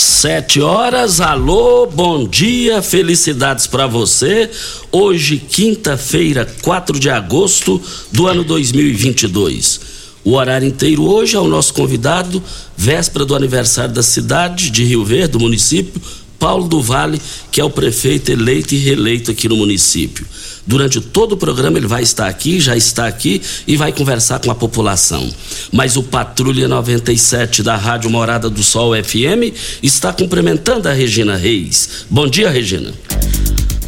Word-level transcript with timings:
Sete 0.00 0.60
horas, 0.60 1.20
alô, 1.20 1.84
bom 1.84 2.24
dia, 2.24 2.80
felicidades 2.80 3.66
para 3.66 3.88
você. 3.88 4.48
Hoje, 4.92 5.38
quinta-feira, 5.38 6.46
4 6.62 7.00
de 7.00 7.10
agosto 7.10 7.82
do 8.12 8.28
ano 8.28 8.44
2022. 8.44 9.80
O 10.22 10.34
horário 10.34 10.68
inteiro 10.68 11.02
hoje 11.02 11.34
é 11.34 11.40
o 11.40 11.48
nosso 11.48 11.74
convidado, 11.74 12.40
véspera 12.76 13.24
do 13.24 13.34
aniversário 13.34 13.92
da 13.92 14.04
cidade 14.04 14.70
de 14.70 14.84
Rio 14.84 15.04
Verde, 15.04 15.32
do 15.32 15.40
município, 15.40 16.00
Paulo 16.38 16.68
do 16.68 16.80
Vale, 16.80 17.20
que 17.50 17.60
é 17.60 17.64
o 17.64 17.70
prefeito 17.70 18.30
eleito 18.30 18.74
e 18.74 18.78
reeleito 18.78 19.30
aqui 19.30 19.48
no 19.48 19.56
município. 19.56 20.26
Durante 20.66 21.00
todo 21.00 21.32
o 21.32 21.36
programa 21.36 21.78
ele 21.78 21.86
vai 21.86 22.02
estar 22.02 22.28
aqui, 22.28 22.60
já 22.60 22.76
está 22.76 23.06
aqui 23.06 23.40
e 23.66 23.76
vai 23.76 23.90
conversar 23.92 24.38
com 24.38 24.50
a 24.50 24.54
população. 24.54 25.28
Mas 25.72 25.96
o 25.96 26.02
Patrulha 26.02 26.68
97 26.68 27.62
da 27.62 27.74
Rádio 27.76 28.10
Morada 28.10 28.50
do 28.50 28.62
Sol 28.62 28.92
FM 28.92 29.54
está 29.82 30.12
cumprimentando 30.12 30.88
a 30.88 30.92
Regina 30.92 31.36
Reis. 31.36 32.04
Bom 32.10 32.28
dia, 32.28 32.50
Regina. 32.50 32.92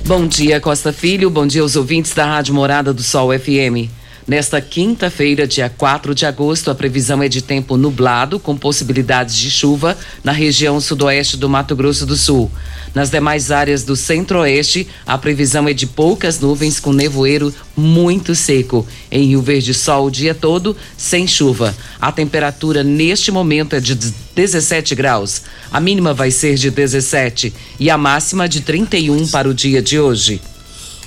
Bom 0.06 0.26
dia, 0.26 0.60
Costa 0.60 0.92
Filho. 0.92 1.30
Bom 1.30 1.46
dia 1.46 1.62
aos 1.62 1.76
ouvintes 1.76 2.14
da 2.14 2.24
Rádio 2.24 2.54
Morada 2.54 2.92
do 2.92 3.02
Sol 3.02 3.30
FM. 3.38 3.99
Nesta 4.30 4.60
quinta-feira, 4.60 5.44
dia 5.44 5.68
4 5.68 6.14
de 6.14 6.24
agosto, 6.24 6.70
a 6.70 6.74
previsão 6.76 7.20
é 7.20 7.28
de 7.28 7.42
tempo 7.42 7.76
nublado, 7.76 8.38
com 8.38 8.56
possibilidades 8.56 9.34
de 9.34 9.50
chuva 9.50 9.98
na 10.22 10.30
região 10.30 10.80
sudoeste 10.80 11.36
do 11.36 11.48
Mato 11.48 11.74
Grosso 11.74 12.06
do 12.06 12.14
Sul. 12.14 12.48
Nas 12.94 13.10
demais 13.10 13.50
áreas 13.50 13.82
do 13.82 13.96
centro-oeste, 13.96 14.86
a 15.04 15.18
previsão 15.18 15.66
é 15.66 15.72
de 15.72 15.84
poucas 15.84 16.38
nuvens 16.38 16.78
com 16.78 16.92
nevoeiro 16.92 17.52
muito 17.76 18.32
seco. 18.36 18.86
Em 19.10 19.26
Rio 19.26 19.42
Verde, 19.42 19.74
sol 19.74 20.06
o 20.06 20.10
dia 20.12 20.32
todo, 20.32 20.76
sem 20.96 21.26
chuva. 21.26 21.74
A 22.00 22.12
temperatura 22.12 22.84
neste 22.84 23.32
momento 23.32 23.74
é 23.74 23.80
de 23.80 23.96
17 23.96 24.94
graus. 24.94 25.42
A 25.72 25.80
mínima 25.80 26.14
vai 26.14 26.30
ser 26.30 26.54
de 26.54 26.70
17 26.70 27.52
e 27.80 27.90
a 27.90 27.98
máxima 27.98 28.48
de 28.48 28.60
31 28.60 29.26
para 29.26 29.48
o 29.48 29.54
dia 29.54 29.82
de 29.82 29.98
hoje. 29.98 30.40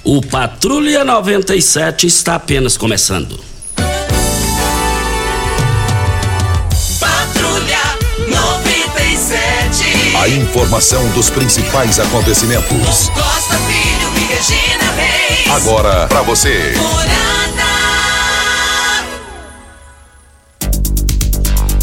O 0.05 0.21
Patrulha 0.21 1.05
97 1.05 2.05
está 2.07 2.35
apenas 2.35 2.75
começando. 2.75 3.39
Patrulha 6.99 7.79
97. 8.27 10.17
A 10.17 10.27
informação 10.27 11.09
dos 11.11 11.29
principais 11.29 11.99
acontecimentos. 11.99 13.07
Costa 13.13 13.57
Filho 13.59 14.11
e 14.17 14.25
Regina 14.33 14.91
Reis. 14.91 15.49
Agora 15.49 16.05
para 16.07 16.21
você. 16.23 16.73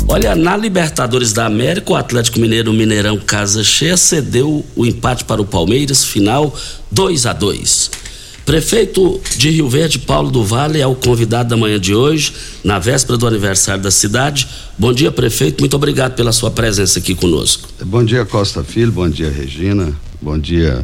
Olha, 0.07 0.35
na 0.35 0.59
Libertadores 0.59 1.33
da 1.33 1.47
América, 1.47 1.93
o 1.93 1.97
Atlético 1.97 2.39
Mineiro 2.39 2.71
Mineirão 2.75 3.17
Casa 3.17 3.65
Cheia 3.65 3.97
cedeu 3.97 4.63
o 4.77 4.85
empate 4.85 5.25
para 5.25 5.41
o 5.41 5.47
Palmeiras, 5.47 6.05
final 6.05 6.55
2 6.91 7.25
a 7.25 7.33
2. 7.33 8.10
Prefeito 8.45 9.21
de 9.37 9.51
Rio 9.51 9.69
Verde, 9.69 9.99
Paulo 10.01 10.31
do 10.31 10.45
Vale, 10.45 10.81
é 10.81 10.87
o 10.87 10.95
convidado 10.95 11.51
da 11.51 11.57
manhã 11.57 11.79
de 11.79 11.95
hoje, 11.95 12.33
na 12.65 12.79
véspera 12.79 13.17
do 13.17 13.27
aniversário 13.27 13.83
da 13.83 13.91
cidade. 13.91 14.49
Bom 14.77 14.93
dia, 14.93 15.13
prefeito. 15.13 15.61
Muito 15.61 15.75
obrigado 15.77 16.15
pela 16.15 16.33
sua 16.33 16.51
presença 16.51 16.99
aqui 16.99 17.15
conosco. 17.15 17.69
Bom 17.85 18.05
dia, 18.05 18.25
Costa 18.25 18.65
Filho. 18.65 18.91
Bom 18.91 19.09
dia, 19.09 19.31
Regina. 19.31 19.95
Bom 20.21 20.39
dia, 20.39 20.83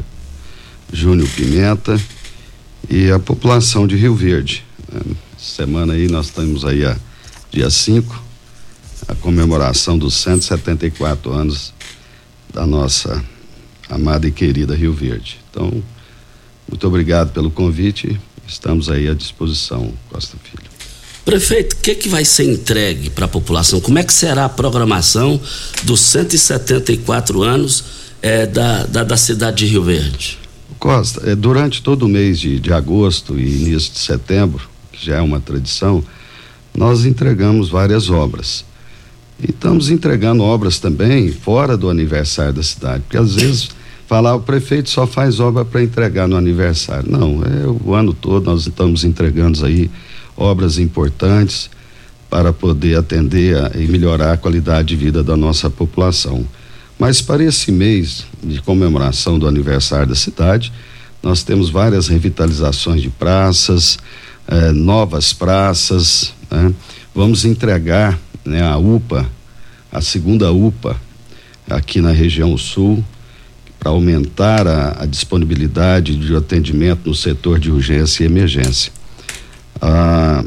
Júnior 0.93 1.29
Pimenta 1.35 2.01
e 2.89 3.11
a 3.11 3.19
população 3.19 3.87
de 3.87 3.97
Rio 3.97 4.15
Verde. 4.15 4.65
né? 4.93 5.01
Semana 5.37 5.95
aí 5.95 6.09
nós 6.09 6.27
estamos 6.27 6.65
aí 6.65 6.85
a 6.85 6.97
dia 7.51 7.69
5, 7.69 8.23
a 9.09 9.15
comemoração 9.17 9.99
dos 9.99 10.15
174 10.15 11.33
anos 11.33 11.73
da 12.53 12.67
nossa 12.67 13.25
amada 13.89 14.27
e 14.27 14.31
querida 14.31 14.75
Rio 14.75 14.93
Verde. 14.93 15.39
Então, 15.51 15.83
muito 16.69 16.87
obrigado 16.87 17.33
pelo 17.33 17.51
convite. 17.51 18.19
Estamos 18.47 18.89
aí 18.89 19.09
à 19.09 19.15
disposição, 19.15 19.93
Costa 20.11 20.37
Filho. 20.43 20.67
Prefeito, 21.25 21.75
o 21.75 21.77
que, 21.79 21.95
que 21.95 22.09
vai 22.09 22.25
ser 22.25 22.45
entregue 22.45 23.11
para 23.11 23.25
a 23.25 23.29
população? 23.29 23.81
Como 23.81 23.99
é 23.99 24.05
que 24.05 24.13
será 24.13 24.45
a 24.45 24.49
programação 24.49 25.41
dos 25.83 26.01
174 26.01 27.43
anos 27.43 27.85
eh, 28.23 28.47
da, 28.47 28.85
da, 28.87 29.03
da 29.03 29.17
cidade 29.17 29.65
de 29.65 29.67
Rio 29.67 29.83
Verde? 29.83 30.39
Costa, 30.79 31.29
eh, 31.29 31.35
durante 31.35 31.83
todo 31.83 32.05
o 32.05 32.09
mês 32.09 32.39
de, 32.39 32.61
de 32.61 32.73
agosto 32.73 33.37
e 33.37 33.43
início 33.43 33.93
de 33.93 33.99
setembro, 33.99 34.69
que 34.93 35.05
já 35.05 35.17
é 35.17 35.21
uma 35.21 35.41
tradição, 35.41 36.05
nós 36.77 37.05
entregamos 37.05 37.69
várias 37.69 38.09
obras. 38.09 38.65
E 39.41 39.51
estamos 39.51 39.91
entregando 39.91 40.43
obras 40.43 40.79
também 40.79 41.33
fora 41.33 41.77
do 41.77 41.91
aniversário 41.91 42.53
da 42.53 42.63
cidade, 42.63 43.03
porque 43.03 43.19
às 43.19 43.35
vezes 43.35 43.71
falar 44.07 44.35
o 44.35 44.41
prefeito 44.41 44.89
só 44.91 45.07
faz 45.07 45.41
obra 45.41 45.65
para 45.65 45.83
entregar 45.83 46.29
no 46.29 46.37
aniversário. 46.37 47.11
Não, 47.11 47.43
é 47.43 47.67
o 47.67 47.95
ano 47.95 48.13
todo 48.13 48.45
nós 48.47 48.67
estamos 48.67 49.05
entregando 49.05 49.65
aí 49.65 49.91
obras 50.37 50.79
importantes 50.79 51.71
para 52.31 52.53
poder 52.53 52.99
atender 52.99 53.57
a- 53.57 53.73
e 53.75 53.87
melhorar 53.87 54.33
a 54.33 54.37
qualidade 54.37 54.89
de 54.89 54.97
vida 54.97 55.23
da 55.23 55.37
nossa 55.37 55.71
população. 55.71 56.45
Mas 56.99 57.21
para 57.21 57.43
esse 57.45 57.71
mês 57.71 58.25
de 58.43 58.61
comemoração 58.63 59.39
do 59.39 59.47
aniversário 59.47 60.07
da 60.09 60.15
cidade, 60.15 60.73
nós 61.23 61.43
temos 61.43 61.71
várias 61.71 62.09
revitalizações 62.09 63.03
de 63.03 63.11
praças, 63.11 63.99
eh, 64.49 64.73
novas 64.73 65.33
praças. 65.33 66.33
né? 66.51 66.73
Vamos 67.15 67.45
entregar 67.45 68.19
né, 68.45 68.63
a 68.63 68.77
UPA, 68.77 69.27
a 69.91 70.01
segunda 70.01 70.53
UPA, 70.53 70.97
aqui 71.69 72.01
na 72.01 72.13
região 72.13 72.57
sul, 72.57 73.05
aumentar 73.89 74.67
a, 74.67 75.03
a 75.03 75.07
disponibilidade 75.07 76.17
de 76.17 76.35
atendimento 76.35 77.09
no 77.09 77.15
setor 77.15 77.59
de 77.59 77.71
urgência 77.71 78.23
e 78.23 78.27
emergência. 78.27 78.93
Ah, 79.81 80.45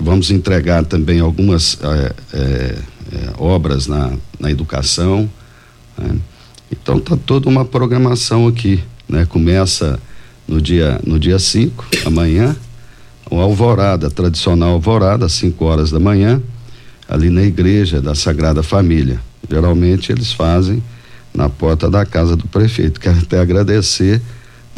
vamos 0.00 0.30
entregar 0.30 0.84
também 0.84 1.20
algumas 1.20 1.78
eh, 1.82 2.14
eh, 2.32 2.78
eh, 3.12 3.30
obras 3.38 3.86
na, 3.86 4.12
na 4.38 4.50
educação 4.50 5.28
né? 5.98 6.16
Então 6.70 6.98
tá 6.98 7.16
toda 7.16 7.48
uma 7.48 7.64
programação 7.64 8.46
aqui, 8.48 8.82
né? 9.08 9.24
Começa 9.26 9.98
no 10.46 10.60
dia 10.60 11.00
no 11.06 11.18
dia 11.18 11.38
5, 11.38 11.86
amanhã, 12.04 12.56
o 13.30 13.40
alvorada, 13.40 14.10
tradicional 14.10 14.72
alvorada, 14.72 15.26
às 15.26 15.32
5 15.34 15.64
horas 15.64 15.90
da 15.90 16.00
manhã, 16.00 16.42
ali 17.08 17.30
na 17.30 17.42
igreja 17.42 18.00
da 18.00 18.14
Sagrada 18.14 18.62
Família. 18.62 19.20
Geralmente 19.48 20.10
eles 20.10 20.32
fazem 20.32 20.82
na 21.34 21.48
porta 21.48 21.90
da 21.90 22.06
casa 22.06 22.36
do 22.36 22.46
prefeito. 22.46 23.00
Quero 23.00 23.18
até 23.18 23.40
agradecer, 23.40 24.22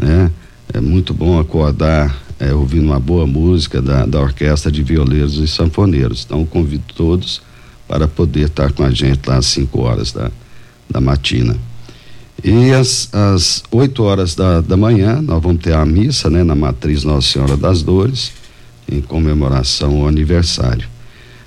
né? 0.01 0.31
É 0.73 0.81
muito 0.81 1.15
bom 1.15 1.39
acordar 1.39 2.17
é, 2.39 2.53
ouvindo 2.53 2.87
uma 2.87 3.01
boa 3.01 3.27
música 3.27 3.81
da, 3.81 4.05
da 4.05 4.21
Orquestra 4.21 4.71
de 4.71 4.83
Violeiros 4.83 5.35
e 5.39 5.47
Sanfoneiros. 5.47 6.25
Então 6.25 6.45
convido 6.45 6.85
todos 6.95 7.41
para 7.87 8.09
poder 8.09 8.47
estar 8.47 8.73
com 8.73 8.83
a 8.83 8.91
gente 8.91 9.27
lá 9.27 9.37
às 9.37 9.47
5 9.47 9.81
horas 9.81 10.13
da, 10.13 10.31
da 10.91 11.01
matina. 11.01 11.57
E 12.45 12.73
às, 12.73 13.09
às 13.15 13.63
8 13.71 14.03
horas 14.03 14.35
da, 14.35 14.61
da 14.61 14.77
manhã, 14.77 15.23
nós 15.23 15.43
vamos 15.43 15.63
ter 15.63 15.75
a 15.75 15.87
missa, 15.87 16.29
né, 16.29 16.45
na 16.45 16.55
Matriz 16.55 17.05
Nossa 17.05 17.33
Senhora 17.33 17.57
das 17.57 17.83
Dores, 17.83 18.33
em 18.91 19.01
comemoração 19.01 20.03
ao 20.03 20.09
aniversário. 20.09 20.89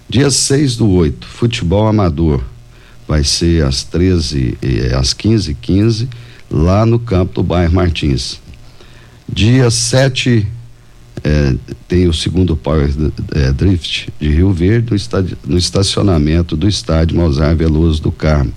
Dia 0.10 0.32
6 0.32 0.78
do 0.78 0.90
8, 0.90 1.28
futebol 1.28 1.88
amador. 1.88 2.42
Vai 3.10 3.24
ser 3.24 3.66
às 3.66 3.84
13 3.84 4.56
e 4.62 4.94
às 4.94 5.14
15 5.14 5.56
15 5.56 6.08
lá 6.48 6.86
no 6.86 7.00
campo 7.00 7.34
do 7.34 7.44
bairro 7.44 7.74
Martins. 7.74 8.40
Dia 9.28 9.72
7 9.72 10.46
é, 11.24 11.56
tem 11.88 12.08
o 12.08 12.14
segundo 12.14 12.56
Power 12.56 12.88
é, 13.34 13.52
Drift 13.52 14.10
de 14.20 14.30
Rio 14.30 14.54
Verde 14.54 14.94
no, 15.44 15.58
estacionamento 15.58 16.56
do 16.56 16.68
estádio 16.68 17.18
Mozart 17.18 17.58
Veloso 17.58 18.00
do 18.00 18.12
Carmo. 18.12 18.54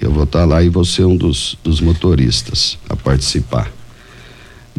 Eu 0.00 0.10
vou 0.10 0.24
estar 0.24 0.44
lá 0.44 0.60
e 0.60 0.68
vou 0.68 0.84
ser 0.84 1.04
um 1.04 1.16
dos, 1.16 1.56
dos 1.62 1.80
motoristas 1.80 2.76
a 2.88 2.96
participar. 2.96 3.70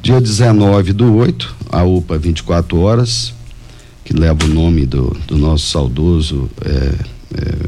Dia 0.01 0.19
19 0.19 0.91
do 0.91 1.15
8, 1.15 1.56
a 1.71 1.83
UPA 1.83 2.18
24 2.18 2.77
horas, 2.80 3.33
que 4.03 4.12
leva 4.12 4.44
o 4.44 4.50
nome 4.50 4.85
do, 4.85 5.15
do 5.25 5.38
nosso 5.38 5.68
saudoso 5.69 6.50
é, 6.65 6.69
é, 6.69 6.95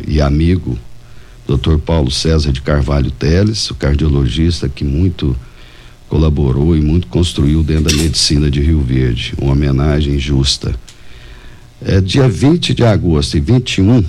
e 0.05 0.19
amigo, 0.19 0.77
Dr. 1.47 1.77
Paulo 1.77 2.09
César 2.09 2.51
de 2.51 2.61
Carvalho 2.61 3.11
Teles, 3.11 3.69
o 3.69 3.75
cardiologista 3.75 4.67
que 4.67 4.83
muito 4.83 5.35
colaborou 6.09 6.75
e 6.75 6.81
muito 6.81 7.07
construiu 7.07 7.61
dentro 7.61 7.95
da 7.95 8.03
medicina 8.03 8.49
de 8.49 8.61
Rio 8.61 8.81
Verde, 8.81 9.33
uma 9.39 9.51
homenagem 9.51 10.17
justa. 10.17 10.75
É 11.81 12.01
dia 12.01 12.27
20 12.27 12.73
de 12.73 12.83
agosto 12.83 13.37
e 13.37 13.39
21, 13.39 14.03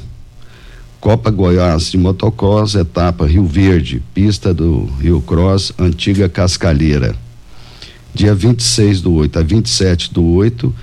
Copa 0.98 1.30
Goiás 1.30 1.90
de 1.90 1.98
Motocross, 1.98 2.74
etapa 2.74 3.26
Rio 3.26 3.44
Verde, 3.44 4.02
pista 4.14 4.54
do 4.54 4.86
Rio 5.00 5.20
Cross, 5.20 5.72
antiga 5.78 6.28
Cascalheira. 6.28 7.14
Dia 8.14 8.34
26 8.34 9.02
do 9.02 9.12
8 9.12 9.38
a 9.38 9.42
27 9.42 10.14
do 10.14 10.24
8, 10.24 10.74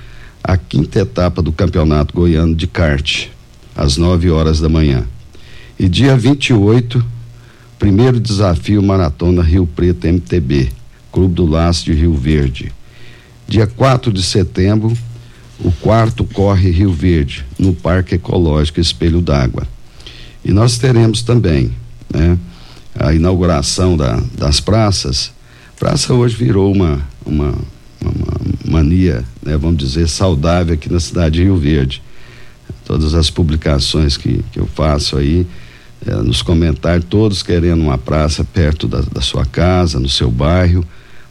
a 0.44 0.56
quinta 0.56 1.00
etapa 1.00 1.42
do 1.42 1.52
Campeonato 1.52 2.14
Goiano 2.14 2.54
de 2.54 2.68
Kart, 2.68 3.28
às 3.76 3.98
9 3.98 4.30
horas 4.30 4.60
da 4.60 4.70
manhã. 4.70 5.06
E 5.80 5.90
dia 5.90 6.16
28, 6.16 7.04
primeiro 7.80 8.20
desafio 8.20 8.82
Maratona 8.82 9.42
Rio 9.42 9.66
Preto 9.66 10.08
MTB, 10.08 10.70
Clube 11.12 11.34
do 11.34 11.46
Laço 11.46 11.86
de 11.86 11.94
Rio 11.94 12.14
Verde. 12.14 12.72
Dia 13.48 13.66
4 13.66 14.14
de 14.14 14.22
setembro, 14.22 14.96
o 15.60 15.72
quarto 15.72 16.24
corre 16.26 16.70
Rio 16.70 16.94
Verde, 16.94 17.46
no 17.58 17.74
Parque 17.74 18.16
Ecológico 18.16 18.80
Espelho 18.80 19.22
d'Água. 19.22 19.68
E 20.46 20.52
nós 20.52 20.78
teremos 20.78 21.24
também, 21.24 21.72
né, 22.14 22.38
a 22.96 23.14
inauguração 23.14 23.98
da, 23.98 24.22
das 24.38 24.60
praças. 24.60 25.32
Praça 25.80 26.14
hoje 26.14 26.36
virou 26.36 26.72
uma, 26.72 27.02
uma, 27.26 27.54
uma 28.02 28.72
mania, 28.72 29.24
né, 29.44 29.58
vamos 29.58 29.78
dizer, 29.78 30.08
saudável 30.08 30.76
aqui 30.76 30.92
na 30.92 31.00
cidade 31.00 31.36
de 31.36 31.44
Rio 31.44 31.58
Verde. 31.58 32.02
Todas 32.86 33.14
as 33.14 33.30
publicações 33.30 34.18
que, 34.18 34.44
que 34.52 34.60
eu 34.60 34.68
faço 34.68 35.18
aí, 35.18 35.48
é, 36.06 36.16
nos 36.16 36.42
comentários, 36.42 37.06
todos 37.10 37.44
querendo 37.44 37.82
uma 37.82 37.98
praça 37.98 38.44
perto 38.44 38.88
da, 38.88 39.02
da 39.02 39.22
sua 39.22 39.46
casa, 39.46 40.00
no 40.00 40.10
seu 40.10 40.30
bairro, 40.30 40.86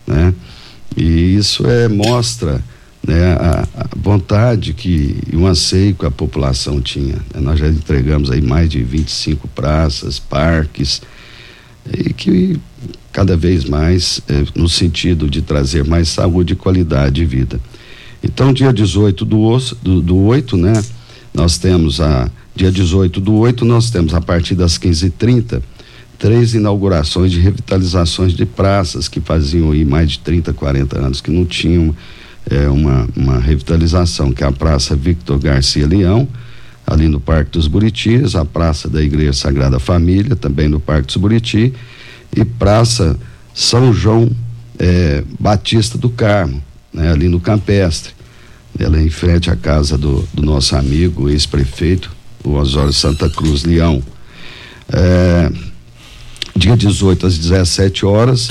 né? 0.06 0.34
E 0.96 1.36
isso 1.36 1.66
é 1.66 1.88
mostra 1.88 2.62
né, 3.06 3.32
a, 3.32 3.66
a, 3.74 3.88
vontade 3.96 4.74
que 4.74 5.16
e 5.30 5.36
um 5.36 5.46
anseio 5.46 5.94
que 5.94 6.06
a 6.06 6.10
população 6.10 6.80
tinha. 6.80 7.16
Né? 7.34 7.40
Nós 7.40 7.58
já 7.58 7.68
entregamos 7.68 8.30
aí 8.30 8.40
mais 8.40 8.68
de 8.68 8.82
25 8.82 9.48
praças, 9.48 10.18
parques, 10.18 11.02
e 11.90 12.12
que 12.12 12.60
cada 13.12 13.36
vez 13.36 13.64
mais 13.64 14.20
eh, 14.28 14.44
no 14.54 14.68
sentido 14.68 15.28
de 15.28 15.42
trazer 15.42 15.84
mais 15.84 16.08
saúde 16.08 16.52
e 16.52 16.56
qualidade 16.56 17.16
de 17.16 17.24
vida. 17.24 17.60
Então, 18.22 18.52
dia 18.52 18.72
18 18.72 19.24
do, 19.24 19.58
do, 19.82 20.00
do 20.00 20.16
8, 20.16 20.56
né? 20.56 20.72
Nós 21.34 21.58
temos 21.58 22.00
a. 22.00 22.30
Dia 22.54 22.70
18 22.70 23.20
do 23.20 23.34
8, 23.34 23.64
nós 23.64 23.90
temos 23.90 24.14
a 24.14 24.20
partir 24.20 24.54
das 24.54 24.78
15h30 24.78 25.62
três 26.22 26.54
inaugurações 26.54 27.32
de 27.32 27.40
revitalizações 27.40 28.32
de 28.32 28.46
praças 28.46 29.08
que 29.08 29.20
faziam 29.20 29.72
aí 29.72 29.84
mais 29.84 30.12
de 30.12 30.20
30, 30.20 30.52
40 30.52 30.96
anos 30.96 31.20
que 31.20 31.32
não 31.32 31.44
tinham 31.44 31.92
é, 32.48 32.68
uma, 32.68 33.08
uma 33.16 33.40
revitalização, 33.40 34.32
que 34.32 34.44
é 34.44 34.46
a 34.46 34.52
Praça 34.52 34.94
Victor 34.94 35.36
Garcia 35.40 35.84
Leão, 35.84 36.28
ali 36.86 37.08
no 37.08 37.18
Parque 37.18 37.50
dos 37.50 37.66
Buritis, 37.66 38.36
a 38.36 38.44
Praça 38.44 38.88
da 38.88 39.02
Igreja 39.02 39.32
Sagrada 39.32 39.80
Família, 39.80 40.36
também 40.36 40.68
no 40.68 40.78
Parque 40.78 41.08
dos 41.08 41.16
Buriti, 41.16 41.74
e 42.36 42.44
Praça 42.44 43.18
São 43.52 43.92
João 43.92 44.30
é, 44.78 45.24
Batista 45.40 45.98
do 45.98 46.08
Carmo, 46.08 46.62
né, 46.92 47.10
ali 47.10 47.28
no 47.28 47.40
Campestre. 47.40 48.12
Ela 48.78 48.96
é 48.98 49.02
em 49.02 49.10
frente 49.10 49.50
à 49.50 49.56
casa 49.56 49.98
do, 49.98 50.24
do 50.32 50.42
nosso 50.42 50.76
amigo, 50.76 51.28
ex-prefeito, 51.28 52.21
o 52.44 52.54
Osório 52.54 52.92
Santa 52.92 53.28
Cruz 53.28 53.64
Leão. 53.64 54.02
É, 54.92 55.50
dia 56.56 56.76
18 56.76 57.26
às 57.26 57.38
17 57.38 58.04
horas, 58.04 58.48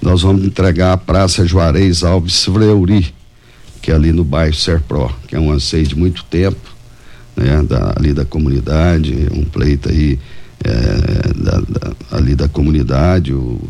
nós 0.00 0.22
vamos 0.22 0.44
entregar 0.44 0.92
a 0.92 0.96
Praça 0.96 1.46
Juarez 1.46 2.02
Alves 2.04 2.44
Fleury, 2.44 3.12
que 3.82 3.90
é 3.90 3.94
ali 3.94 4.12
no 4.12 4.24
bairro 4.24 4.54
Serpro, 4.54 5.14
que 5.26 5.34
é 5.34 5.40
um 5.40 5.50
anseio 5.50 5.86
de 5.86 5.96
muito 5.96 6.24
tempo, 6.24 6.70
né, 7.36 7.62
da, 7.62 7.94
ali 7.96 8.12
da 8.12 8.24
comunidade, 8.24 9.28
um 9.32 9.44
pleito 9.44 9.88
aí 9.88 10.18
é, 10.64 11.32
da, 11.34 11.60
da, 11.60 11.92
ali 12.16 12.34
da 12.34 12.48
comunidade, 12.48 13.32
o, 13.32 13.60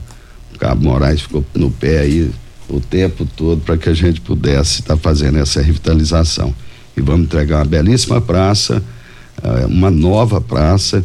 o 0.54 0.58
Cabo 0.58 0.84
Moraes 0.84 1.22
ficou 1.22 1.44
no 1.54 1.70
pé 1.70 2.00
aí 2.00 2.30
o 2.68 2.80
tempo 2.80 3.26
todo 3.36 3.60
para 3.62 3.76
que 3.76 3.88
a 3.88 3.94
gente 3.94 4.20
pudesse 4.20 4.80
estar 4.80 4.96
tá 4.96 5.00
fazendo 5.00 5.38
essa 5.38 5.60
revitalização. 5.60 6.54
E 6.96 7.00
vamos 7.00 7.26
entregar 7.26 7.58
uma 7.58 7.64
belíssima 7.64 8.20
praça, 8.20 8.82
uma 9.68 9.90
nova 9.90 10.40
praça 10.40 11.04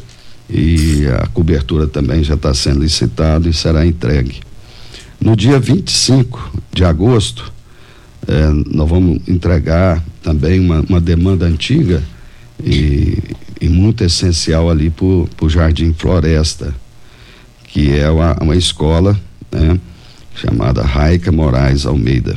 e 0.50 1.06
a 1.08 1.27
cobertura 1.27 1.88
também 1.88 2.24
já 2.24 2.36
está 2.36 2.54
sendo 2.54 2.82
licitada 2.82 3.50
e 3.50 3.54
será 3.54 3.86
entregue. 3.86 4.42
No 5.20 5.36
dia 5.36 5.60
25 5.60 6.62
de 6.72 6.84
agosto, 6.84 7.51
é, 8.27 8.48
nós 8.68 8.89
vamos 8.89 9.27
entregar 9.27 10.04
também 10.22 10.60
uma, 10.60 10.82
uma 10.82 11.00
demanda 11.00 11.46
antiga 11.46 12.04
e, 12.63 13.18
e, 13.62 13.70
muito 13.70 14.04
essencial 14.04 14.70
ali 14.70 14.89
para 14.89 15.06
o 15.06 15.50
Jardim 15.50 15.94
Floresta, 15.94 16.74
que 17.65 17.98
é 17.98 18.10
uma, 18.10 18.36
uma 18.42 18.56
escola 18.56 19.20
né, 19.51 19.80
chamada 20.34 20.84
Raica 20.84 21.32
Moraes 21.32 21.86
Almeida, 21.86 22.36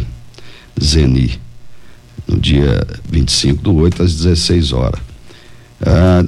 Zeni, 0.82 1.38
no 2.26 2.38
dia 2.38 2.86
25 3.10 3.62
do 3.62 3.74
8 3.76 4.02
às 4.02 4.14
16 4.14 4.72
horas. 4.72 5.07
Ah, 5.84 6.24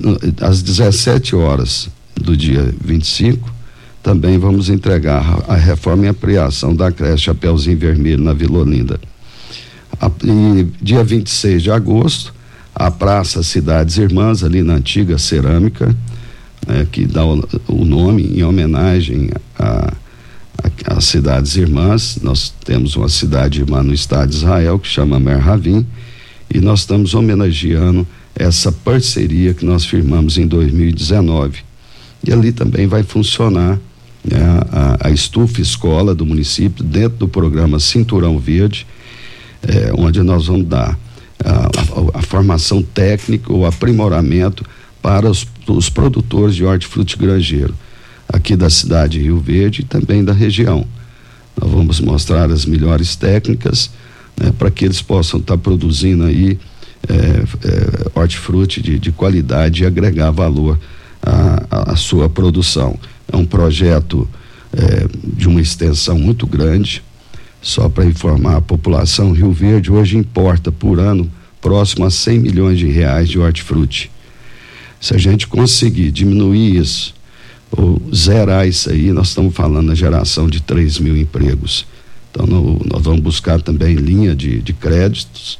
às 0.47 0.63
17 0.63 1.35
horas 1.35 1.89
do 2.15 2.37
dia 2.37 2.73
25, 2.83 3.53
também 4.03 4.39
vamos 4.39 4.69
entregar 4.69 5.43
a 5.49 5.55
reforma 5.57 6.07
e 6.07 6.09
ampliação 6.09 6.75
da 6.75 6.91
creche 6.91 7.25
Chapeuzinho 7.25 7.79
Vermelho 7.79 8.23
na 8.23 8.33
Vila 8.33 8.61
Olinda. 8.61 8.99
A, 10.01 10.11
e 10.25 10.67
dia 10.81 11.05
26 11.05 11.63
de 11.63 11.71
agosto, 11.71 12.33
a 12.75 12.91
Praça 12.91 13.43
Cidades 13.43 13.99
Irmãs, 13.99 14.43
ali 14.43 14.63
na 14.63 14.75
antiga 14.75 15.19
cerâmica, 15.19 15.95
né, 16.67 16.87
que 16.91 17.05
dá 17.05 17.25
o, 17.25 17.47
o, 17.69 17.85
nome 17.85 18.23
em 18.23 18.43
homenagem 18.43 19.31
às 20.87 21.05
Cidades 21.05 21.57
Irmãs. 21.57 22.19
Nós 22.23 22.55
temos 22.65 22.97
uma 22.97 23.09
cidade 23.09 23.61
irmã 23.61 23.83
no 23.83 23.93
estado 23.93 24.31
de 24.31 24.37
Israel 24.37 24.79
que 24.79 24.89
chama 24.89 25.21
Merhavim, 25.21 25.87
e 26.53 26.61
nós 26.61 26.81
estamos 26.81 27.15
homenageando 27.15 28.07
essa 28.35 28.71
parceria 28.73 29.55
que 29.55 29.65
nós 29.65 29.85
firmamos 29.85 30.39
em 30.39 30.47
2019. 30.47 31.59
E 32.27 32.33
ali 32.33 32.53
também 32.53 32.87
vai 32.87 33.03
funcionar 33.03 33.79
né, 34.25 34.39
a, 34.71 35.09
a, 35.09 35.11
estufa 35.11 35.61
escola 35.61 36.15
do 36.15 36.27
município 36.27 36.85
dentro 36.85 37.19
do 37.19 37.29
programa 37.29 37.81
Cinturão 37.81 38.39
Verde 38.39 38.87
é, 39.63 39.93
onde 39.97 40.23
nós 40.23 40.47
vamos 40.47 40.67
dar 40.67 40.99
a, 41.45 41.51
a, 41.51 42.19
a, 42.19 42.23
formação 42.23 42.83
técnica, 42.83 43.53
o 43.53 43.67
aprimoramento 43.67 44.65
para 45.03 45.29
os, 45.29 45.47
os 45.67 45.89
produtores 45.89 46.55
de 46.55 46.65
hortifruti 46.65 47.17
grangeiro. 47.17 47.75
aqui 48.29 48.57
da 48.57 48.71
cidade 48.71 49.19
de 49.19 49.25
Rio 49.25 49.41
Verde 49.41 49.83
e 49.83 49.85
também 49.85 50.25
da 50.25 50.33
região. 50.33 50.87
Nós 51.61 51.71
vamos 51.71 52.01
mostrar 52.01 52.51
as 52.51 52.65
melhores 52.65 53.17
técnicas 53.17 53.91
né, 54.37 54.53
para 54.57 54.71
que 54.71 54.85
eles 54.85 55.03
possam 55.03 55.41
estar 55.41 55.57
tá 55.57 55.63
produzindo 55.63 56.25
aí 56.25 56.59
é, 57.09 57.15
é, 57.15 58.11
hortifruti 58.15 58.83
de, 58.83 58.99
de 58.99 59.13
qualidade 59.13 59.83
e 59.83 59.87
agregar 59.87 60.31
valor 60.31 60.79
à, 61.23 61.93
à 61.93 61.97
sua 61.97 62.29
produção. 62.29 62.99
É 63.31 63.37
um 63.37 63.45
projeto 63.45 64.29
é, 64.73 65.07
de 65.37 65.49
uma 65.49 65.61
extensão 65.61 66.19
muito 66.19 66.47
grande. 66.47 67.03
Só 67.63 67.89
para 67.89 68.07
informar 68.07 68.57
a 68.57 68.61
população, 68.61 69.33
Rio 69.33 69.53
Verde 69.53 69.93
hoje 69.93 70.17
importa 70.17 70.73
por 70.73 70.99
ano 70.99 71.31
próximo 71.61 72.07
a 72.07 72.11
100 72.11 72.39
milhões 72.39 72.79
de 72.79 72.87
reais 72.87 73.29
de 73.29 73.39
hortifruti. 73.39 74.11
Se 75.01 75.15
a 75.15 75.19
gente 75.19 75.47
conseguir 75.47 76.11
diminuir 76.11 76.77
isso, 76.77 77.15
ou 77.71 78.01
zerar 78.15 78.67
isso 78.67 78.91
aí, 78.91 79.13
nós 79.13 79.29
estamos 79.29 79.55
falando 79.55 79.87
na 79.87 79.95
geração 79.95 80.49
de 80.49 80.61
3 80.61 80.99
mil 80.99 81.17
empregos. 81.17 81.87
Então, 82.31 82.47
no, 82.47 82.81
nós 82.91 83.03
vamos 83.03 83.21
buscar 83.21 83.61
também 83.61 83.95
linha 83.95 84.35
de, 84.35 84.61
de 84.61 84.73
créditos, 84.73 85.59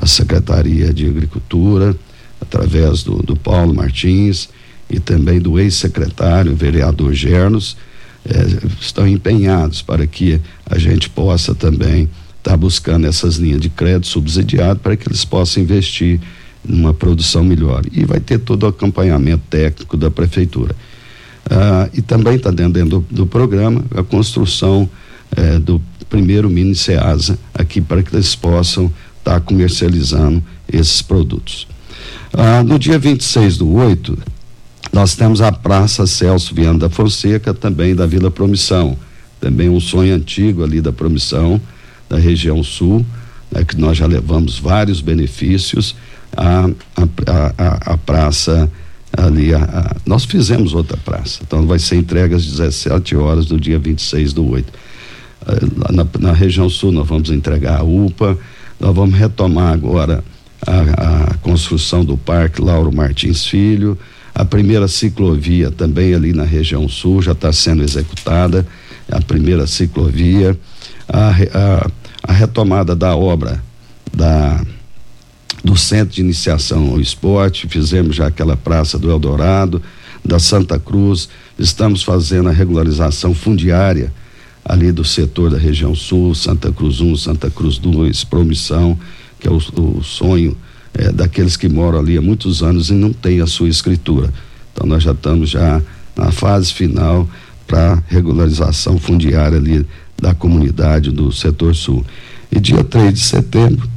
a 0.00 0.06
Secretaria 0.06 0.92
de 0.92 1.06
Agricultura, 1.06 1.94
através 2.40 3.02
do, 3.02 3.22
do 3.22 3.36
Paulo 3.36 3.74
Martins 3.74 4.48
e 4.88 4.98
também 4.98 5.38
do 5.38 5.58
ex-secretário, 5.58 6.54
vereador 6.54 7.12
Gernos, 7.12 7.76
eh, 8.24 8.46
estão 8.80 9.06
empenhados 9.06 9.82
para 9.82 10.06
que 10.06 10.40
a 10.66 10.78
gente 10.78 11.08
possa 11.08 11.54
também 11.54 12.08
estar 12.38 12.52
tá 12.52 12.56
buscando 12.56 13.06
essas 13.06 13.36
linhas 13.36 13.60
de 13.60 13.68
crédito 13.68 14.06
subsidiado 14.06 14.80
para 14.80 14.96
que 14.96 15.08
eles 15.08 15.24
possam 15.24 15.62
investir 15.62 16.20
numa 16.64 16.92
produção 16.92 17.44
melhor. 17.44 17.82
E 17.92 18.04
vai 18.04 18.20
ter 18.20 18.38
todo 18.38 18.64
o 18.64 18.66
acompanhamento 18.66 19.42
técnico 19.48 19.96
da 19.96 20.10
prefeitura. 20.10 20.74
Ah, 21.48 21.88
e 21.92 22.02
também 22.02 22.36
está 22.36 22.50
dentro, 22.50 22.72
dentro 22.72 23.00
do, 23.00 23.06
do, 23.10 23.26
programa 23.26 23.84
a 23.96 24.02
construção 24.02 24.88
eh, 25.36 25.58
do 25.58 25.80
primeiro 26.08 26.50
mini 26.50 26.74
SEASA 26.74 27.38
aqui 27.54 27.80
para 27.80 28.02
que 28.02 28.14
eles 28.14 28.34
possam 28.34 28.92
estar 29.20 29.34
tá 29.34 29.40
comercializando 29.40 30.42
esses 30.70 31.00
produtos. 31.00 31.66
Ah, 32.32 32.62
no 32.62 32.78
dia 32.78 32.98
26 32.98 33.58
do 33.58 33.72
8, 33.72 34.18
nós 34.92 35.14
temos 35.14 35.40
a 35.40 35.52
Praça 35.52 36.06
Celso 36.06 36.54
Viana 36.54 36.78
da 36.78 36.90
Fonseca, 36.90 37.54
também 37.54 37.94
da 37.94 38.06
Vila 38.06 38.30
Promissão. 38.30 38.96
Também 39.40 39.68
um 39.68 39.80
sonho 39.80 40.14
antigo 40.14 40.62
ali 40.62 40.80
da 40.80 40.92
Promissão, 40.92 41.60
da 42.08 42.18
região 42.18 42.62
sul, 42.62 43.04
né, 43.50 43.64
que 43.64 43.76
nós 43.76 43.96
já 43.96 44.06
levamos 44.06 44.58
vários 44.58 45.00
benefícios. 45.00 45.94
A, 46.36 46.70
a, 47.26 47.92
a 47.92 47.98
praça 47.98 48.70
ali, 49.16 49.52
a, 49.54 49.96
nós 50.06 50.24
fizemos 50.24 50.74
outra 50.74 50.96
praça, 50.96 51.40
então 51.44 51.66
vai 51.66 51.78
ser 51.78 51.96
entregue 51.96 52.34
às 52.34 52.46
17 52.46 53.16
horas 53.16 53.46
do 53.46 53.58
dia 53.58 53.78
26 53.78 54.32
do 54.32 54.48
8. 54.48 54.68
Uh, 54.68 55.92
na, 55.92 56.06
na 56.20 56.32
região 56.32 56.68
sul 56.68 56.92
nós 56.92 57.08
vamos 57.08 57.30
entregar 57.30 57.80
a 57.80 57.82
UPA, 57.82 58.38
nós 58.80 58.94
vamos 58.94 59.14
retomar 59.16 59.74
agora 59.74 60.24
a, 60.66 61.30
a 61.30 61.34
construção 61.34 62.04
do 62.04 62.16
Parque 62.16 62.62
Lauro 62.62 62.90
Martins 62.90 63.44
Filho, 63.44 63.96
a 64.34 64.44
primeira 64.44 64.88
ciclovia 64.88 65.70
também 65.70 66.14
ali 66.14 66.32
na 66.32 66.44
região 66.44 66.88
sul 66.88 67.20
já 67.20 67.32
está 67.32 67.52
sendo 67.52 67.82
executada, 67.82 68.66
a 69.10 69.20
primeira 69.20 69.66
ciclovia, 69.66 70.58
a, 71.06 71.28
a, 71.28 71.90
a 72.22 72.32
retomada 72.32 72.96
da 72.96 73.14
obra 73.14 73.62
da 74.12 74.64
do 75.62 75.76
Centro 75.76 76.14
de 76.14 76.22
Iniciação 76.22 76.88
ao 76.88 77.00
Esporte, 77.00 77.68
fizemos 77.68 78.16
já 78.16 78.28
aquela 78.28 78.56
praça 78.56 78.98
do 78.98 79.10
Eldorado, 79.10 79.82
da 80.24 80.38
Santa 80.38 80.78
Cruz, 80.78 81.28
estamos 81.58 82.02
fazendo 82.02 82.48
a 82.48 82.52
regularização 82.52 83.34
fundiária 83.34 84.10
ali 84.64 84.92
do 84.92 85.04
setor 85.04 85.50
da 85.50 85.58
região 85.58 85.94
sul, 85.94 86.34
Santa 86.34 86.72
Cruz 86.72 87.00
1, 87.00 87.16
Santa 87.16 87.50
Cruz 87.50 87.78
2, 87.78 88.24
Promissão, 88.24 88.98
que 89.38 89.48
é 89.48 89.50
o, 89.50 89.56
o 89.56 90.02
sonho 90.02 90.56
é, 90.94 91.10
daqueles 91.10 91.56
que 91.56 91.68
moram 91.68 91.98
ali 91.98 92.18
há 92.18 92.22
muitos 92.22 92.62
anos 92.62 92.90
e 92.90 92.94
não 92.94 93.12
têm 93.12 93.40
a 93.40 93.46
sua 93.46 93.68
escritura. 93.68 94.32
Então 94.72 94.86
nós 94.86 95.02
já 95.02 95.12
estamos 95.12 95.50
já 95.50 95.80
na 96.16 96.30
fase 96.30 96.72
final 96.72 97.28
para 97.66 98.02
regularização 98.08 98.98
fundiária 98.98 99.58
ali 99.58 99.86
da 100.20 100.34
comunidade 100.34 101.10
do 101.10 101.32
setor 101.32 101.74
sul. 101.74 102.04
E 102.52 102.58
dia 102.60 102.82
3 102.82 103.14
de 103.14 103.20
setembro, 103.20 103.88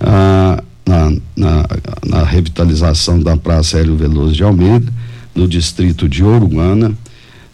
ah, 0.00 0.62
na, 0.86 1.10
na, 1.36 1.66
na, 2.06 2.22
revitalização 2.22 3.18
da 3.18 3.36
Praça 3.36 3.78
Hélio 3.78 3.96
Veloso 3.96 4.32
de 4.32 4.44
Almeida, 4.44 4.92
no 5.34 5.48
distrito 5.48 6.08
de 6.08 6.22
Oruana, 6.22 6.96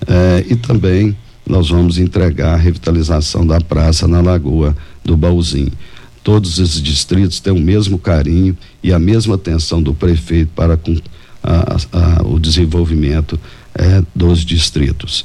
eh, 0.07 0.45
e 0.51 0.57
também 0.57 1.17
nós 1.47 1.71
vamos 1.71 1.99
entregar 1.99 2.55
a 2.55 2.57
revitalização 2.57 3.47
da 3.47 3.61
praça 3.61 4.07
na 4.07 4.21
Lagoa 4.21 4.77
do 5.05 5.17
Baúzinho. 5.17 5.73
Todos 6.23 6.59
esses 6.59 6.81
distritos 6.81 7.41
têm 7.41 7.53
o 7.53 7.61
mesmo 7.61 7.99
carinho 7.99 8.57
e 8.83 8.93
a 8.93 8.99
mesma 8.99 9.35
atenção 9.35 9.83
do 9.83 9.93
prefeito 9.93 10.51
para 10.55 10.77
com 10.77 10.97
a, 11.43 11.77
a, 11.93 12.23
o 12.23 12.39
desenvolvimento 12.39 13.39
eh, 13.75 14.03
dos 14.15 14.45
distritos. 14.45 15.25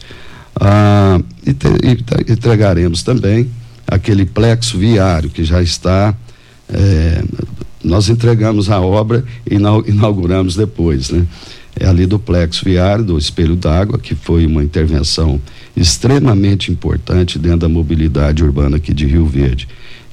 Ah, 0.59 1.21
e, 1.45 1.53
te, 1.53 1.67
e, 1.67 2.31
entregaremos 2.31 3.03
também 3.03 3.49
aquele 3.87 4.25
plexo 4.25 4.77
viário 4.77 5.29
que 5.29 5.43
já 5.43 5.61
está 5.61 6.15
eh, 6.69 7.23
nós 7.83 8.09
entregamos 8.09 8.69
a 8.69 8.81
obra 8.81 9.23
e 9.49 9.55
inauguramos 9.55 10.55
depois, 10.55 11.09
né? 11.09 11.25
É 11.79 11.87
ali 11.87 12.05
do 12.05 12.17
plexo 12.17 12.65
viário, 12.65 13.03
do 13.03 13.17
espelho 13.17 13.55
d'água, 13.55 13.99
que 13.99 14.15
foi 14.15 14.45
uma 14.45 14.63
intervenção 14.63 15.39
extremamente 15.75 16.71
importante 16.71 17.37
dentro 17.37 17.59
da 17.59 17.69
mobilidade 17.69 18.43
urbana 18.43 18.77
aqui 18.77 18.93
de 18.93 19.05
Rio 19.05 19.25
Verde, 19.25 19.67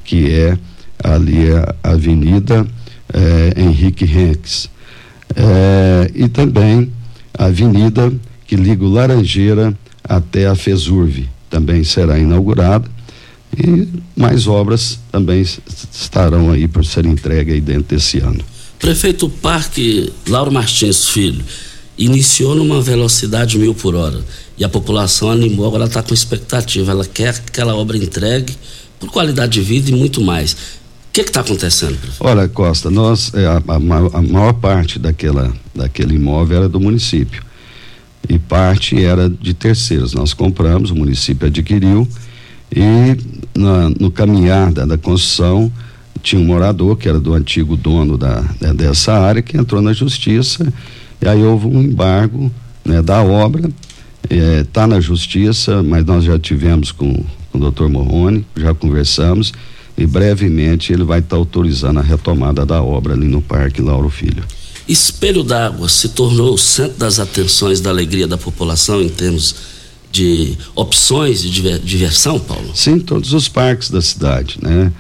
que 0.05 0.31
é 0.31 0.59
ali 1.03 1.51
a 1.51 1.91
Avenida 1.91 2.67
eh, 3.13 3.55
Henrique 3.57 4.05
Henriques. 4.05 4.69
Eh, 5.35 6.11
e 6.15 6.29
também 6.29 6.93
a 7.37 7.47
avenida 7.47 8.13
que 8.47 8.57
liga 8.57 8.85
o 8.85 8.89
Laranjeira 8.89 9.77
até 10.03 10.47
a 10.47 10.55
Fesurve, 10.55 11.29
também 11.49 11.83
será 11.83 12.19
inaugurada 12.19 12.89
e 13.57 13.89
mais 14.17 14.47
obras 14.47 14.99
também 15.11 15.41
estarão 15.41 16.51
aí 16.51 16.67
por 16.67 16.85
ser 16.85 17.07
entregue 17.07 17.53
aí 17.53 17.61
dentro 17.61 17.97
desse 17.97 18.19
ano. 18.19 18.41
Prefeito 18.85 19.31
Parque 19.31 20.13
Lauro 20.29 20.53
Martins 20.53 21.09
Filho 21.09 21.43
iniciou 21.97 22.55
numa 22.55 22.83
velocidade 22.83 23.57
mil 23.59 23.75
por 23.75 23.95
hora 23.95 24.23
e 24.59 24.65
a 24.65 24.69
população 24.69 25.31
animou, 25.31 25.67
agora 25.67 25.87
está 25.87 26.03
com 26.03 26.13
expectativa, 26.13 26.93
ela 26.93 27.07
quer 27.07 27.31
aquela 27.31 27.75
obra 27.75 27.97
entregue 27.97 28.55
por 29.01 29.09
qualidade 29.09 29.53
de 29.55 29.63
vida 29.63 29.89
e 29.89 29.95
muito 29.95 30.21
mais. 30.21 30.53
O 30.53 30.57
que 31.15 31.23
está 31.23 31.41
acontecendo? 31.41 31.99
Prefeito? 31.99 32.17
Olha, 32.21 32.47
Costa, 32.47 32.91
nós 32.91 33.33
é, 33.33 33.47
a, 33.47 33.57
a, 33.57 34.19
a 34.19 34.23
maior 34.23 34.53
parte 34.53 34.99
daquela, 34.99 35.51
daquele 35.75 36.17
imóvel 36.17 36.59
era 36.59 36.69
do 36.69 36.79
município 36.79 37.43
e 38.29 38.39
parte 38.39 39.03
era 39.03 39.31
de 39.31 39.55
terceiros. 39.55 40.13
Nós 40.13 40.35
compramos, 40.35 40.91
o 40.91 40.95
município 40.95 41.47
adquiriu 41.47 42.07
e 42.71 43.17
na, 43.59 43.89
no 43.99 44.11
caminhar 44.11 44.71
da, 44.71 44.85
da, 44.85 44.99
construção 44.99 45.73
tinha 46.25 46.41
um 46.41 46.45
morador 46.45 46.97
que 46.97 47.09
era 47.09 47.21
do 47.21 47.35
antigo 47.35 47.77
dono 47.77 48.17
da, 48.19 48.43
né, 48.61 48.73
dessa 48.73 49.13
área 49.13 49.43
que 49.43 49.57
entrou 49.57 49.83
na 49.83 49.93
justiça 49.93 50.67
e 51.21 51.29
aí 51.29 51.43
houve 51.43 51.67
um 51.67 51.83
embargo 51.83 52.51
né, 52.85 53.03
da 53.03 53.23
obra 53.23 53.71
está 54.61 54.83
é, 54.83 54.87
na 54.87 55.01
justiça 55.01 55.83
mas 55.83 56.05
nós 56.05 56.25
já 56.25 56.39
tivemos 56.39 56.91
com, 56.91 57.23
com 57.53 57.59
o 57.59 57.61
doutor 57.61 57.91
Morrone 57.91 58.45
já 58.57 58.75
conversamos 58.75 59.53
e 59.97 60.07
brevemente 60.07 60.93
ele 60.93 61.05
vai 61.05 61.21
estar 61.21 61.37
tá 61.37 61.37
autorizando 61.37 62.01
a 62.01 62.03
retomada 62.03 62.65
da 62.67 62.83
obra 62.83 63.13
ali 63.13 63.27
no 63.27 63.41
Parque 63.41 63.81
Lauro 63.81 64.11
Filho. 64.11 64.43
Espelho 64.89 65.43
d'Água 65.43 65.89
se 65.89 66.11
tornou 66.11 66.55
o 66.55 66.59
centro 66.59 66.99
das 66.99 67.19
atenções 67.19 67.81
da 67.81 67.91
alegria 67.91 68.27
da 68.27 68.37
população 68.37 69.01
em 69.01 69.09
termos 69.09 69.55
de 70.11 70.57
opções 70.75 71.43
de 71.43 71.79
diversão, 71.79 72.39
Paulo? 72.39 72.71
Sim, 72.75 72.99
todos 72.99 73.33
os 73.33 73.49
parques 73.49 73.91
da 73.91 74.03
cidade, 74.03 74.59
né? 74.61 74.93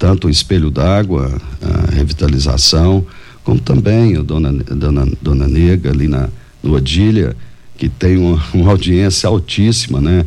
Tanto 0.00 0.28
o 0.28 0.30
Espelho 0.30 0.70
d'Água, 0.70 1.30
a 1.60 1.94
revitalização, 1.94 3.06
como 3.44 3.60
também 3.60 4.16
a 4.16 4.22
Dona, 4.22 4.50
Dona, 4.50 5.06
Dona 5.20 5.46
Nega 5.46 5.90
ali 5.90 6.08
na, 6.08 6.30
no 6.62 6.74
Odília, 6.74 7.36
que 7.76 7.86
tem 7.86 8.16
uma, 8.16 8.42
uma 8.54 8.70
audiência 8.70 9.28
altíssima, 9.28 10.00
né? 10.00 10.24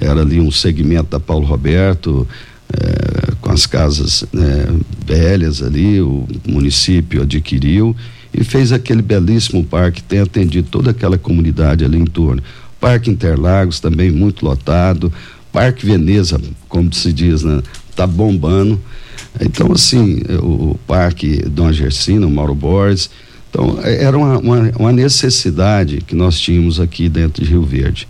Era 0.00 0.20
ali 0.20 0.38
um 0.38 0.52
segmento 0.52 1.10
da 1.10 1.18
Paulo 1.18 1.44
Roberto, 1.44 2.24
eh, 2.72 3.32
com 3.40 3.50
as 3.50 3.66
casas 3.66 4.24
né, 4.32 4.66
velhas 5.04 5.60
ali, 5.60 6.00
o 6.00 6.24
município 6.46 7.22
adquiriu 7.22 7.96
e 8.32 8.44
fez 8.44 8.70
aquele 8.70 9.02
belíssimo 9.02 9.64
parque, 9.64 10.02
tem 10.02 10.20
atendido 10.20 10.68
toda 10.70 10.92
aquela 10.92 11.18
comunidade 11.18 11.84
ali 11.84 11.98
em 11.98 12.04
torno. 12.04 12.40
Parque 12.78 13.10
Interlagos 13.10 13.80
também 13.80 14.10
muito 14.10 14.44
lotado, 14.44 15.12
Parque 15.52 15.84
Veneza, 15.84 16.40
como 16.68 16.92
se 16.94 17.12
diz, 17.12 17.42
né? 17.42 17.60
Tá 17.96 18.06
bombando. 18.06 18.80
Então, 19.40 19.72
assim, 19.72 20.22
o, 20.42 20.70
o 20.70 20.80
Parque 20.86 21.42
Dom 21.46 21.72
Gersino, 21.72 22.30
Mauro 22.30 22.54
Borges, 22.54 23.10
então, 23.50 23.78
é, 23.82 24.04
era 24.04 24.16
uma, 24.16 24.38
uma, 24.38 24.72
uma, 24.78 24.92
necessidade 24.92 26.02
que 26.02 26.14
nós 26.14 26.38
tínhamos 26.38 26.78
aqui 26.78 27.08
dentro 27.08 27.42
de 27.42 27.50
Rio 27.50 27.62
Verde. 27.62 28.08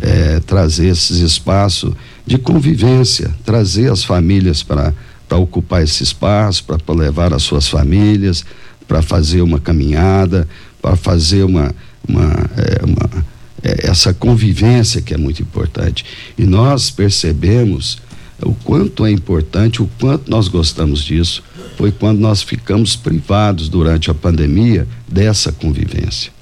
é, 0.00 0.40
trazer 0.40 0.88
esses 0.88 1.18
espaços 1.18 1.94
de 2.26 2.36
convivência, 2.36 3.30
trazer 3.44 3.90
as 3.90 4.02
famílias 4.04 4.62
para 4.62 4.92
ocupar 5.30 5.82
esse 5.82 6.02
espaço, 6.02 6.64
para 6.64 6.94
levar 6.94 7.32
as 7.32 7.42
suas 7.42 7.68
famílias, 7.68 8.44
para 8.86 9.00
fazer 9.02 9.40
uma 9.40 9.58
caminhada, 9.60 10.48
para 10.82 10.96
fazer 10.96 11.44
uma, 11.44 11.74
uma, 12.06 12.32
é, 12.56 12.84
uma 12.84 13.24
é, 13.62 13.88
essa 13.88 14.12
convivência 14.12 15.00
que 15.00 15.14
é 15.14 15.16
muito 15.16 15.40
importante. 15.40 16.04
E 16.36 16.44
nós 16.44 16.90
percebemos 16.90 17.98
o 18.44 18.54
quanto 18.54 19.04
é 19.06 19.10
importante, 19.10 19.82
o 19.82 19.90
quanto 19.98 20.30
nós 20.30 20.48
gostamos 20.48 21.02
disso, 21.02 21.42
foi 21.76 21.90
quando 21.90 22.20
nós 22.20 22.42
ficamos 22.42 22.94
privados 22.94 23.68
durante 23.68 24.10
a 24.10 24.14
pandemia 24.14 24.86
dessa 25.08 25.50
convivência. 25.50 26.32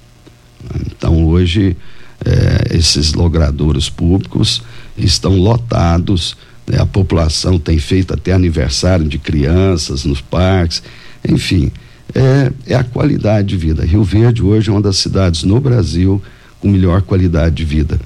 Então 0.86 1.24
hoje 1.26 1.76
é, 2.24 2.76
esses 2.76 3.14
logradouros 3.14 3.88
públicos 3.88 4.62
estão 4.96 5.36
lotados, 5.36 6.36
né? 6.66 6.78
a 6.80 6.86
população 6.86 7.58
tem 7.58 7.78
feito 7.78 8.14
até 8.14 8.32
aniversário 8.32 9.08
de 9.08 9.18
crianças 9.18 10.04
nos 10.04 10.20
parques, 10.20 10.82
enfim, 11.28 11.72
é, 12.14 12.52
é 12.66 12.74
a 12.74 12.84
qualidade 12.84 13.48
de 13.48 13.56
vida. 13.56 13.84
Rio 13.84 14.04
Verde 14.04 14.42
hoje 14.42 14.68
é 14.68 14.72
uma 14.72 14.82
das 14.82 14.98
cidades 14.98 15.44
no 15.44 15.60
Brasil 15.60 16.22
com 16.60 16.68
melhor 16.68 17.02
qualidade 17.02 17.56
de 17.56 17.64
vida. 17.64 17.98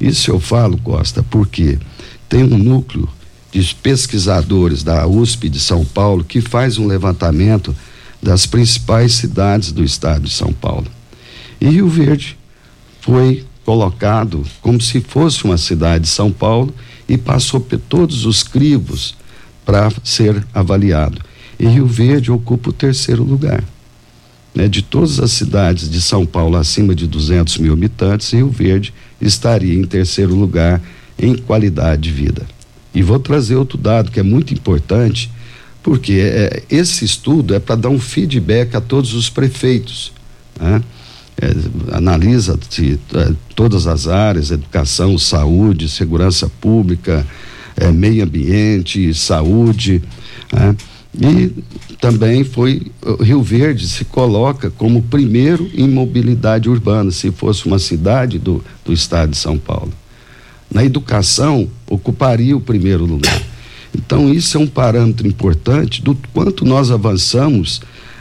Isso 0.00 0.30
eu 0.30 0.38
falo, 0.38 0.76
Costa, 0.78 1.22
porque 1.22 1.78
tem 2.28 2.44
um 2.44 2.58
núcleo 2.58 3.08
de 3.58 3.74
pesquisadores 3.74 4.82
da 4.82 5.06
USP 5.06 5.48
de 5.48 5.58
São 5.58 5.82
Paulo 5.82 6.22
que 6.22 6.42
faz 6.42 6.76
um 6.76 6.86
levantamento 6.86 7.74
das 8.22 8.44
principais 8.44 9.14
cidades 9.14 9.72
do 9.72 9.82
estado 9.82 10.24
de 10.24 10.30
São 10.30 10.52
Paulo. 10.52 10.86
E 11.58 11.66
Rio 11.66 11.88
Verde 11.88 12.36
foi 13.00 13.46
colocado 13.64 14.44
como 14.60 14.78
se 14.78 15.00
fosse 15.00 15.44
uma 15.44 15.56
cidade 15.56 16.04
de 16.04 16.10
São 16.10 16.30
Paulo 16.30 16.74
e 17.08 17.16
passou 17.16 17.58
por 17.58 17.78
todos 17.78 18.26
os 18.26 18.42
crivos 18.42 19.16
para 19.64 19.90
ser 20.04 20.46
avaliado. 20.52 21.22
E 21.58 21.66
Rio 21.66 21.86
Verde 21.86 22.30
ocupa 22.30 22.68
o 22.68 22.74
terceiro 22.74 23.24
lugar. 23.24 23.64
Né? 24.54 24.68
De 24.68 24.82
todas 24.82 25.18
as 25.18 25.32
cidades 25.32 25.88
de 25.88 26.02
São 26.02 26.26
Paulo 26.26 26.56
acima 26.58 26.94
de 26.94 27.06
200 27.06 27.56
mil 27.56 27.72
habitantes, 27.72 28.32
Rio 28.32 28.50
Verde 28.50 28.92
estaria 29.18 29.74
em 29.74 29.84
terceiro 29.84 30.34
lugar 30.34 30.82
em 31.18 31.34
qualidade 31.34 32.02
de 32.02 32.10
vida. 32.10 32.55
E 32.96 33.02
vou 33.02 33.18
trazer 33.18 33.56
outro 33.56 33.76
dado 33.76 34.10
que 34.10 34.18
é 34.18 34.22
muito 34.22 34.54
importante, 34.54 35.30
porque 35.82 36.14
é, 36.14 36.62
esse 36.70 37.04
estudo 37.04 37.54
é 37.54 37.58
para 37.60 37.76
dar 37.76 37.90
um 37.90 38.00
feedback 38.00 38.74
a 38.74 38.80
todos 38.80 39.12
os 39.12 39.28
prefeitos. 39.28 40.14
Né? 40.58 40.82
É, 41.38 41.94
analisa 41.94 42.58
é, 42.78 43.32
todas 43.54 43.86
as 43.86 44.08
áreas, 44.08 44.50
educação, 44.50 45.18
saúde, 45.18 45.90
segurança 45.90 46.50
pública, 46.58 47.26
é, 47.76 47.92
meio 47.92 48.24
ambiente, 48.24 49.12
saúde. 49.12 50.02
Né? 50.50 50.74
E 51.20 51.52
também 52.00 52.44
foi 52.44 52.90
Rio 53.20 53.42
Verde 53.42 53.86
se 53.86 54.06
coloca 54.06 54.70
como 54.70 55.02
primeiro 55.02 55.70
em 55.74 55.86
mobilidade 55.86 56.70
urbana, 56.70 57.10
se 57.10 57.30
fosse 57.30 57.66
uma 57.66 57.78
cidade 57.78 58.38
do, 58.38 58.64
do 58.86 58.92
estado 58.94 59.32
de 59.32 59.36
São 59.36 59.58
Paulo 59.58 59.92
na 60.72 60.84
educação 60.84 61.68
ocuparia 61.88 62.56
o 62.56 62.60
primeiro 62.60 63.04
lugar. 63.04 63.42
Então, 63.94 64.32
isso 64.32 64.58
é 64.58 64.60
um 64.60 64.66
parâmetro 64.66 65.26
importante 65.26 66.02
do 66.02 66.16
quanto 66.32 66.64
nós 66.64 66.90
avançamos 66.90 67.80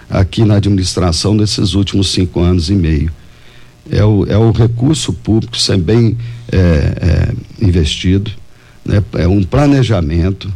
aqui 0.09 0.43
na 0.45 0.55
administração 0.55 1.33
nesses 1.33 1.73
últimos 1.73 2.11
cinco 2.11 2.39
anos 2.39 2.69
e 2.69 2.73
meio. 2.73 3.11
É 3.89 4.03
o, 4.03 4.25
é 4.25 4.37
o 4.37 4.51
recurso 4.51 5.13
público 5.13 5.57
ser 5.57 5.77
bem 5.77 6.17
é, 6.51 6.57
é, 6.57 7.65
investido, 7.65 8.31
né? 8.83 9.03
é 9.13 9.27
um 9.27 9.43
planejamento 9.43 10.51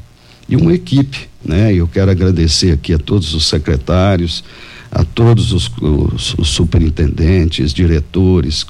e 0.48 0.56
uma 0.56 0.74
equipe. 0.74 1.28
Né? 1.44 1.74
Eu 1.74 1.88
quero 1.88 2.10
agradecer 2.10 2.72
aqui 2.72 2.94
a 2.94 2.98
todos 2.98 3.34
os 3.34 3.48
secretários, 3.48 4.44
a 4.92 5.04
todos 5.04 5.52
os, 5.54 5.72
os, 5.82 6.34
os 6.38 6.50
superintendentes, 6.50 7.74
diretores, 7.74 8.66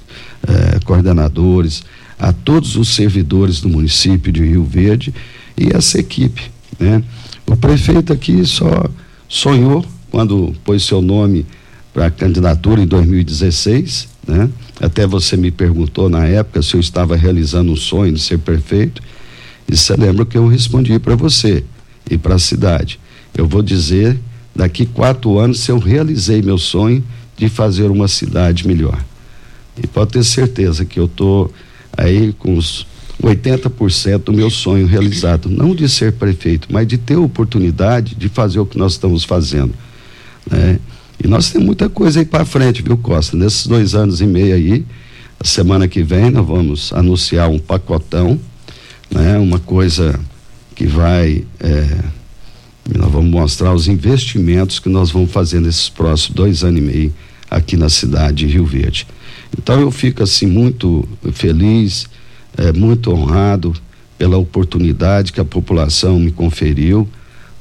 eh, 0.48 0.80
coordenadores, 0.84 1.84
a 2.18 2.34
todos 2.34 2.76
os 2.76 2.94
servidores 2.94 3.62
do 3.62 3.70
município 3.70 4.32
de 4.32 4.44
Rio 4.44 4.64
Verde 4.64 5.14
e 5.58 5.70
essa 5.76 6.00
equipe. 6.00 6.52
Né? 6.78 7.02
O 7.48 7.56
prefeito 7.56 8.12
aqui 8.12 8.46
só 8.46 8.90
sonhou 9.28 9.86
quando 10.12 10.54
pôs 10.66 10.84
seu 10.84 11.02
nome 11.02 11.46
para 11.94 12.08
a 12.08 12.12
candidatura 12.12 12.82
em 12.82 12.88
2016, 12.88 14.08
né? 14.28 14.50
Até 14.80 15.06
você 15.06 15.36
me 15.36 15.52
perguntou 15.52 16.10
na 16.10 16.26
época 16.26 16.62
se 16.62 16.76
eu 16.76 16.80
estava 16.80 17.16
realizando 17.16 17.72
um 17.72 17.76
sonho 17.76 18.14
de 18.14 18.20
ser 18.20 18.40
prefeito. 18.40 19.02
E 19.68 19.76
você 19.76 19.96
lembra 19.96 20.26
que 20.26 20.38
eu 20.38 20.48
respondi 20.48 20.98
para 21.00 21.16
você 21.16 21.64
e 22.10 22.18
para 22.18 22.36
a 22.36 22.40
cidade. 22.40 23.00
Eu 23.36 23.48
vou 23.48 23.62
dizer 23.62 24.18
daqui 24.56 24.86
quatro 24.86 25.38
anos 25.40 25.60
se 25.60 25.72
eu 25.72 25.80
realizei 25.80 26.42
meu 26.42 26.58
sonho 26.58 27.04
de 27.38 27.48
fazer 27.50 27.90
uma 27.90 28.08
cidade 28.08 28.68
melhor. 28.68 29.04
E 29.82 29.88
pode 29.88 30.12
ter 30.12 30.24
certeza 30.24 30.84
que 30.86 31.00
eu 31.00 31.06
estou 31.06 31.52
aí 31.98 32.34
com 32.34 32.56
os 32.56 32.86
80% 33.22 34.20
do 34.20 34.34
meu 34.34 34.50
sonho 34.50 34.88
realizado, 34.88 35.50
não 35.50 35.76
de 35.76 35.90
ser 35.90 36.14
prefeito, 36.14 36.68
mas 36.72 36.88
de 36.88 36.98
ter 36.98 37.18
oportunidade 37.18 38.16
de 38.16 38.30
fazer 38.30 38.60
o 38.60 38.66
que 38.66 38.78
nós 38.78 38.94
estamos 38.94 39.24
fazendo, 39.24 39.74
né? 40.50 40.80
E 41.22 41.28
nós 41.28 41.52
temos 41.52 41.66
muita 41.66 41.90
coisa 41.90 42.20
aí 42.20 42.26
para 42.26 42.46
frente, 42.46 42.82
viu, 42.82 42.98
Costa? 42.98 43.36
Nesses 43.36 43.68
dois 43.68 43.94
anos 43.94 44.22
e 44.22 44.26
meio 44.26 44.56
aí, 44.56 44.86
a 45.38 45.46
semana 45.46 45.86
que 45.86 46.02
vem 46.02 46.30
nós 46.30 46.48
vamos 46.48 46.94
anunciar 46.94 47.50
um 47.50 47.60
pacotão, 47.60 48.40
né? 49.12 49.38
Uma 49.38 49.60
coisa 49.60 50.18
que 50.76 50.88
vai, 50.88 51.44
é, 51.60 51.98
nós 52.98 53.12
vamos 53.12 53.30
mostrar 53.30 53.74
os 53.74 53.88
investimentos 53.88 54.80
que 54.80 54.90
nós 54.90 55.12
vamos 55.12 55.32
fazer 55.32 55.60
nesses 55.60 55.90
próximos 55.90 56.36
dois 56.36 56.64
anos 56.64 56.80
e 56.80 56.84
meio 56.84 57.14
aqui 57.50 57.76
na 57.78 57.90
cidade 57.90 58.46
de 58.46 58.54
Rio 58.54 58.66
Verde. 58.66 59.08
Então 59.58 59.80
eu 59.80 59.92
fico 59.92 60.24
assim 60.24 60.46
muito 60.46 61.08
feliz, 61.34 62.08
é, 62.58 62.72
muito 62.72 63.12
honrado 63.12 63.74
pela 64.18 64.38
oportunidade 64.38 65.32
que 65.32 65.40
a 65.40 65.46
população 65.46 66.20
me 66.20 66.32
conferiu 66.32 67.08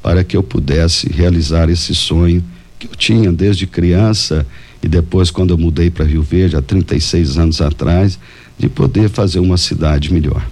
para 0.03 0.25
que 0.25 0.37
eu 0.37 0.43
pudesse 0.43 1.11
realizar 1.11 1.69
esse 1.71 1.95
sonho 1.95 2.43
que 2.79 2.87
eu 2.87 2.97
tinha 2.97 3.33
desde 3.33 3.67
criança 3.67 4.47
e 4.83 4.89
depois 4.89 5.31
quando 5.31 5.51
eu 5.51 5.59
mudei 5.59 5.91
para 5.91 6.05
Rio 6.05 6.23
Verde 6.23 6.57
há 6.57 6.63
36 6.63 7.37
anos 7.39 7.61
atrás, 7.61 8.19
de 8.59 8.69
poder 8.69 9.09
fazer 9.09 9.39
uma 9.39 9.57
cidade 9.57 10.13
melhor. 10.13 10.45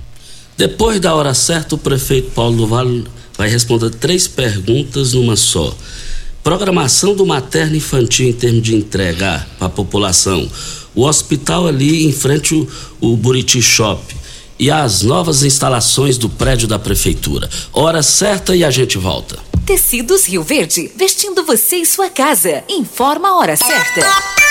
Depois 0.57 1.01
da 1.01 1.15
hora 1.15 1.35
certa, 1.35 1.75
o 1.75 1.79
prefeito 1.79 2.31
Paulo 2.31 2.57
do 2.57 2.67
Vale 2.67 3.05
vai 3.37 3.49
responder 3.49 3.91
três 3.91 4.27
perguntas 4.27 5.13
numa 5.13 5.37
só. 5.37 5.77
Programação 6.43 7.15
do 7.15 7.27
materno 7.27 7.77
infantil 7.77 8.29
em 8.29 8.33
termos 8.33 8.63
de 8.63 8.75
entregar 8.75 9.49
para 9.59 9.67
a 9.67 9.71
população 9.71 10.49
o 10.95 11.03
hospital 11.03 11.67
ali 11.67 12.07
em 12.07 12.13
frente 12.13 12.55
o, 12.55 12.67
o 13.01 13.17
Buriti 13.17 13.61
Shop 13.61 14.03
e 14.59 14.71
as 14.71 15.03
novas 15.03 15.43
instalações 15.43 16.17
do 16.17 16.29
prédio 16.29 16.67
da 16.67 16.79
prefeitura. 16.79 17.49
Hora 17.73 18.03
certa 18.03 18.57
e 18.57 18.65
a 18.65 18.71
gente 18.71 18.97
volta. 18.97 19.39
Tecidos 19.67 20.27
Rio 20.27 20.43
Verde, 20.43 20.91
vestindo 20.97 21.45
você 21.45 21.77
e 21.77 21.87
sua 21.87 22.09
casa. 22.09 22.65
Informa 22.69 23.29
a 23.29 23.37
hora 23.37 23.57
certa. 23.57 24.46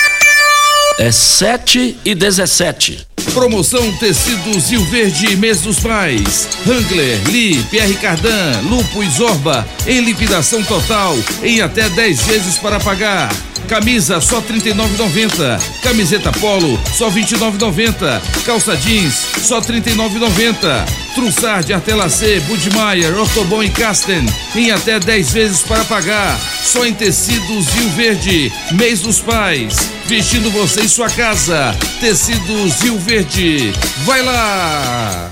É 0.98 1.12
7 1.12 1.98
e 2.06 2.14
17. 2.14 3.06
Promoção 3.34 3.92
Tecidos 3.98 4.70
Rio 4.70 4.82
Verde 4.86 5.36
Mês 5.36 5.60
dos 5.60 5.78
Pais. 5.78 6.48
Hangler, 6.66 7.20
Lee, 7.28 7.62
Pierre 7.64 7.94
Cardan, 7.96 8.62
Lupo 8.62 9.02
e 9.02 9.10
Zorba 9.10 9.68
em 9.86 10.00
liquidação 10.00 10.62
total 10.62 11.14
em 11.42 11.60
até 11.60 11.90
10 11.90 12.22
vezes 12.22 12.56
para 12.56 12.80
pagar. 12.80 13.30
Camisa 13.68 14.22
só 14.22 14.40
39,90. 14.40 15.60
Camiseta 15.82 16.32
polo 16.32 16.80
só 16.96 17.10
29,90. 17.10 18.22
Calça 18.46 18.74
jeans 18.74 19.26
só 19.42 19.60
39,90. 19.60 21.05
Trussard, 21.16 21.72
Artelacê, 21.72 22.40
Budmeier, 22.40 23.18
Ortobon 23.18 23.62
e 23.62 23.70
Casten 23.70 24.26
em 24.54 24.70
até 24.70 25.00
10 25.00 25.32
vezes 25.32 25.62
para 25.62 25.82
pagar. 25.86 26.38
Só 26.62 26.84
em 26.84 26.92
tecidos 26.92 27.68
Rio 27.68 27.88
Verde. 27.88 28.52
Mês 28.72 29.00
dos 29.00 29.18
Pais. 29.18 29.90
Vestindo 30.04 30.50
você 30.50 30.82
em 30.82 30.88
sua 30.88 31.08
casa. 31.08 31.74
Tecidos 32.00 32.82
Rio 32.82 32.98
Verde. 32.98 33.72
Vai 34.04 34.22
lá! 34.22 35.30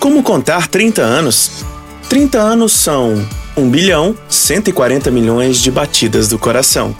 Como 0.00 0.22
contar 0.22 0.68
30 0.68 1.02
anos? 1.02 1.50
30 2.08 2.38
anos 2.38 2.72
são 2.72 3.28
1 3.58 3.68
bilhão 3.68 4.16
140 4.26 5.10
milhões 5.10 5.58
de 5.60 5.70
batidas 5.70 6.28
do 6.28 6.38
coração. 6.38 6.96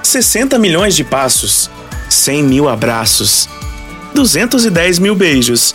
60 0.00 0.60
milhões 0.60 0.94
de 0.94 1.02
passos, 1.02 1.68
100 2.08 2.42
mil 2.44 2.68
abraços, 2.68 3.48
210 4.14 4.98
mil 5.00 5.14
beijos, 5.14 5.74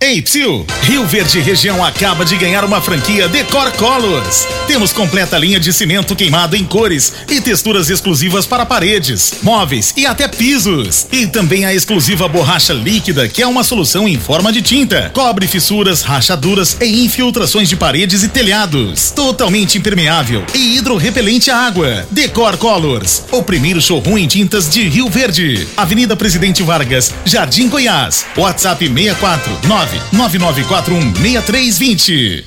Ei, 0.00 0.22
Psil! 0.22 0.64
Rio 0.82 1.04
Verde 1.04 1.40
Região 1.40 1.84
acaba 1.84 2.24
de 2.24 2.36
ganhar 2.36 2.64
uma 2.64 2.80
franquia 2.80 3.28
Decor 3.28 3.72
Colors. 3.72 4.46
Temos 4.68 4.92
completa 4.92 5.36
linha 5.36 5.58
de 5.58 5.72
cimento 5.72 6.14
queimado 6.14 6.54
em 6.54 6.64
cores 6.64 7.12
e 7.28 7.40
texturas 7.40 7.90
exclusivas 7.90 8.46
para 8.46 8.64
paredes, 8.64 9.34
móveis 9.42 9.92
e 9.96 10.06
até 10.06 10.28
pisos. 10.28 11.08
E 11.10 11.26
também 11.26 11.64
a 11.64 11.74
exclusiva 11.74 12.28
borracha 12.28 12.72
líquida, 12.72 13.28
que 13.28 13.42
é 13.42 13.46
uma 13.46 13.64
solução 13.64 14.06
em 14.06 14.16
forma 14.16 14.52
de 14.52 14.62
tinta. 14.62 15.10
Cobre 15.12 15.48
fissuras, 15.48 16.02
rachaduras 16.02 16.76
e 16.80 17.04
infiltrações 17.04 17.68
de 17.68 17.74
paredes 17.74 18.22
e 18.22 18.28
telhados. 18.28 19.10
Totalmente 19.10 19.78
impermeável 19.78 20.44
e 20.54 20.76
hidrorrepelente 20.76 21.50
à 21.50 21.56
água. 21.56 22.06
Decor 22.08 22.56
Colors, 22.56 23.24
o 23.32 23.42
primeiro 23.42 23.82
showroom 23.82 24.16
em 24.16 24.28
tintas 24.28 24.70
de 24.70 24.88
Rio 24.88 25.10
Verde. 25.10 25.66
Avenida 25.76 26.14
Presidente 26.14 26.62
Vargas, 26.62 27.12
Jardim 27.24 27.68
Goiás. 27.68 28.24
WhatsApp 28.36 28.86
649 28.86 29.87
99416320. 30.14 32.44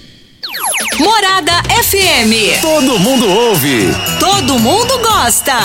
Morada 0.99 1.63
FM. 1.83 2.61
Todo 2.61 2.99
mundo 2.99 3.27
ouve. 3.27 3.87
Todo 4.19 4.59
mundo 4.59 4.97
gosta. 4.99 5.57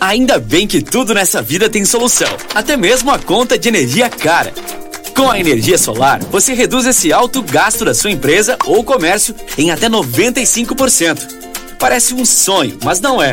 Ainda 0.00 0.38
bem 0.38 0.66
que 0.66 0.82
tudo 0.82 1.14
nessa 1.14 1.40
vida 1.40 1.70
tem 1.70 1.84
solução, 1.84 2.28
até 2.54 2.76
mesmo 2.76 3.10
a 3.10 3.18
conta 3.18 3.58
de 3.58 3.68
energia 3.68 4.10
cara. 4.10 4.52
Com 5.16 5.30
a 5.30 5.40
energia 5.40 5.78
solar, 5.78 6.22
você 6.24 6.52
reduz 6.52 6.84
esse 6.84 7.12
alto 7.12 7.42
gasto 7.42 7.84
da 7.84 7.94
sua 7.94 8.10
empresa 8.10 8.58
ou 8.66 8.84
comércio 8.84 9.34
em 9.56 9.70
até 9.70 9.88
95%. 9.88 11.26
Parece 11.78 12.12
um 12.12 12.26
sonho, 12.26 12.78
mas 12.84 13.00
não 13.00 13.22
é. 13.22 13.32